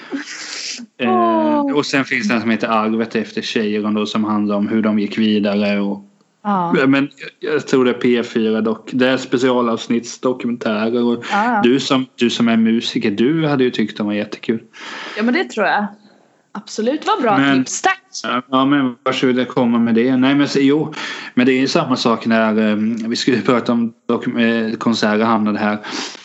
Eh, 0.99 1.61
och 1.61 1.87
sen 1.87 2.05
finns 2.05 2.29
den 2.29 2.41
som 2.41 2.51
heter 2.51 2.69
Arvet 2.69 3.15
efter 3.17 3.43
Tjejeron 3.43 3.95
då 3.95 4.07
som 4.07 4.25
handlar 4.25 4.57
om 4.57 4.69
hur 4.69 4.83
de 4.83 4.99
gick 4.99 5.19
vidare. 5.19 5.81
Och, 5.81 6.05
Ja. 6.43 6.75
men 6.87 7.09
jag 7.41 7.67
tror 7.67 7.85
det 7.85 7.91
är 7.91 7.95
P4 8.23 8.61
dock. 8.61 8.91
Det 8.93 9.09
är 9.09 9.17
specialavsnittsdokumentärer. 9.17 11.03
Och 11.05 11.25
Ja. 11.33 11.61
du, 11.65 11.81
som, 11.81 12.07
du 12.15 12.31
som 12.31 12.49
är 12.49 12.57
musiker, 12.57 13.11
du 13.11 13.47
hade 13.47 13.65
ju 13.65 13.71
tyckt 13.71 13.97
de 13.99 14.07
var 14.07 14.15
jättekul. 14.15 14.63
ja, 15.17 15.23
men 15.23 15.35
det 15.35 15.45
tror 15.45 15.67
jag. 15.67 15.87
Absolut, 16.53 17.07
vad 17.07 17.23
bra 17.23 17.39
Men- 17.39 17.65
tips. 17.65 17.83
Tack! 17.83 17.95
Ja 18.51 18.65
men 18.65 18.95
vars 19.03 19.25
vill 19.25 19.39
jag 19.39 19.49
komma 19.49 19.79
med 19.79 19.95
det? 19.95 20.17
Nej 20.17 20.35
men 20.35 20.49
så, 20.49 20.59
jo. 20.61 20.95
Men 21.35 21.47
det 21.47 21.53
är 21.53 21.61
ju 21.61 21.69
samma 21.69 21.97
sak 21.97 22.27
när 22.27 22.71
eh, 22.71 22.77
vi 23.09 23.17
skulle 23.17 23.41
prata 23.43 23.73
om 23.73 23.93
eh, 24.39 24.77
konserter 24.79 25.25
hamnade 25.25 25.59
här. 25.59 25.79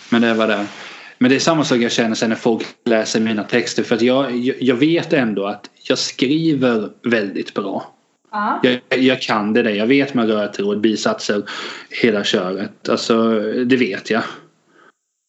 Men 0.09 0.21
det 0.21 0.33
var 0.33 0.47
där. 0.47 0.65
Men 1.17 1.29
det 1.29 1.35
är 1.35 1.39
samma 1.39 1.63
sak 1.63 1.77
jag 1.77 1.91
känner 1.91 2.15
sen 2.15 2.29
när 2.29 2.35
folk 2.35 2.65
läser 2.85 3.19
mina 3.19 3.43
texter. 3.43 3.83
För 3.83 3.95
att 3.95 4.01
jag, 4.01 4.31
jag, 4.59 4.75
vet 4.75 5.13
ändå 5.13 5.45
att 5.45 5.69
jag 5.87 5.97
skriver 5.97 6.89
väldigt 7.03 7.53
bra. 7.53 7.93
Ja. 8.31 8.59
Jag, 8.63 8.99
jag 8.99 9.21
kan 9.21 9.53
det 9.53 9.63
där. 9.63 9.71
Jag 9.71 9.87
vet 9.87 10.13
med 10.13 10.27
rödtråd, 10.27 10.81
bisatser, 10.81 11.43
hela 12.01 12.23
köret. 12.23 12.89
Alltså 12.89 13.39
det 13.65 13.77
vet 13.77 14.09
jag. 14.09 14.23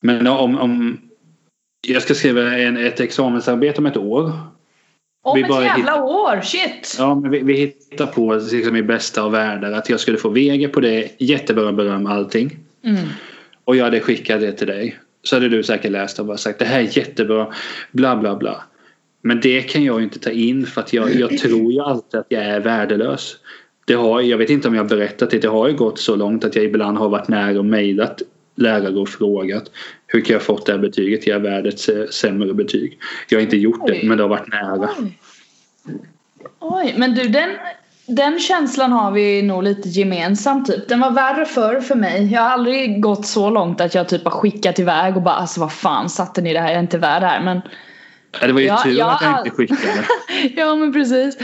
Men 0.02 0.26
om, 0.26 0.58
om 0.58 1.00
jag 1.86 2.02
ska 2.02 2.14
skriva 2.14 2.58
en, 2.58 2.76
ett 2.76 3.00
examensarbete 3.00 3.78
om 3.78 3.86
ett 3.86 3.96
år. 3.96 4.32
Om 5.22 5.34
Vi 5.36 5.42
ett 5.42 5.48
jävla 5.50 5.76
hittar- 5.76 6.02
år, 6.02 6.40
shit! 6.40 6.96
Ja, 6.98 7.14
men 7.14 7.30
vi, 7.30 7.40
vi 7.42 7.54
hittar 7.54 8.06
på 8.06 8.34
liksom 8.52 8.76
i 8.76 8.82
bästa 8.82 9.22
av 9.22 9.32
världar 9.32 9.72
att 9.72 9.88
jag 9.88 10.00
skulle 10.00 10.18
få 10.18 10.28
VG 10.28 10.68
på 10.68 10.80
det. 10.80 11.08
Jättebra 11.18 11.72
beröm 11.72 12.06
allting. 12.06 12.58
Mm. 12.84 13.04
Och 13.64 13.76
jag 13.76 13.84
hade 13.84 14.00
skickat 14.00 14.40
det 14.40 14.52
till 14.52 14.66
dig. 14.66 14.98
Så 15.24 15.36
hade 15.36 15.48
du 15.48 15.62
säkert 15.62 15.90
läst 15.90 16.18
och 16.18 16.26
bara 16.26 16.36
sagt 16.36 16.58
det 16.58 16.64
här 16.64 16.80
är 16.80 16.98
jättebra. 16.98 17.52
Bla 17.92 18.16
bla 18.16 18.36
bla. 18.36 18.64
Men 19.22 19.40
det 19.40 19.62
kan 19.62 19.84
jag 19.84 19.98
ju 19.98 20.04
inte 20.04 20.18
ta 20.18 20.30
in 20.30 20.66
för 20.66 20.80
att 20.80 20.92
jag, 20.92 21.14
jag 21.14 21.38
tror 21.38 21.72
ju 21.72 21.80
alltid 21.80 22.20
att 22.20 22.26
jag 22.28 22.44
är 22.44 22.60
värdelös. 22.60 23.36
Det 23.86 23.94
har, 23.94 24.20
jag 24.20 24.38
vet 24.38 24.50
inte 24.50 24.68
om 24.68 24.74
jag 24.74 24.82
har 24.82 24.88
berättat 24.88 25.30
det. 25.30 25.38
Det 25.38 25.48
har 25.48 25.68
ju 25.68 25.74
gått 25.74 25.98
så 25.98 26.16
långt 26.16 26.44
att 26.44 26.56
jag 26.56 26.64
ibland 26.64 26.98
har 26.98 27.08
varit 27.08 27.28
nära 27.28 27.58
och 27.58 27.64
mejlat 27.64 28.22
lärare 28.56 28.96
och 28.96 29.08
frågat 29.08 29.70
hur 30.06 30.20
kan 30.20 30.32
jag 30.32 30.40
ha 30.40 30.44
fått 30.44 30.66
det 30.66 30.72
här 30.72 30.78
betyget? 30.78 31.26
Jag 31.26 31.36
är 31.36 31.40
värd 31.40 31.66
ett 31.66 32.14
sämre 32.14 32.54
betyg. 32.54 32.98
Jag 33.28 33.38
har 33.38 33.42
inte 33.42 33.56
gjort 33.56 33.86
det 33.86 34.00
men 34.02 34.16
det 34.16 34.24
har 34.24 34.28
varit 34.28 34.48
nära. 34.48 34.90
Oj, 36.60 36.94
men 36.96 37.14
du 37.14 37.28
den, 37.28 37.50
den 38.06 38.40
känslan 38.40 38.92
har 38.92 39.10
vi 39.10 39.42
nog 39.42 39.62
lite 39.62 39.88
gemensamt 39.88 40.66
typ. 40.66 40.88
Den 40.88 41.00
var 41.00 41.10
värre 41.10 41.44
förr 41.44 41.80
för 41.80 41.94
mig. 41.94 42.32
Jag 42.32 42.42
har 42.42 42.50
aldrig 42.50 43.02
gått 43.02 43.26
så 43.26 43.50
långt 43.50 43.80
att 43.80 43.94
jag 43.94 44.08
typ 44.08 44.24
har 44.24 44.30
skickat 44.30 44.78
iväg 44.78 45.16
och 45.16 45.22
bara 45.22 45.34
alltså 45.34 45.60
vad 45.60 45.72
fan 45.72 46.10
satte 46.10 46.42
ni 46.42 46.52
det 46.52 46.60
här? 46.60 46.68
Jag 46.68 46.76
är 46.76 46.80
inte 46.80 46.98
värd 46.98 47.22
det 47.22 47.26
här. 47.26 47.40
Men 47.40 47.60
Ja, 48.40 48.46
Det 48.46 48.52
var 48.52 48.60
ju 48.60 48.66
Ja, 48.66 48.80
tur 48.82 48.98
jag 48.98 49.10
att 49.12 49.22
jag 49.22 49.38
inte 49.38 49.50
skickade. 49.50 50.04
ja 50.56 50.74
men 50.74 50.92
precis. 50.92 51.36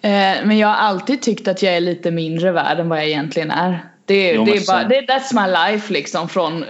Eh, 0.00 0.44
men 0.44 0.58
jag 0.58 0.68
har 0.68 0.74
alltid 0.74 1.22
tyckt 1.22 1.48
att 1.48 1.62
jag 1.62 1.76
är 1.76 1.80
lite 1.80 2.10
mindre 2.10 2.52
värd 2.52 2.80
än 2.80 2.88
vad 2.88 2.98
jag 2.98 3.06
egentligen 3.06 3.50
är. 3.50 3.84
Det, 4.04 4.32
Jo, 4.32 4.44
det 4.44 4.56
är 4.56 4.66
bara, 4.66 4.84
det, 4.84 5.00
that's 5.00 5.44
my 5.44 5.72
life 5.72 5.92
liksom 5.92 6.28
från 6.28 6.62
eh, 6.62 6.68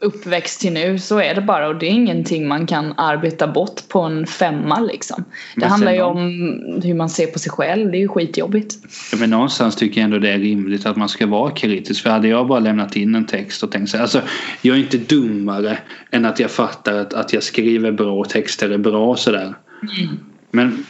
uppväxt 0.00 0.60
till 0.60 0.72
nu. 0.72 0.98
Så 0.98 1.20
är 1.20 1.34
det 1.34 1.40
bara 1.40 1.68
och 1.68 1.76
det 1.76 1.86
är 1.86 1.90
ingenting 1.90 2.48
man 2.48 2.66
kan 2.66 2.94
arbeta 2.96 3.46
bort 3.46 3.88
på 3.88 4.00
en 4.00 4.26
femma 4.26 4.80
liksom. 4.80 5.24
Det 5.54 5.60
Men 5.60 5.70
handlar 5.70 5.92
ju 5.92 6.02
om 6.02 6.18
hur 6.84 6.94
man 6.94 7.08
ser 7.08 7.26
på 7.26 7.38
sig 7.38 7.50
själv. 7.50 7.90
Det 7.90 7.96
är 7.96 8.00
ju 8.00 8.08
skitjobbigt. 8.08 8.74
Ja, 9.12 9.18
Men 9.18 9.30
någonstans 9.30 9.76
tycker 9.76 10.00
jag 10.00 10.04
ändå 10.04 10.18
det 10.18 10.30
är 10.30 10.38
rimligt 10.38 10.86
att 10.86 10.96
man 10.96 11.08
ska 11.08 11.26
vara 11.26 11.50
kritisk. 11.50 12.02
För 12.02 12.10
hade 12.10 12.28
jag 12.28 12.46
bara 12.46 12.60
lämnat 12.60 12.96
in 12.96 13.14
en 13.14 13.26
text 13.26 13.62
och 13.62 13.72
tänkt 13.72 13.90
så 13.90 13.96
här, 13.96 14.02
alltså 14.02 14.20
jag 14.62 14.76
är 14.76 14.80
inte 14.80 14.98
dummare 14.98 15.78
än 16.10 16.24
att 16.24 16.40
jag 16.40 16.50
fattar 16.50 16.94
att, 16.94 17.14
att 17.14 17.32
jag 17.32 17.42
skriver 17.42 17.92
bra 17.92 18.12
och 18.12 18.28
texter 18.28 18.70
är 18.70 18.78
bra 18.78 19.10
och 19.10 19.18
sådär. 19.18 19.54
Men 20.50 20.84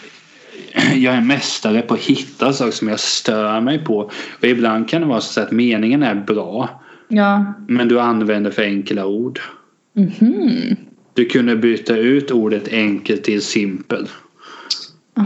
jag 0.95 1.15
är 1.15 1.21
mästare 1.21 1.83
på 1.83 1.95
att 1.95 2.01
hitta 2.01 2.53
saker 2.53 2.73
som 2.73 2.89
jag 2.89 3.01
stör 3.01 3.61
mig 3.61 3.85
på. 3.85 4.11
Och 4.39 4.45
ibland 4.45 4.89
kan 4.89 5.01
det 5.01 5.07
vara 5.07 5.21
så 5.21 5.41
att 5.41 5.51
meningen 5.51 6.03
är 6.03 6.15
bra 6.15 6.83
Ja. 7.09 7.55
men 7.69 7.89
du 7.89 8.01
använder 8.01 8.51
för 8.51 8.63
enkla 8.63 9.07
ord. 9.07 9.41
Mhm. 9.93 10.77
du 11.15 11.25
kunde 11.25 11.57
byta 11.57 11.97
ut 11.97 12.31
ordet 12.31 12.69
enkel 12.69 13.19
till 13.19 13.43
simpel. 13.43 14.09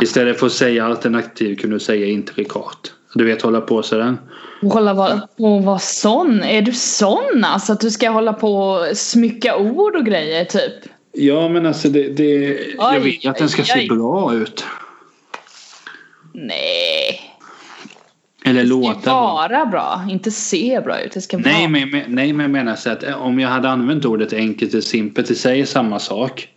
Istället 0.03 0.39
för 0.39 0.47
att 0.47 0.53
säga 0.53 0.87
alternativ 0.87 1.57
kunde 1.57 1.77
du 1.77 1.81
säga 1.81 2.07
intrikat. 2.07 2.93
Du 3.15 3.25
vet 3.25 3.43
hålla 3.43 3.61
på 3.61 3.83
sådär. 3.83 4.17
Hålla 4.63 4.95
på 5.37 5.45
och 5.45 5.65
vara 5.65 5.79
sån? 5.79 6.43
Är 6.43 6.63
du 6.63 6.73
sån 6.73 7.45
alltså? 7.45 7.73
Att 7.73 7.81
du 7.81 7.91
ska 7.91 8.11
hålla 8.11 8.33
på 8.33 8.55
och 8.55 8.97
smycka 8.97 9.57
ord 9.57 9.97
och 9.97 10.07
grejer 10.07 10.45
typ? 10.45 10.93
Ja 11.13 11.49
men 11.49 11.67
alltså 11.67 11.89
det, 11.89 12.09
det 12.09 12.59
oj, 12.59 12.75
jag 12.79 13.01
vill 13.01 13.29
att 13.29 13.39
den 13.39 13.49
ska 13.49 13.63
oj. 13.63 13.69
se 13.69 13.87
bra 13.89 14.35
ut. 14.35 14.65
Nej. 16.35 16.90
Eller 18.45 18.61
det 18.61 18.69
låta 18.69 19.01
ska 19.01 19.13
vara 19.13 19.67
bra, 19.67 20.07
inte 20.11 20.31
se 20.31 20.81
bra 20.85 21.01
ut. 21.01 21.13
Det 21.13 21.21
ska 21.21 21.39
nej, 21.39 21.61
vara... 21.61 21.69
men, 21.69 21.91
nej 21.91 22.33
men 22.33 22.41
jag 22.41 22.51
menar 22.51 22.77
så 22.77 22.91
att 22.91 23.05
om 23.05 23.41
jag 23.41 23.49
hade 23.49 23.69
använt 23.69 24.05
ordet 24.05 24.33
enkelt 24.33 24.75
och 24.75 24.85
simpelt, 24.85 25.29
det 25.29 25.35
säger 25.35 25.65
samma 25.65 25.99
sak. 25.99 26.49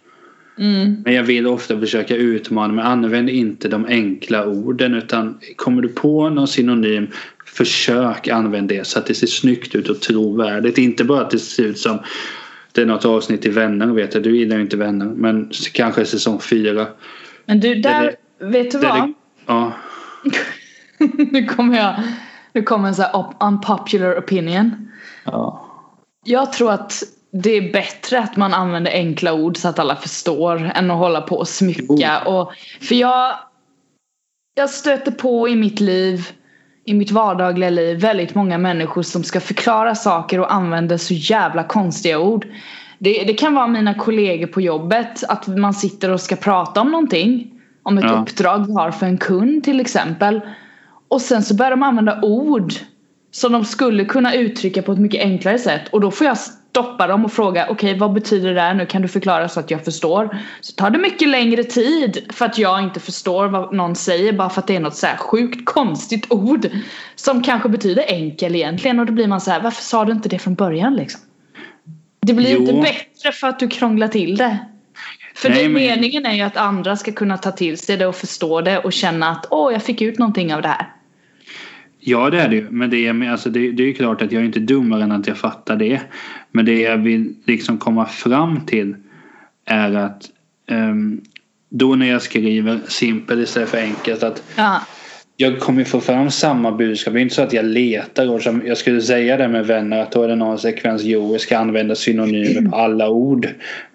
Mm. 0.59 1.01
Men 1.05 1.13
jag 1.13 1.23
vill 1.23 1.47
ofta 1.47 1.79
försöka 1.79 2.15
utmana 2.15 2.73
mig. 2.73 2.85
Använd 2.85 3.29
inte 3.29 3.67
de 3.67 3.85
enkla 3.85 4.47
orden 4.47 4.93
utan 4.93 5.39
kommer 5.55 5.81
du 5.81 5.89
på 5.89 6.29
någon 6.29 6.47
synonym 6.47 7.07
försök 7.45 8.27
använda 8.27 8.75
det 8.75 8.87
så 8.87 8.99
att 8.99 9.05
det 9.05 9.13
ser 9.13 9.27
snyggt 9.27 9.75
ut 9.75 9.89
och 9.89 9.99
trovärdigt. 9.99 10.77
Inte 10.77 11.03
bara 11.03 11.21
att 11.21 11.31
det 11.31 11.39
ser 11.39 11.63
ut 11.63 11.79
som 11.79 11.99
det 12.71 12.81
är 12.81 12.85
något 12.85 13.05
avsnitt 13.05 13.45
i 13.45 13.49
Vänner 13.49 13.87
vet 13.87 14.13
jag. 14.13 14.23
Du 14.23 14.37
gillar 14.37 14.55
ju 14.55 14.61
inte 14.61 14.77
Vänner 14.77 15.05
men 15.05 15.51
kanske 15.73 16.05
säsong 16.05 16.39
fyra. 16.39 16.87
Men 17.45 17.59
du 17.59 17.75
där, 17.75 18.15
det, 18.39 18.45
vet 18.45 18.71
du 18.71 18.77
vad? 18.77 19.07
Det, 19.07 19.13
ja. 19.45 19.71
nu 21.31 21.45
kommer 21.45 21.77
jag 21.77 21.95
Nu 22.53 22.61
kommer 22.61 22.87
en 22.87 22.95
sån 22.95 23.05
här 23.05 23.25
unpopular 23.39 24.19
opinion. 24.19 24.91
Ja. 25.25 25.65
Jag 26.25 26.53
tror 26.53 26.71
att 26.71 27.03
det 27.31 27.49
är 27.49 27.73
bättre 27.73 28.19
att 28.19 28.37
man 28.37 28.53
använder 28.53 28.91
enkla 28.91 29.33
ord 29.33 29.57
så 29.57 29.67
att 29.67 29.79
alla 29.79 29.95
förstår 29.95 30.71
än 30.75 30.91
att 30.91 30.97
hålla 30.97 31.21
på 31.21 31.35
och 31.35 31.47
smycka. 31.47 32.19
Och, 32.25 32.53
för 32.81 32.95
jag, 32.95 33.35
jag 34.55 34.69
stöter 34.69 35.11
på 35.11 35.49
i 35.49 35.55
mitt 35.55 35.79
liv, 35.79 36.27
i 36.85 36.93
mitt 36.93 37.11
vardagliga 37.11 37.69
liv, 37.69 37.99
väldigt 37.99 38.35
många 38.35 38.57
människor 38.57 39.01
som 39.01 39.23
ska 39.23 39.39
förklara 39.39 39.95
saker 39.95 40.39
och 40.39 40.53
använder 40.53 40.97
så 40.97 41.13
jävla 41.13 41.63
konstiga 41.63 42.19
ord. 42.19 42.47
Det, 42.99 43.23
det 43.27 43.33
kan 43.33 43.55
vara 43.55 43.67
mina 43.67 43.93
kollegor 43.93 44.47
på 44.47 44.61
jobbet, 44.61 45.23
att 45.29 45.47
man 45.47 45.73
sitter 45.73 46.09
och 46.11 46.21
ska 46.21 46.35
prata 46.35 46.81
om 46.81 46.91
någonting. 46.91 47.49
Om 47.83 47.97
ett 47.97 48.03
Ja. 48.03 48.21
uppdrag 48.21 48.67
vi 48.67 48.73
har 48.73 48.91
för 48.91 49.05
en 49.05 49.17
kund 49.17 49.63
till 49.63 49.79
exempel. 49.79 50.41
Och 51.13 51.21
sen 51.21 51.43
så 51.43 51.55
börjar 51.55 51.71
de 51.71 51.83
använda 51.83 52.19
ord 52.21 52.73
som 53.31 53.51
de 53.51 53.65
skulle 53.65 54.05
kunna 54.05 54.33
uttrycka 54.35 54.81
på 54.81 54.91
ett 54.91 54.99
mycket 54.99 55.21
enklare 55.21 55.59
sätt. 55.59 55.81
Och 55.91 56.01
då 56.01 56.11
får 56.11 56.27
jag 56.27 56.37
stoppa 56.37 57.07
dem 57.07 57.25
och 57.25 57.31
fråga 57.33 57.67
okej 57.69 57.97
vad 57.97 58.13
betyder 58.13 58.53
det 58.53 58.61
här 58.61 58.73
nu? 58.73 58.85
Kan 58.85 59.01
du 59.01 59.07
förklara 59.07 59.49
så 59.49 59.59
att 59.59 59.71
jag 59.71 59.85
förstår? 59.85 60.37
Så 60.61 60.73
tar 60.73 60.89
det 60.89 60.97
mycket 60.99 61.27
längre 61.29 61.63
tid 61.63 62.25
för 62.29 62.45
att 62.45 62.57
jag 62.57 62.83
inte 62.83 62.99
förstår 62.99 63.47
vad 63.47 63.73
någon 63.73 63.95
säger 63.95 64.33
bara 64.33 64.49
för 64.49 64.61
att 64.61 64.67
det 64.67 64.75
är 64.75 64.79
något 64.79 64.95
så 64.95 65.07
sjukt 65.19 65.65
konstigt 65.65 66.31
ord. 66.31 66.67
Som 67.15 67.41
kanske 67.43 67.69
betyder 67.69 68.03
enkel 68.07 68.55
egentligen 68.55 68.99
och 68.99 69.05
då 69.05 69.13
blir 69.13 69.27
man 69.27 69.41
så 69.41 69.51
här 69.51 69.61
varför 69.61 69.83
sa 69.83 70.05
du 70.05 70.11
inte 70.11 70.29
det 70.29 70.39
från 70.39 70.55
början 70.55 70.95
liksom? 70.95 71.21
Det 72.21 72.33
blir 72.33 72.53
Jo. 72.53 72.59
inte 72.61 72.73
bättre 72.73 73.31
för 73.31 73.47
att 73.47 73.59
du 73.59 73.67
krånglar 73.67 74.07
till 74.07 74.37
det. 74.37 74.57
För 75.35 75.49
Nej, 75.49 75.63
det, 75.63 75.69
men- 75.69 75.83
meningen 75.83 76.25
är 76.25 76.33
ju 76.33 76.41
att 76.41 76.57
andra 76.57 76.95
ska 76.97 77.11
kunna 77.11 77.37
ta 77.37 77.51
till 77.51 77.77
sig 77.77 77.97
det 77.97 78.05
och 78.05 78.15
förstå 78.15 78.61
det 78.61 78.79
och 78.79 78.93
känna 78.93 79.29
att 79.29 79.45
åh 79.49 79.73
jag 79.73 79.83
fick 79.83 80.01
ut 80.01 80.19
någonting 80.19 80.53
av 80.53 80.61
det 80.61 80.67
här. 80.67 80.93
Ja 82.05 82.29
det 82.29 82.41
är 82.41 82.49
det 82.49 82.55
ju. 82.55 82.67
Men 82.69 82.89
det 82.89 83.07
är, 83.07 83.31
alltså 83.31 83.49
det, 83.49 83.71
det 83.71 83.83
är 83.83 83.87
ju 83.87 83.93
klart 83.93 84.21
att 84.21 84.31
jag 84.31 84.41
är 84.41 84.45
inte 84.45 84.59
dummare 84.59 85.03
än 85.03 85.11
att 85.11 85.27
jag 85.27 85.37
fattar 85.37 85.75
det. 85.75 86.01
Men 86.51 86.65
det 86.65 86.81
jag 86.81 86.97
vill 86.97 87.35
liksom 87.45 87.77
komma 87.77 88.05
fram 88.05 88.65
till 88.65 88.95
är 89.65 89.93
att 89.93 90.29
ehm, 90.69 91.21
då 91.69 91.95
när 91.95 92.09
jag 92.09 92.21
skriver 92.21 92.79
simpel 92.87 93.43
istället 93.43 93.69
för 93.69 93.77
enkelt 93.77 94.23
att 94.23 94.43
Ja. 94.55 94.81
jag 95.37 95.59
kommer 95.59 95.83
få 95.83 95.99
fram 96.01 96.31
samma 96.31 96.71
budskap. 96.71 97.13
Det 97.13 97.19
är 97.19 97.21
inte 97.21 97.35
så 97.35 97.41
att 97.41 97.53
jag 97.53 97.65
letar 97.65 98.29
och 98.29 98.41
som 98.41 98.61
jag 98.65 98.77
skulle 98.77 99.01
säga 99.01 99.37
det 99.37 99.47
med 99.47 99.67
vänner 99.67 100.01
att 100.01 100.11
då 100.11 100.23
är 100.23 100.27
det 100.27 100.35
någon 100.35 100.59
sekvens 100.59 101.03
Joel 101.03 101.39
ska 101.39 101.57
använda 101.57 101.95
synonymer 101.95 102.69
på 102.69 102.75
alla 102.75 103.09
ord. 103.09 103.47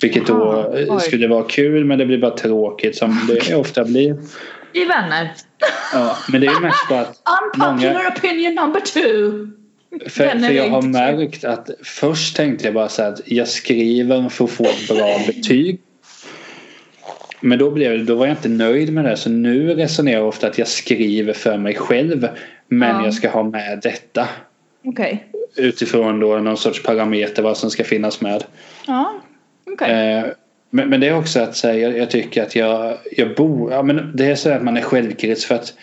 Vilket 0.03 0.27
då 0.27 0.75
Aha, 0.89 1.01
skulle 1.01 1.29
vara 1.29 1.45
kul 1.45 1.85
men 1.85 1.99
det 1.99 2.07
blir 2.07 2.19
bara 2.19 2.37
tråkigt 2.37 2.97
som 2.97 3.21
det 3.29 3.55
ofta 3.55 3.85
blir. 3.85 4.17
I 4.73 4.85
vänner. 4.85 5.31
Ja, 5.93 6.17
men 6.29 6.41
det 6.41 6.47
är 6.47 6.61
mest 6.61 6.89
bara 6.89 7.01
att 7.01 7.23
Unpopular 7.55 7.93
Många- 7.93 8.09
opinion 8.17 8.55
number 8.55 8.81
two. 8.81 9.49
För, 10.09 10.29
för 10.39 10.51
jag 10.53 10.69
har 10.69 10.83
märkt 10.83 11.45
att 11.45 11.71
först 11.83 12.37
tänkte 12.37 12.65
jag 12.65 12.75
bara 12.75 12.89
så 12.89 13.03
här 13.03 13.09
att 13.13 13.21
jag 13.25 13.49
skriver 13.49 14.29
för 14.29 14.45
att 14.45 14.51
få 14.51 14.65
ett 14.65 14.89
bra 14.89 15.19
betyg. 15.27 15.81
Men 17.41 17.59
då, 17.59 17.71
blev, 17.71 18.05
då 18.07 18.15
var 18.15 18.27
jag 18.27 18.33
inte 18.37 18.49
nöjd 18.49 18.93
med 18.93 19.05
det 19.05 19.17
så 19.17 19.31
nu 19.31 19.75
resonerar 19.75 20.19
jag 20.19 20.29
ofta 20.29 20.47
att 20.47 20.59
jag 20.59 20.69
skriver 20.69 21.33
för 21.33 21.59
mig 21.59 21.75
själv. 21.75 22.29
Men 22.69 22.97
Ja. 22.97 23.05
jag 23.05 23.15
ska 23.15 23.31
ha 23.31 23.43
med 23.43 23.81
detta. 23.83 24.29
Okej. 24.85 25.27
Utifrån 25.57 26.21
då 26.21 26.37
någon 26.39 26.57
sorts 26.57 26.83
parameter 26.83 27.43
vad 27.43 27.57
som 27.57 27.71
ska 27.71 27.85
finnas 27.85 28.21
med. 28.21 28.45
Ja. 28.87 29.15
Okej. 29.73 29.91
Eh, 29.91 30.25
men, 30.71 30.89
men 30.89 31.01
det 31.01 31.09
är 31.09 31.17
också 31.17 31.41
att 31.41 31.57
säga, 31.57 31.89
jag, 31.89 31.99
jag 31.99 32.11
tycker 32.11 32.43
att 32.43 32.57
jag, 32.57 32.99
jag 33.17 33.35
bor, 33.35 33.73
ja, 33.73 33.83
men 33.83 34.13
det 34.15 34.27
är 34.27 34.35
så 34.35 34.51
att 34.51 34.63
man 34.63 34.77
är 34.77 34.83
självkritisk 34.83 35.49
för 35.49 35.55
att 35.55 35.75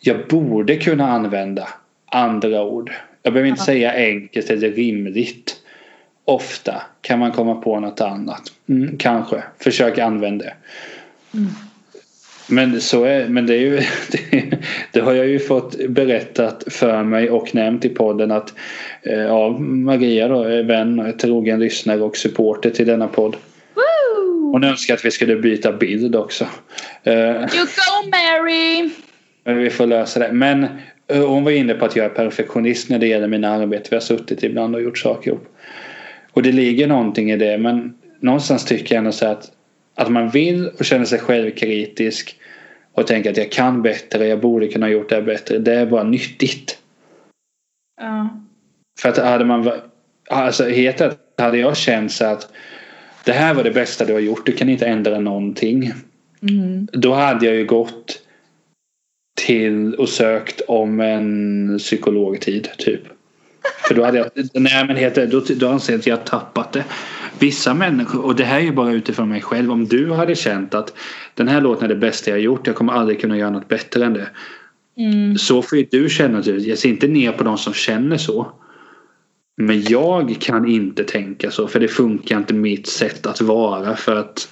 jag 0.00 0.16
borde 0.28 0.76
kunna 0.76 1.08
använda 1.10 1.68
andra 2.06 2.64
ord. 2.64 2.92
Jag 3.22 3.32
behöver 3.32 3.48
inte 3.48 3.60
Ja. 3.60 3.64
säga 3.64 3.92
enkelt 3.92 4.50
eller 4.50 4.70
rimligt. 4.70 5.56
Ofta 6.24 6.82
kan 7.00 7.18
man 7.18 7.32
komma 7.32 7.54
på 7.54 7.80
något 7.80 8.00
annat. 8.00 8.42
Mm, 8.68 8.98
kanske. 8.98 9.42
Försök 9.58 9.98
använda 9.98 10.44
det. 10.44 10.54
Mm. 11.34 11.50
Men, 12.48 12.80
så 12.80 13.04
är, 13.04 13.28
men 13.28 13.46
det, 13.46 13.54
är 13.54 13.58
ju, 13.60 13.76
det, 14.30 14.58
det 14.92 15.00
har 15.00 15.14
jag 15.14 15.26
ju 15.26 15.38
fått 15.38 15.88
berättat 15.88 16.64
för 16.66 17.02
mig 17.02 17.30
och 17.30 17.54
nämnt 17.54 17.84
i 17.84 17.88
podden 17.88 18.30
att 18.30 18.54
eh, 19.02 19.30
av 19.32 19.60
Maria 19.60 20.28
då, 20.28 20.42
är 20.42 20.62
vän, 20.62 21.14
trogen 21.20 21.60
lyssnare 21.60 22.00
och 22.00 22.16
supporter 22.16 22.70
till 22.70 22.86
denna 22.86 23.08
podd. 23.08 23.36
Woo! 23.80 24.52
Hon 24.52 24.64
önskar 24.64 24.94
att 24.94 25.04
vi 25.04 25.10
skulle 25.10 25.36
byta 25.36 25.72
bild 25.72 26.16
också. 26.16 26.46
Eh, 27.02 27.14
You 27.14 27.46
go 27.64 28.10
Mary! 28.10 28.90
Men 29.44 29.58
vi 29.58 29.70
får 29.70 29.86
lösa 29.86 30.20
det. 30.20 30.32
Men 30.32 30.66
eh, 31.08 31.26
hon 31.28 31.44
var 31.44 31.50
inne 31.50 31.74
på 31.74 31.84
att 31.84 31.96
jag 31.96 32.06
är 32.06 32.10
perfektionist 32.10 32.90
när 32.90 32.98
det 32.98 33.06
gäller 33.06 33.28
mina 33.28 33.48
arbeten. 33.48 33.86
Vi 33.90 33.96
har 33.96 34.00
suttit 34.00 34.42
ibland 34.42 34.74
och 34.74 34.82
gjort 34.82 34.98
saker 34.98 35.30
ihop. 35.30 35.56
Och 36.32 36.42
det 36.42 36.52
ligger 36.52 36.86
någonting 36.86 37.30
i 37.30 37.36
det. 37.36 37.58
Men 37.58 37.94
någonstans 38.20 38.64
tycker 38.64 38.94
jag 38.94 38.98
ändå 38.98 39.12
så 39.12 39.26
att, 39.26 39.50
att 39.94 40.08
man 40.08 40.30
vill 40.30 40.68
och 40.78 40.84
känner 40.84 41.04
sig 41.04 41.18
självkritisk 41.18 42.36
och 42.94 43.06
tänker 43.06 43.30
att 43.30 43.36
jag 43.36 43.52
kan 43.52 43.82
bättre, 43.82 44.26
jag 44.26 44.40
borde 44.40 44.68
kunna 44.68 44.86
ha 44.86 44.90
gjort 44.90 45.08
det 45.08 45.14
här 45.14 45.22
bättre. 45.22 45.58
Det 45.58 45.74
är 45.74 45.86
bara 45.86 46.04
nyttigt. 46.04 46.78
Ja. 48.00 48.28
För 49.00 49.08
att 49.08 49.18
hade 49.18 49.44
man 49.44 49.70
alltså 50.28 50.64
ärligt, 50.64 51.18
hade 51.38 51.58
jag 51.58 51.76
känt 51.76 52.12
så 52.12 52.24
att 52.24 52.52
det 53.24 53.32
här 53.32 53.54
var 53.54 53.64
det 53.64 53.70
bästa 53.70 54.04
du 54.04 54.12
har 54.12 54.20
gjort, 54.20 54.46
du 54.46 54.52
kan 54.52 54.68
inte 54.68 54.86
ändra 54.86 55.20
någonting. 55.20 55.92
Mm. 56.42 56.88
Då 56.92 57.14
hade 57.14 57.46
jag 57.46 57.54
ju 57.54 57.66
gått 57.66 58.22
till 59.46 59.94
och 59.94 60.08
sökt 60.08 60.60
om 60.60 61.00
en 61.00 61.78
psykologtid 61.78 62.68
typ. 62.78 63.00
För 63.88 63.94
då 63.94 64.04
hade 64.04 64.18
jag, 64.18 64.26
nej 64.54 64.86
men 64.86 64.96
helt 64.96 65.18
ärligt, 65.18 65.30
då, 65.30 65.54
då 65.54 65.68
anser 65.68 65.92
jag 65.92 66.00
att 66.00 66.06
jag 66.06 66.24
tappat 66.24 66.72
det. 66.72 66.84
Vissa 67.38 67.74
människor, 67.74 68.24
och 68.24 68.36
det 68.36 68.44
här 68.44 68.58
är 68.58 68.64
ju 68.64 68.72
bara 68.72 68.92
utifrån 68.92 69.28
mig 69.28 69.40
själv. 69.40 69.72
Om 69.72 69.86
du 69.86 70.12
hade 70.12 70.34
känt 70.34 70.74
att 70.74 70.94
den 71.34 71.48
här 71.48 71.60
låten 71.60 71.84
är 71.84 71.88
det 71.88 72.00
bästa 72.00 72.30
jag 72.30 72.36
har 72.36 72.42
gjort, 72.42 72.66
jag 72.66 72.76
kommer 72.76 72.92
aldrig 72.92 73.20
kunna 73.20 73.38
göra 73.38 73.50
något 73.50 73.68
bättre 73.68 74.04
än 74.04 74.14
det. 74.14 74.28
Mm. 74.96 75.38
Så 75.38 75.62
får 75.62 75.78
ju 75.78 75.86
du 75.90 76.08
känna 76.08 76.36
naturligtvis. 76.36 76.68
Jag 76.68 76.78
ser 76.78 76.88
inte 76.88 77.08
ner 77.08 77.32
på 77.32 77.44
de 77.44 77.58
som 77.58 77.72
känner 77.72 78.16
så. 78.16 78.52
Men 79.60 79.82
jag 79.82 80.36
kan 80.40 80.68
inte 80.68 81.04
tänka 81.04 81.50
så 81.50 81.68
för 81.68 81.80
det 81.80 81.88
funkar 81.88 82.36
inte 82.36 82.54
mitt 82.54 82.86
sätt 82.86 83.26
att 83.26 83.40
vara 83.40 83.96
för 83.96 84.16
att 84.16 84.48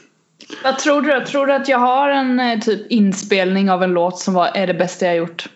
Vad 0.65 0.79
tror 0.79 1.03
du? 1.03 1.25
Tror 1.25 1.47
du 1.47 1.53
att 1.53 1.69
jag 1.69 1.79
har 1.79 2.11
en 2.11 2.41
eh, 2.41 2.59
typ 2.59 2.93
inspelning 2.93 3.71
av 3.71 3.83
en 3.83 3.91
låt 3.91 4.19
som 4.19 4.35
var, 4.35 4.51
är 4.55 4.67
det 4.67 4.75
bästa 4.75 5.07
jag 5.07 5.17
gjort? 5.17 5.49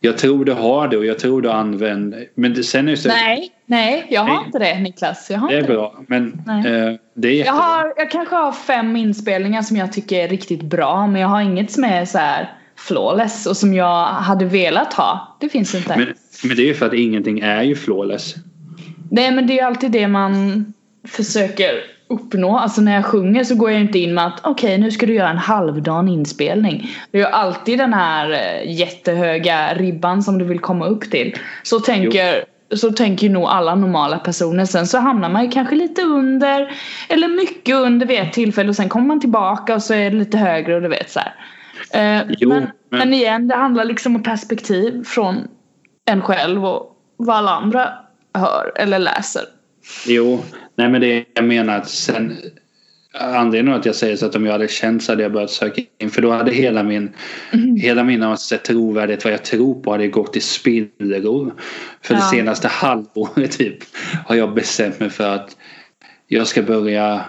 jag 0.00 0.18
tror 0.18 0.44
du 0.44 0.52
har 0.52 0.88
det 0.88 0.96
och 0.96 1.06
jag 1.06 1.18
tror 1.18 1.42
du 1.42 1.50
använder 1.50 2.26
men 2.34 2.54
det, 2.54 2.62
sen 2.62 2.88
är 2.88 2.90
det 2.90 2.96
så 2.96 3.08
Nej, 3.08 3.52
nej, 3.66 4.06
jag 4.10 4.20
har 4.20 4.34
Nej. 4.34 4.44
inte 4.46 4.58
det 4.58 4.78
Niklas. 4.78 5.30
Jag 5.30 5.38
har 5.38 5.48
det 5.48 5.54
är 5.54 5.60
inte 5.60 5.72
bra 5.72 6.04
men 6.06 6.42
Nej. 6.46 6.66
eh, 6.66 6.94
det 7.14 7.28
är 7.28 7.46
Jag, 7.46 7.52
har, 7.52 7.92
jag 7.96 8.10
kanske 8.10 8.34
har 8.34 8.52
fem 8.52 8.96
inspelningar 8.96 9.62
som 9.62 9.76
jag 9.76 9.92
tycker 9.92 10.24
är 10.24 10.28
riktigt 10.28 10.62
bra 10.62 11.06
men 11.06 11.20
jag 11.20 11.28
har 11.28 11.40
inget 11.40 11.70
som 11.70 11.84
är 11.84 12.04
så 12.04 12.18
här 12.18 12.52
flawless 12.76 13.46
och 13.46 13.56
som 13.56 13.74
jag 13.74 14.06
hade 14.06 14.44
velat 14.44 14.92
ha. 14.92 15.36
Det 15.40 15.48
finns 15.48 15.74
inte. 15.74 15.96
Men, 15.96 16.14
men 16.44 16.56
det 16.56 16.62
är 16.62 16.66
ju 16.66 16.74
för 16.74 16.86
att 16.86 16.94
ingenting 16.94 17.40
är 17.40 17.62
ju 17.62 17.76
flawless. 17.76 18.34
Nej 19.10 19.30
men 19.30 19.46
det 19.46 19.52
är 19.52 19.54
ju 19.54 19.60
alltid 19.60 19.90
det 19.90 20.08
man 20.08 20.64
försöker 21.08 21.70
uppnå. 22.08 22.58
Alltså 22.58 22.80
när 22.80 22.94
jag 22.94 23.04
sjunger 23.04 23.44
så 23.44 23.54
går 23.54 23.70
jag 23.70 23.80
inte 23.80 23.98
in 23.98 24.14
med 24.14 24.26
att 24.26 24.40
okej 24.42 24.78
nu 24.78 24.90
ska 24.90 25.06
du 25.06 25.14
göra 25.14 25.30
en 25.30 25.38
halvdan 25.38 26.08
inspelning. 26.08 26.90
Det 27.10 27.18
är 27.18 27.22
ju 27.22 27.28
alltid 27.28 27.78
den 27.78 27.94
här 27.94 28.30
eh, 28.30 28.72
jättehöga 28.72 29.74
ribban 29.74 30.22
som 30.22 30.38
du 30.38 30.44
vill 30.44 30.60
komma 30.60 30.86
upp 30.86 31.10
till. 31.10 31.36
Så 31.62 31.80
tänker 31.80 32.44
så 32.76 32.92
tänker 32.92 33.26
ju 33.26 33.32
nog 33.32 33.44
alla 33.44 33.74
normala 33.74 34.18
personer. 34.18 34.64
Sen 34.64 34.86
så 34.86 34.98
hamnar 34.98 35.30
man 35.30 35.44
ju 35.44 35.50
kanske 35.50 35.74
lite 35.74 36.02
under 36.02 36.72
eller 37.08 37.28
mycket 37.28 37.76
under 37.76 38.06
vid 38.06 38.20
ett 38.20 38.32
tillfälle 38.32 38.68
och 38.68 38.76
sen 38.76 38.88
kommer 38.88 39.06
man 39.06 39.20
tillbaka 39.20 39.74
och 39.74 39.82
så 39.82 39.94
är 39.94 40.10
det 40.10 40.16
lite 40.16 40.38
högre 40.38 40.74
och 40.74 40.82
du 40.82 40.88
vet 40.88 41.10
så 41.10 41.20
eh, 41.94 42.20
jo, 42.28 42.48
men, 42.48 42.62
men... 42.90 42.98
men 42.98 43.14
igen, 43.14 43.48
det 43.48 43.54
handlar 43.54 43.84
liksom 43.84 44.16
om 44.16 44.22
perspektiv 44.22 45.04
från 45.04 45.48
en 46.04 46.22
själv 46.22 46.66
och 46.66 46.96
vad 47.16 47.36
alla 47.36 47.50
andra 47.50 47.88
hör 48.38 48.72
eller 48.76 48.98
läser. 48.98 49.42
Jo, 50.06 50.44
nej 50.76 50.88
men 50.88 51.00
det 51.00 51.24
jag 51.34 51.44
menar 51.44 51.76
att 51.76 51.88
sen 51.88 52.36
Anledningen 53.20 53.78
att 53.78 53.86
jag 53.86 53.94
säger 53.94 54.16
så 54.16 54.26
att 54.26 54.34
om 54.34 54.46
jag 54.46 54.52
hade 54.52 54.68
känt 54.68 55.02
så 55.02 55.12
hade 55.12 55.22
jag 55.22 55.32
börjat 55.32 55.50
söka 55.50 55.82
in 55.98 56.10
för 56.10 56.22
då 56.22 56.30
hade 56.30 56.52
hela 56.52 56.82
min 56.82 57.14
mm. 57.52 57.76
hela 57.76 58.04
min 58.04 58.36
trovärdighet 58.64 59.24
vad 59.24 59.32
jag 59.32 59.44
tror 59.44 59.82
på 59.82 59.92
hade 59.92 60.08
gått 60.08 60.36
i 60.36 60.40
spillror. 60.40 61.54
För 62.02 62.14
ja. 62.14 62.20
det 62.20 62.26
senaste 62.26 62.68
halvåret 62.68 63.58
typ 63.58 63.78
har 64.26 64.36
jag 64.36 64.54
bestämt 64.54 65.00
mig 65.00 65.10
för 65.10 65.34
att 65.34 65.56
jag 66.26 66.46
ska 66.46 66.62
börja 66.62 67.24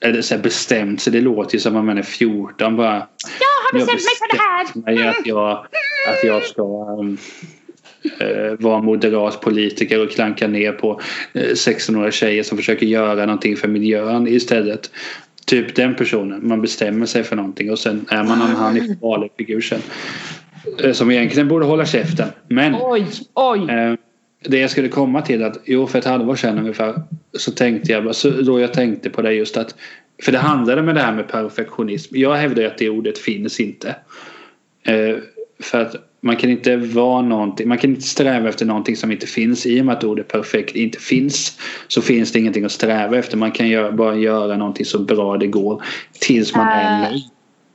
eller 0.00 0.22
så 0.22 0.38
bestämt 0.38 1.00
så 1.00 1.10
det 1.10 1.20
låter 1.20 1.54
ju 1.54 1.60
som 1.60 1.76
om 1.76 1.86
man 1.86 1.98
är 1.98 2.02
14 2.02 2.76
bara. 2.76 2.92
Jag 3.40 3.48
har 3.62 3.72
bestämt, 3.72 3.88
mig 3.88 4.14
för 4.18 4.36
det 4.36 4.42
här. 4.42 4.96
Mig 4.96 5.08
att, 5.08 5.26
jag, 5.26 5.66
att 6.08 6.24
jag 6.24 6.44
ska 6.44 6.62
um, 6.98 7.18
uh, 8.22 8.56
vara 8.58 8.82
moderat 8.82 9.40
politiker 9.40 10.02
och 10.02 10.10
klanka 10.10 10.48
ner 10.48 10.72
på 10.72 11.00
uh, 11.36 11.42
16-åriga 11.42 12.12
tjejer 12.12 12.42
som 12.42 12.58
försöker 12.58 12.86
göra 12.86 13.26
någonting 13.26 13.56
för 13.56 13.68
miljön 13.68 14.28
istället. 14.28 14.90
Typ 15.46 15.74
den 15.74 15.94
personen. 15.94 16.48
Man 16.48 16.60
bestämmer 16.60 17.06
sig 17.06 17.24
för 17.24 17.36
någonting 17.36 17.70
och 17.70 17.78
sen 17.78 18.06
är 18.08 18.24
man 18.24 18.42
en 18.42 18.56
Hanif 18.56 19.00
Bali-figur 19.00 19.60
sen. 19.60 19.80
Uh, 20.84 20.92
som 20.92 21.10
egentligen 21.10 21.48
borde 21.48 21.64
hålla 21.64 21.86
käften. 21.86 22.28
Men. 22.48 22.76
Oj, 22.80 23.06
oj. 23.34 23.96
Det 24.44 24.58
jag 24.58 24.70
skulle 24.70 24.88
komma 24.88 25.22
till 25.22 25.44
att 25.44 25.58
jo 25.64 25.86
för 25.86 25.98
ett 25.98 26.04
halvår 26.04 26.36
sedan 26.36 26.58
ungefär 26.58 27.02
så 27.32 27.52
tänkte 27.52 27.92
jag 27.92 28.16
så 28.16 28.30
då 28.30 28.60
jag 28.60 28.72
tänkte 28.72 29.10
på 29.10 29.22
det 29.22 29.32
just 29.32 29.56
att 29.56 29.74
för 30.22 30.32
det 30.32 30.38
handlade 30.38 30.82
med 30.82 30.94
det 30.94 31.00
här 31.00 31.12
med 31.12 31.28
perfektionism. 31.28 32.16
Jag 32.16 32.34
hävdar 32.34 32.64
att 32.64 32.78
det 32.78 32.88
ordet 32.88 33.18
finns 33.18 33.60
inte. 33.60 33.96
Eh, 34.82 35.16
för 35.60 35.80
att 35.80 35.94
man 36.20 36.36
kan 36.36 36.50
inte 36.50 36.76
vara 36.76 37.22
någonting, 37.22 37.68
man 37.68 37.78
kan 37.78 37.90
inte 37.90 38.02
sträva 38.02 38.48
efter 38.48 38.66
någonting 38.66 38.96
som 38.96 39.12
inte 39.12 39.26
finns. 39.26 39.66
I 39.66 39.80
och 39.80 39.86
med 39.86 39.96
att 39.96 40.04
ordet 40.04 40.28
perfekt 40.28 40.76
inte 40.76 40.98
finns 40.98 41.58
så 41.88 42.02
finns 42.02 42.32
det 42.32 42.38
ingenting 42.38 42.64
att 42.64 42.72
sträva 42.72 43.16
efter. 43.16 43.36
Man 43.36 43.52
kan 43.52 43.68
göra, 43.68 43.92
bara 43.92 44.14
göra 44.14 44.56
någonting 44.56 44.86
så 44.86 44.98
bra 44.98 45.36
det 45.36 45.46
går 45.46 45.82
tills 46.20 46.56
man 46.56 46.68
äh, 46.68 46.74
är 46.74 47.10
nöjd. 47.10 47.22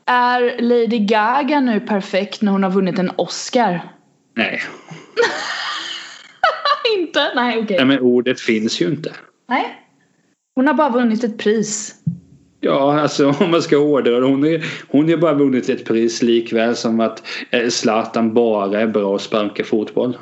Är 0.06 0.62
Lady 0.62 1.00
Gaga 1.00 1.60
nu 1.60 1.80
perfekt 1.80 2.42
när 2.42 2.52
hon 2.52 2.64
har 2.64 2.72
vunnit 2.72 3.00
en 3.00 3.12
Oscar? 3.16 3.82
Nej. 4.36 4.62
inte? 6.98 7.32
Nej 7.36 7.50
okej. 7.50 7.64
Okay. 7.64 7.78
Nej 7.78 7.86
men 7.86 8.00
ordet 8.00 8.40
finns 8.40 8.82
ju 8.82 8.86
inte. 8.86 9.12
Nej. 9.50 9.80
Hon 10.56 10.68
har 10.68 10.74
bara 10.74 10.90
vunnit 10.90 11.24
ett 11.24 11.38
pris. 11.38 11.96
Ja, 12.64 13.00
alltså 13.00 13.30
om 13.40 13.52
man 13.52 13.62
ska 13.62 13.78
hårdra. 13.78 14.26
Hon, 14.26 14.46
är, 14.46 14.66
hon 14.88 15.10
har 15.10 15.18
bara 15.18 15.34
vunnit 15.34 15.70
ett 15.70 15.86
pris 15.86 16.22
likväl 16.22 16.76
som 16.76 17.00
att 17.00 17.24
eh, 17.50 17.70
Zlatan 17.70 18.34
bara 18.34 18.82
är 18.82 18.88
bra 18.88 19.16
att 19.16 19.22
sparka 19.22 19.64
fotboll. 19.64 20.18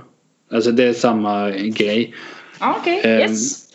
Alltså 0.53 0.71
det 0.71 0.83
är 0.83 0.93
samma 0.93 1.49
grej. 1.49 2.15
Ja, 2.59 2.75
okej. 2.79 2.99
Okay. 2.99 3.25
Um, 3.25 3.31
yes. 3.31 3.67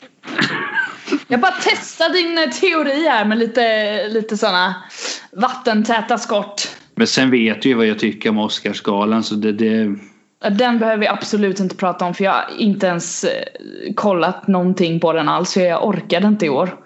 Jag 1.29 1.41
bara 1.41 1.55
testar 1.63 2.09
din 2.09 2.39
eh, 2.39 2.51
teori 2.51 3.09
här 3.09 3.25
med 3.25 3.39
lite, 3.39 4.09
lite 4.09 4.37
sådana 4.37 4.75
vattentäta 5.33 6.19
skott. 6.19 6.77
Men 6.95 7.07
sen 7.07 7.31
vet 7.31 7.63
du 7.63 7.69
ju 7.69 7.75
vad 7.75 7.87
jag 7.87 7.99
tycker 7.99 8.31
om 8.31 8.39
Oscarsgalan 8.39 9.23
så 9.23 9.35
det, 9.35 9.53
det 9.53 9.95
den 10.51 10.79
behöver 10.79 10.99
vi 10.99 11.09
absolut 11.09 11.61
inte 11.61 11.77
prata 11.77 12.05
om 12.05 12.15
för 12.15 12.25
jag 12.25 12.33
har 12.33 12.45
inte 12.59 12.87
ens 12.87 13.25
eh, 13.25 13.31
kollat 13.95 14.49
någonting 14.49 15.01
på 15.01 15.13
den 15.13 15.29
alls. 15.29 15.55
För 15.55 15.61
jag 15.61 15.87
orkade 15.87 16.27
inte 16.27 16.47
i 16.47 16.49
år. 16.49 16.77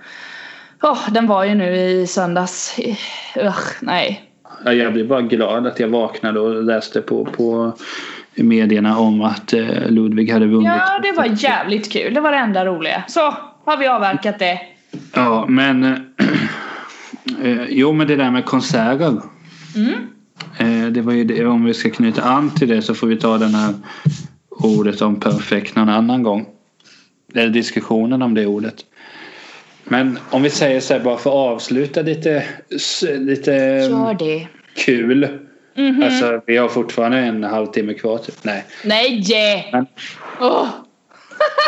Oh, 0.83 1.13
den 1.13 1.27
var 1.27 1.45
ju 1.45 1.55
nu 1.55 1.77
i 1.77 2.07
söndags. 2.07 2.79
Ugh, 3.37 3.67
nej. 3.81 4.31
Jag 4.65 4.93
blir 4.93 5.05
bara 5.05 5.23
glad 5.23 5.67
att 5.67 5.81
jag 5.81 5.89
vaknade 5.89 6.41
och 6.41 6.65
läste 6.65 7.01
på, 7.01 7.25
på 7.25 7.73
medierna 8.35 8.99
om 8.99 9.23
att 9.23 9.53
eh, 9.53 9.89
Ludvig 9.89 10.31
hade 10.33 10.47
vunnit. 10.47 10.67
Ja, 10.67 10.99
det 11.03 11.13
var 11.13 11.45
jävligt 11.45 11.93
kul. 11.93 12.15
Det 12.15 12.21
var 12.21 12.33
det 12.33 12.39
enda 12.39 12.65
roliga. 12.65 13.05
Så 13.09 13.35
har 13.65 13.77
vi 13.77 13.87
avverkat 13.87 14.39
det. 14.39 14.61
Ja, 15.15 15.47
men 15.49 15.85
eh, 15.85 17.63
jo, 17.69 17.93
men 17.93 18.07
det 18.07 18.17
där 18.17 18.31
med 18.31 18.45
konserter. 18.45 19.23
Mm. 19.77 19.95
Eh, 20.59 20.93
det 20.93 21.01
var 21.01 21.13
ju 21.13 21.25
det, 21.25 21.47
om 21.47 21.65
vi 21.65 21.75
ska 21.75 21.91
knyta 21.91 22.23
an 22.23 22.51
till 22.51 22.69
det 22.69 22.83
så 22.83 22.95
får 22.95 23.07
vi 23.07 23.17
ta 23.17 23.39
den 23.39 23.55
här 23.55 23.75
ordet 24.51 25.03
om 25.03 25.21
perfekt 25.21 25.77
någon 25.77 25.89
annan 25.89 26.23
gång. 26.23 26.47
Eller 27.35 27.51
diskussionen 27.51 28.23
om 28.23 28.35
det 28.35 28.47
ordet. 28.47 28.85
Men 29.91 30.19
om 30.31 30.43
vi 30.43 30.51
säger 30.51 30.81
så 30.81 30.95
här 30.95 31.01
bara 31.01 31.17
för 31.17 31.31
att 31.31 31.53
avsluta 31.55 32.03
lite, 32.03 32.45
lite 33.03 33.51
Gör 33.91 34.15
det. 34.19 34.47
kul. 34.77 35.25
Mm 35.77 35.97
-hmm. 35.97 36.05
Alltså 36.05 36.41
vi 36.47 36.57
har 36.57 36.69
fortfarande 36.69 37.19
en 37.19 37.45
halvtimme 37.45 37.95
kvar 37.95 38.19
typ. 38.19 38.45
Nej. 38.45 38.65
Nej! 38.85 39.69
Men, 39.73 39.87
oh 40.41 40.69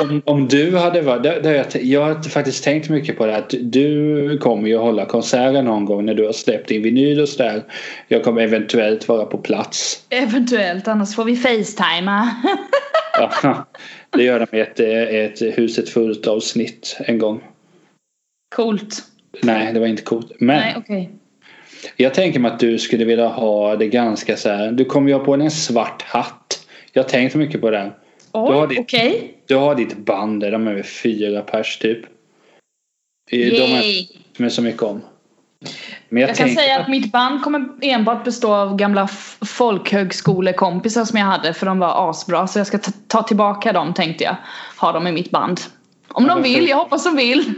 om, 0.00 0.22
om 0.24 0.48
du 0.48 0.76
hade 0.76 1.00
varit... 1.00 1.22
Det, 1.22 1.40
det, 1.40 1.56
jag, 1.56 1.66
jag 1.82 2.00
har 2.00 2.28
faktiskt 2.28 2.64
tänkt 2.64 2.88
mycket 2.88 3.18
på 3.18 3.26
det 3.26 3.36
att 3.36 3.54
du 3.60 4.38
kommer 4.38 4.68
ju 4.68 4.76
hålla 4.76 5.06
konserter 5.06 5.62
någon 5.62 5.84
gång 5.84 6.06
när 6.06 6.14
du 6.14 6.26
har 6.26 6.32
släppt 6.32 6.70
in 6.70 6.82
vinyl 6.82 7.20
och 7.20 7.28
sådär. 7.28 7.62
Jag 8.08 8.24
kommer 8.24 8.42
eventuellt 8.42 9.08
vara 9.08 9.24
på 9.24 9.38
plats. 9.38 10.06
Eventuellt, 10.10 10.88
annars 10.88 11.16
får 11.16 11.24
vi 11.24 11.36
facetima. 11.36 12.28
ja, 13.42 13.66
det 14.10 14.22
gör 14.22 14.46
de 14.50 14.56
i 14.56 14.60
ett, 14.60 14.80
ett 14.80 15.58
huset 15.58 15.88
fullt 15.88 16.26
avsnitt 16.26 16.96
en 17.00 17.18
gång. 17.18 17.42
Coolt. 18.56 19.02
Nej, 19.42 19.72
det 19.72 19.80
var 19.80 19.86
inte 19.86 20.02
coolt. 20.02 20.32
Men 20.38 20.56
Nej, 20.56 20.76
okay. 20.76 21.08
jag 21.96 22.14
tänker 22.14 22.40
mig 22.40 22.50
att 22.52 22.60
du 22.60 22.78
skulle 22.78 23.04
vilja 23.04 23.28
ha 23.28 23.76
det 23.76 23.86
ganska 23.86 24.36
så 24.36 24.48
här. 24.48 24.72
Du 24.72 24.84
kommer 24.84 25.08
ju 25.08 25.14
ha 25.14 25.24
på 25.24 25.36
dig 25.36 25.44
en 25.44 25.50
svart 25.50 26.02
hatt. 26.02 26.66
Jag 26.92 27.02
har 27.02 27.08
tänkt 27.08 27.34
mycket 27.34 27.60
på 27.60 27.70
det. 27.70 27.92
Oj, 28.32 28.56
okej. 28.64 28.80
Okay. 28.80 29.28
Du 29.46 29.56
har 29.56 29.74
ditt 29.74 29.96
band 29.96 30.40
där, 30.40 30.50
de 30.50 30.66
är 30.66 30.74
väl 30.74 30.82
fyra 30.82 31.42
pers 31.42 31.78
typ. 31.78 32.04
Yay. 33.30 33.50
De 34.36 34.42
är 34.42 34.46
är 34.46 34.48
så 34.48 34.62
mycket 34.62 34.82
om. 34.82 35.02
Men 36.08 36.20
jag, 36.20 36.30
jag 36.30 36.36
kan 36.36 36.48
säga 36.48 36.80
att 36.80 36.88
mitt 36.88 37.12
band 37.12 37.42
kommer 37.42 37.64
enbart 37.80 38.24
bestå 38.24 38.54
av 38.54 38.76
gamla 38.76 39.08
folkhögskolekompisar 39.46 41.04
som 41.04 41.18
jag 41.18 41.26
hade 41.26 41.54
för 41.54 41.66
de 41.66 41.78
var 41.78 42.10
asbra 42.10 42.46
så 42.46 42.58
jag 42.58 42.66
ska 42.66 42.78
ta 43.08 43.22
tillbaka 43.22 43.72
dem 43.72 43.94
tänkte 43.94 44.24
jag. 44.24 44.36
Ha 44.78 44.92
dem 44.92 45.06
i 45.06 45.12
mitt 45.12 45.30
band. 45.30 45.60
Om 46.08 46.24
ja, 46.24 46.34
de 46.34 46.42
vill, 46.42 46.68
jag 46.68 46.76
hoppas 46.76 47.04
de 47.04 47.16
vill. 47.16 47.44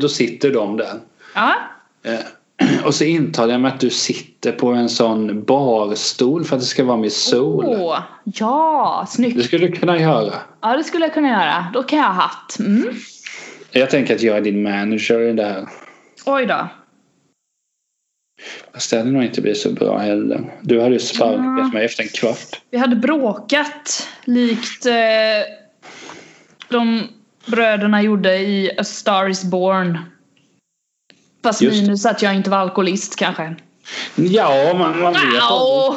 Då 0.00 0.08
sitter 0.08 0.52
de 0.52 0.76
där. 0.76 1.00
Ja. 1.34 1.54
Eh, 2.02 2.20
Och 2.84 2.94
så 2.94 3.04
intalar 3.04 3.52
jag 3.52 3.60
mig 3.60 3.72
att 3.72 3.80
du 3.80 3.90
sitter 3.90 4.52
på 4.52 4.68
en 4.68 4.88
sån 4.88 5.44
barstol 5.44 6.44
för 6.44 6.56
att 6.56 6.62
det 6.62 6.66
ska 6.66 6.84
vara 6.84 6.96
med 6.96 7.12
sol. 7.12 7.64
Åh, 7.68 7.98
ja, 8.24 9.06
snyggt. 9.08 9.36
Det 9.36 9.42
skulle 9.42 9.66
du 9.66 9.72
kunna 9.72 9.98
göra. 9.98 10.34
Ja, 10.60 10.76
det 10.76 10.84
skulle 10.84 11.04
jag 11.04 11.14
kunna 11.14 11.28
göra. 11.28 11.66
Då 11.74 11.82
kan 11.82 11.98
jag 11.98 12.06
ha 12.06 12.12
hatt. 12.12 12.58
Mm. 12.58 12.94
Jag 13.70 13.90
tänker 13.90 14.14
att 14.14 14.22
jag 14.22 14.36
är 14.36 14.40
din 14.40 14.62
manager 14.62 15.20
i 15.20 15.32
det 15.32 15.44
här. 15.44 15.68
Oj 16.26 16.46
då. 16.46 16.68
Fast 18.72 18.90
det 18.90 18.96
hade 18.96 19.10
nog 19.10 19.24
inte 19.24 19.40
blivit 19.40 19.60
så 19.60 19.70
bra 19.70 19.98
heller. 19.98 20.52
Du 20.62 20.80
hade 20.80 20.92
ju 20.92 20.98
sparkat 20.98 21.44
ja. 21.58 21.70
mig 21.72 21.84
efter 21.84 22.02
en 22.02 22.08
kvart. 22.08 22.60
Vi 22.70 22.78
hade 22.78 22.96
bråkat 22.96 24.08
likt 24.24 24.86
eh, 24.86 24.92
de 26.68 27.08
bröderna 27.46 28.02
gjorde 28.02 28.36
i 28.36 28.70
A 28.78 28.84
Star 28.84 29.28
Is 29.28 29.44
Born. 29.44 29.98
Fast 31.42 31.62
Just. 31.62 31.82
minus 31.82 32.06
att 32.06 32.22
jag 32.22 32.34
inte 32.34 32.50
var 32.50 32.58
alkoholist 32.58 33.16
kanske. 33.16 33.54
Ja, 34.14 34.74
man, 34.78 35.00
man 35.00 35.12
vet 35.12 35.22
no. 35.22 35.96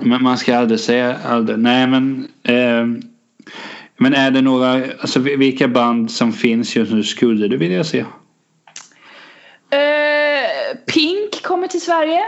Men 0.00 0.22
man 0.22 0.38
ska 0.38 0.58
aldrig 0.58 0.80
säga 0.80 1.16
aldrig. 1.24 1.58
Nej 1.58 1.86
men. 1.86 2.28
Eh, 2.42 2.86
men 3.96 4.14
är 4.14 4.30
det 4.30 4.40
några, 4.40 4.84
alltså 5.00 5.20
vilka 5.20 5.68
band 5.68 6.10
som 6.10 6.32
finns 6.32 6.76
just 6.76 6.92
nu 6.92 7.02
skulle 7.02 7.48
du 7.48 7.56
vilja 7.56 7.84
se? 7.84 8.00
Uh, 8.00 8.06
Pink 10.86 11.42
kommer 11.42 11.66
till 11.66 11.80
Sverige. 11.80 12.20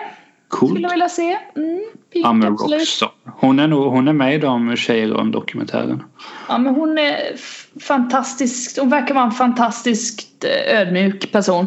Coolt. 0.49 0.73
Skulle 0.73 0.83
jag 0.83 0.91
vilja 0.91 1.09
se. 1.09 1.39
Mm, 1.57 1.85
Pink, 2.13 2.27
I'm 2.27 2.47
rockstar. 2.47 3.11
Hon 3.25 3.59
är, 3.59 3.67
nog, 3.67 3.93
hon 3.93 4.09
är 4.09 4.13
med 4.13 4.35
i 4.35 4.39
de 4.39 4.77
tjejer 4.77 5.17
om 5.17 5.31
dokumentären. 5.31 6.03
Ja 6.49 6.59
men 6.59 6.75
hon 6.75 6.99
är 6.99 7.17
fantastisk. 7.81 8.79
Hon 8.79 8.91
verkar 8.91 9.15
vara 9.15 9.25
en 9.25 9.31
fantastiskt 9.31 10.45
eh, 10.45 10.81
ödmjuk 10.81 11.33
person. 11.33 11.67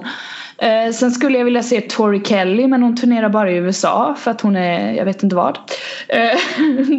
Eh, 0.57 0.91
sen 0.93 1.11
skulle 1.11 1.37
jag 1.37 1.45
vilja 1.45 1.63
se 1.63 1.81
Tori 1.81 2.21
Kelly 2.25 2.67
men 2.67 2.83
hon 2.83 2.95
turnerar 2.95 3.29
bara 3.29 3.51
i 3.51 3.55
USA 3.55 4.15
för 4.19 4.31
att 4.31 4.41
hon 4.41 4.55
är, 4.55 4.93
jag 4.93 5.05
vet 5.05 5.23
inte 5.23 5.35
vad. 5.35 5.57
Eh, 6.07 6.17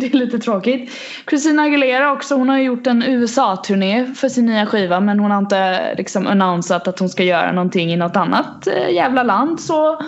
det 0.01 0.07
är 0.07 0.16
lite 0.16 0.38
tråkigt. 0.38 0.90
Christina 1.30 1.62
Aguilera 1.62 2.12
också, 2.12 2.34
hon 2.34 2.49
har 2.49 2.59
gjort 2.59 2.86
en 2.86 3.03
USA-turné 3.03 4.14
för 4.14 4.28
sin 4.28 4.47
nya 4.47 4.66
skiva 4.66 5.01
men 5.01 5.20
hon 5.20 5.30
har 5.30 5.38
inte 5.38 5.94
liksom 5.94 6.26
annonsat 6.26 6.88
att 6.88 6.99
hon 6.99 7.09
ska 7.09 7.22
göra 7.22 7.53
någonting 7.53 7.92
i 7.92 7.97
något 7.97 8.16
annat 8.16 8.66
eh, 8.66 8.94
jävla 8.94 9.22
land 9.22 9.61
så 9.61 10.01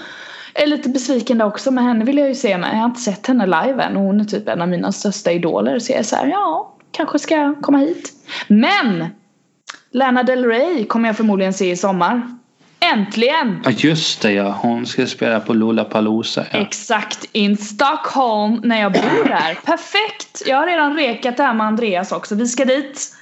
är 0.63 0.67
lite 0.67 0.89
besviken 0.89 1.39
där 1.39 1.45
också 1.45 1.71
med 1.71 1.85
henne 1.85 2.05
vill 2.05 2.19
jag 2.19 2.29
ju 2.29 2.35
se 2.35 2.59
med. 2.59 2.71
Jag 2.73 2.79
har 2.79 2.87
inte 2.87 3.01
sett 3.01 3.27
henne 3.27 3.47
live 3.47 3.83
än 3.83 3.97
och 3.97 4.03
hon 4.03 4.21
är 4.21 4.25
typ 4.25 4.49
en 4.49 4.63
av 4.63 4.69
mina 4.69 4.93
största 4.93 5.33
idoler. 5.33 5.79
Så 5.79 5.93
jag 5.93 5.99
är 5.99 6.03
så 6.03 6.17
här, 6.17 6.27
ja, 6.27 6.75
kanske 6.91 7.19
ska 7.19 7.35
jag 7.37 7.61
komma 7.63 7.79
hit. 7.79 8.13
Men! 8.49 9.07
Lana 9.91 10.23
Del 10.23 10.45
Rey 10.45 10.85
kommer 10.85 11.09
jag 11.09 11.17
förmodligen 11.17 11.53
se 11.53 11.71
i 11.71 11.77
sommar. 11.77 12.39
Äntligen! 12.81 13.61
Ja 13.65 13.71
just 13.71 14.23
det 14.23 14.33
ja, 14.33 14.59
hon 14.63 14.87
ska 14.87 15.07
spela 15.07 15.41
på 15.41 15.55
Lollapalooza. 15.55 16.45
Ja. 16.53 16.59
Exakt, 16.59 17.25
in 17.33 17.57
Stockholm 17.57 18.61
när 18.65 18.81
jag 18.81 18.93
bor 18.93 19.29
där. 19.29 19.59
Perfekt! 19.65 20.43
Jag 20.47 20.57
har 20.57 20.67
redan 20.67 20.97
rekat 20.97 21.37
det 21.37 21.43
här 21.43 21.55
med 21.55 21.67
Andreas 21.67 22.13
också. 22.13 22.35
Vi 22.35 22.47
ska 22.47 22.65
dit. 22.65 23.15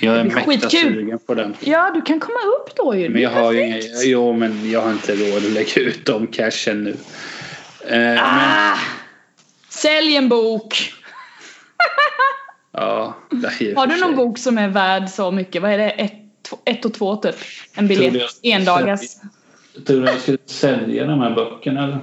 Jag 0.00 0.16
är 0.16 0.24
mäkta 0.24 0.70
sugen 0.70 1.18
på 1.18 1.34
den. 1.34 1.54
Ja, 1.60 1.90
du 1.94 2.02
kan 2.02 2.20
komma 2.20 2.38
upp 2.38 2.76
då 2.76 2.94
ju. 2.94 3.08
Men 3.08 3.22
jag 3.22 3.30
har 3.30 3.52
ju 3.52 3.60
inga, 3.66 3.76
jo 4.04 4.32
men 4.32 4.70
jag 4.70 4.80
har 4.80 4.90
inte 4.92 5.12
råd 5.14 5.36
att 5.36 5.50
lägga 5.52 5.74
ut 5.82 6.06
de 6.06 6.26
cashen 6.26 6.84
nu. 6.84 6.90
Eh, 6.90 7.98
men, 7.98 8.18
Ah! 8.18 8.78
Sälj 9.68 10.16
en 10.16 10.28
bok! 10.28 10.92
ja, 12.72 13.14
Har 13.76 13.86
du 13.86 13.96
någon 14.00 14.16
bok 14.16 14.38
som 14.38 14.58
är 14.58 14.68
värd 14.68 15.08
så 15.08 15.30
mycket? 15.30 15.62
Vad 15.62 15.70
är 15.72 15.78
det? 15.78 15.90
Ett, 15.90 16.12
två- 16.48 16.58
ett 16.64 16.84
och 16.84 16.94
två 16.94 17.16
typ? 17.16 17.34
En 17.74 17.88
biljett? 17.88 18.30
Endagars? 18.42 19.00
Tror 19.86 20.00
du 20.00 20.06
jag 20.06 20.20
skulle 20.20 20.38
sälja 20.46 21.06
de 21.06 21.20
här 21.20 21.34
böckerna 21.34 21.84
eller? 21.84 21.98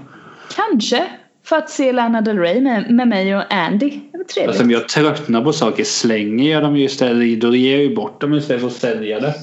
Kanske. 0.55 1.07
För 1.51 1.57
att 1.57 1.69
se 1.69 1.91
Lana 1.91 2.21
Del 2.21 2.39
Rey 2.39 2.61
med, 2.61 2.91
med 2.91 3.07
mig 3.07 3.35
och 3.35 3.53
Andy. 3.53 3.89
Det 3.89 4.17
var 4.17 4.25
trevligt. 4.25 4.47
Alltså 4.47 4.63
om 4.63 4.71
jag 4.71 4.89
tröttnar 4.89 5.43
på 5.43 5.53
saker 5.53 5.83
slänger 5.83 6.51
jag 6.51 6.63
dem 6.63 6.77
ju 6.77 6.83
istället. 6.83 7.41
Då 7.41 7.55
ger 7.55 7.71
jag 7.71 7.81
ju 7.81 7.95
bort 7.95 8.21
dem 8.21 8.33
istället 8.33 8.61
för 8.61 8.67
att 8.67 8.73
sälja 8.73 9.19
det. 9.19 9.33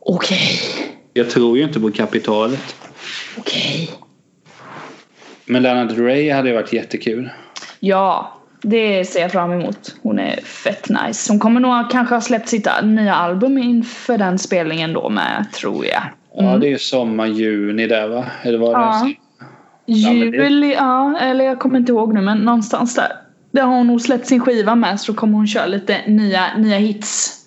Okej. 0.00 0.60
Jag 1.12 1.30
tror 1.30 1.58
ju 1.58 1.64
inte 1.64 1.80
på 1.80 1.90
kapitalet. 1.90 2.76
Okej. 3.38 3.90
Men 5.44 5.62
Lana 5.62 5.84
Del 5.84 6.04
Rey 6.04 6.30
hade 6.30 6.48
ju 6.48 6.54
varit 6.54 6.72
jättekul. 6.72 7.30
Ja. 7.80 8.38
Det 8.62 9.04
ser 9.04 9.20
jag 9.20 9.32
fram 9.32 9.52
emot. 9.52 9.96
Hon 10.02 10.18
är 10.18 10.40
fett 10.40 10.88
nice. 10.88 11.32
Hon 11.32 11.38
kommer 11.38 11.60
nog 11.60 11.90
kanske 11.90 12.14
ha 12.14 12.20
släppt 12.20 12.48
sitt 12.48 12.68
nya 12.82 13.14
album 13.14 13.58
inför 13.58 14.18
den 14.18 14.38
spelningen 14.38 14.92
då 14.92 15.08
med, 15.08 15.46
tror 15.54 15.86
jag. 15.86 16.02
Ja 16.36 16.58
det 16.58 16.66
är 16.66 16.70
ju 16.70 16.78
sommar, 16.78 17.26
juni 17.26 17.86
där 17.86 18.08
va? 18.08 18.26
Eller 18.42 18.58
vad 18.58 18.72
Ja. 18.72 19.10
Ja, 19.86 20.10
det- 20.10 20.16
Juli, 20.16 20.72
ja, 20.74 21.18
eller 21.18 21.44
jag 21.44 21.58
kommer 21.58 21.78
inte 21.78 21.92
ihåg 21.92 22.14
nu 22.14 22.20
men 22.20 22.38
någonstans 22.38 22.94
där. 22.94 23.12
Där 23.50 23.62
har 23.62 23.76
hon 23.76 23.86
nog 23.86 24.00
släppt 24.00 24.26
sin 24.26 24.40
skiva 24.40 24.74
med 24.74 25.00
så 25.00 25.12
då 25.12 25.18
kommer 25.18 25.34
hon 25.34 25.46
köra 25.46 25.66
lite 25.66 26.00
nya, 26.06 26.56
nya 26.58 26.78
hits. 26.78 27.42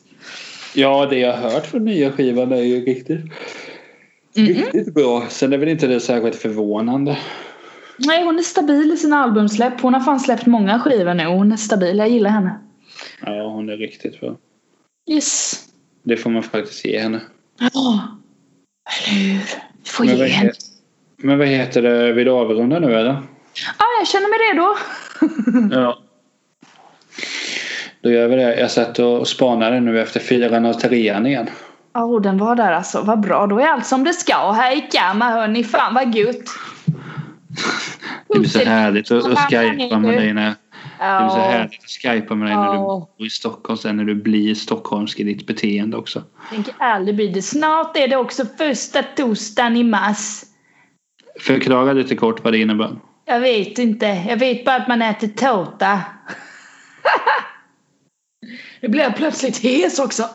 Ja 0.75 1.05
det 1.09 1.19
jag 1.19 1.37
har 1.37 1.49
hört 1.49 1.65
från 1.65 1.85
nya 1.85 2.11
skivan 2.11 2.51
är 2.51 2.61
ju 2.61 2.85
riktigt, 2.85 3.21
riktigt 4.35 4.93
bra. 4.93 5.25
Sen 5.29 5.53
är 5.53 5.57
väl 5.57 5.69
inte 5.69 5.87
det 5.87 5.99
särskilt 5.99 6.35
förvånande. 6.35 7.17
Nej 7.97 8.23
hon 8.23 8.39
är 8.39 8.43
stabil 8.43 8.91
i 8.91 8.97
sina 8.97 9.23
albumsläpp. 9.23 9.81
Hon 9.81 9.93
har 9.93 10.01
fan 10.01 10.19
släppt 10.19 10.45
många 10.45 10.79
skivor 10.79 11.13
nu 11.13 11.27
och 11.27 11.33
hon 11.33 11.51
är 11.51 11.57
stabil. 11.57 11.97
Jag 11.97 12.09
gillar 12.09 12.29
henne. 12.29 12.59
Ja 13.25 13.49
hon 13.49 13.69
är 13.69 13.77
riktigt 13.77 14.19
bra. 14.19 14.37
Yes. 15.11 15.59
Det 16.03 16.17
får 16.17 16.29
man 16.29 16.43
faktiskt 16.43 16.85
ge 16.85 16.99
henne. 16.99 17.21
Ja. 17.73 18.01
Eller 19.07 19.19
hur? 19.19 19.39
Vi 19.83 19.89
får 19.89 20.05
Men 20.05 20.17
ge 20.17 20.25
henne. 20.25 20.51
Men 21.21 21.37
vad 21.37 21.47
heter 21.47 21.81
det? 21.81 22.13
Vill 22.13 22.25
du 22.25 22.31
avrunda 22.31 22.79
nu 22.79 22.99
eller? 22.99 23.21
Ja, 23.79 23.85
jag 23.99 24.07
känner 24.07 24.29
mig 24.29 24.39
redo. 24.53 24.75
Ja. 25.75 25.97
Då 28.01 28.11
gör 28.11 28.27
vi 28.27 28.35
det. 28.35 28.59
Jag 28.59 28.71
satt 28.71 28.99
och 28.99 29.27
spanade 29.27 29.79
nu 29.79 30.01
efter 30.01 30.19
fyran 30.19 30.65
och 30.65 30.79
trean 30.79 31.25
igen. 31.25 31.49
Ja, 31.93 32.03
oh, 32.03 32.21
den 32.21 32.37
var 32.37 32.55
där 32.55 32.71
alltså. 32.71 33.01
Vad 33.01 33.19
bra. 33.19 33.47
Då 33.47 33.59
är 33.59 33.67
allt 33.67 33.85
som 33.85 34.03
det 34.03 34.13
ska 34.13 34.51
här 34.51 34.77
i 34.77 34.81
kammaren 34.81 35.33
hörni. 35.33 35.63
Fan 35.63 35.93
vad 35.93 36.15
gött. 36.15 36.45
Det 38.27 38.39
blir 38.39 38.49
så 38.49 38.59
härligt 38.59 39.11
att, 39.11 39.25
att 39.25 39.39
skypa 39.39 39.99
med 39.99 40.17
dig 40.17 40.33
när 40.33 40.45
det 40.45 41.19
blir 41.19 41.29
så 41.29 41.39
härligt 41.39 41.83
att 41.83 41.89
skypa 41.89 42.35
med 42.35 42.47
dig 42.47 42.55
när 42.55 42.71
du 42.71 42.77
bor 42.77 43.07
i 43.17 43.29
Stockholm 43.29 43.77
sen 43.77 43.97
när 43.97 44.03
du 44.03 44.15
blir 44.15 44.55
stockholmsk 44.55 45.19
i 45.19 45.23
ditt 45.23 45.47
beteende 45.47 45.97
också. 45.97 46.23
Tänker 46.49 46.73
aldrig 46.77 47.15
bli 47.15 47.27
det. 47.27 47.41
Snart 47.41 47.97
är 47.97 48.07
det 48.07 48.15
också 48.15 48.45
första 48.57 49.03
torsdagen 49.03 49.77
i 49.77 49.83
mars. 49.83 50.43
Förklara 51.39 51.93
lite 51.93 52.15
kort 52.15 52.43
vad 52.43 52.53
det 52.53 52.57
innebär. 52.57 52.95
Jag 53.25 53.39
vet 53.39 53.77
inte. 53.77 54.05
Jag 54.05 54.37
vet 54.37 54.65
bara 54.65 54.75
att 54.75 54.87
man 54.87 55.01
äter 55.01 55.27
tårta. 55.27 56.01
Nu 58.81 58.89
blir 58.89 59.03
jag 59.03 59.15
plötsligt 59.15 59.57
hes 59.57 59.99
också. 59.99 60.23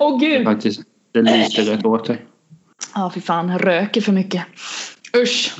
Åh 0.00 0.20
gud. 0.20 0.44
Faktiskt, 0.44 0.80
det 1.12 1.22
lyser 1.22 1.62
rätt 1.62 1.84
åt 1.84 2.06
dig. 2.06 2.24
Ja 2.94 3.12
fy 3.14 3.20
fan, 3.20 3.58
röker 3.58 4.00
för 4.00 4.12
mycket. 4.12 4.42
Usch. 5.16 5.54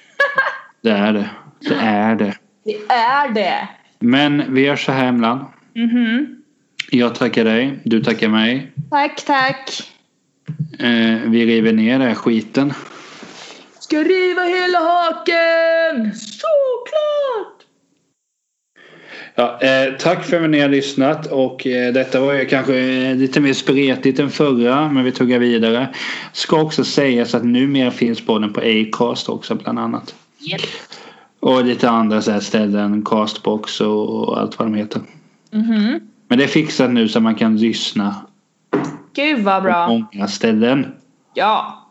Det 0.82 0.90
är 0.90 1.12
det. 1.12 1.30
Det 1.60 1.74
är 1.74 2.16
det. 2.16 2.34
Det 2.64 2.92
är 2.92 3.28
det. 3.28 3.68
Men 3.98 4.54
vi 4.54 4.60
gör 4.60 4.76
så 4.76 4.92
här 4.92 5.04
Emlan. 5.04 5.44
Mhm. 5.74 6.42
Jag 6.90 7.14
tackar 7.14 7.44
dig. 7.44 7.78
Du 7.84 8.04
tackar 8.04 8.28
mig. 8.28 8.72
Tack, 8.90 9.24
tack. 9.24 9.92
Eh, 10.78 11.16
vi 11.24 11.46
river 11.46 11.72
ner 11.72 11.98
den 11.98 12.08
här 12.08 12.14
skiten. 12.14 12.72
Ska 13.88 14.04
riva 14.04 14.42
hela 14.42 14.78
haken! 14.78 16.14
Såklart! 16.14 17.66
Ja, 19.34 19.60
eh, 19.60 19.94
tack 19.98 20.24
för 20.24 20.44
att 20.44 20.50
ni 20.50 20.60
har 20.60 20.68
lyssnat 20.68 21.26
och 21.26 21.66
eh, 21.66 21.92
detta 21.92 22.20
var 22.20 22.34
ju 22.34 22.44
kanske 22.44 22.78
eh, 22.78 23.16
lite 23.16 23.40
mer 23.40 23.52
spretigt 23.52 24.18
än 24.18 24.30
förra 24.30 24.88
men 24.88 25.04
vi 25.04 25.12
tuggar 25.12 25.38
vidare. 25.38 25.88
Ska 26.32 26.60
också 26.60 26.84
sägas 26.84 27.34
att 27.34 27.44
numera 27.44 27.90
finns 27.90 28.26
podden 28.26 28.52
på 28.52 28.60
Acast 28.60 29.28
också 29.28 29.54
bland 29.54 29.78
annat. 29.78 30.14
Yep. 30.50 30.60
Och 31.40 31.64
lite 31.64 31.90
andra 31.90 32.22
så 32.22 32.30
här 32.30 32.40
ställen, 32.40 33.04
Castbox 33.04 33.80
och, 33.80 34.28
och 34.28 34.40
allt 34.40 34.58
vad 34.58 34.68
de 34.68 34.74
heter. 34.74 35.00
Mhm. 35.50 36.00
Men 36.28 36.38
det 36.38 36.44
är 36.44 36.48
fixat 36.48 36.90
nu 36.90 37.08
så 37.08 37.20
man 37.20 37.34
kan 37.34 37.56
lyssna 37.56 38.14
Gud 39.14 39.38
vad 39.44 39.62
på 39.62 39.68
bra. 39.68 39.88
många 39.88 40.28
ställen. 40.28 40.86
Ja. 41.34 41.86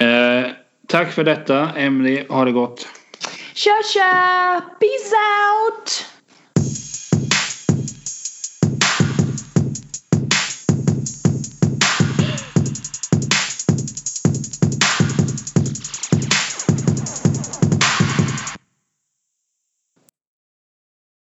Eh, 0.00 0.50
tack 0.86 1.12
för 1.12 1.24
detta 1.24 1.70
Emily, 1.76 2.26
ha 2.28 2.44
det 2.44 2.52
gott. 2.52 2.88
Tja 3.54 3.82
tja! 3.92 4.62
Peace 4.80 5.14
out! 5.14 6.13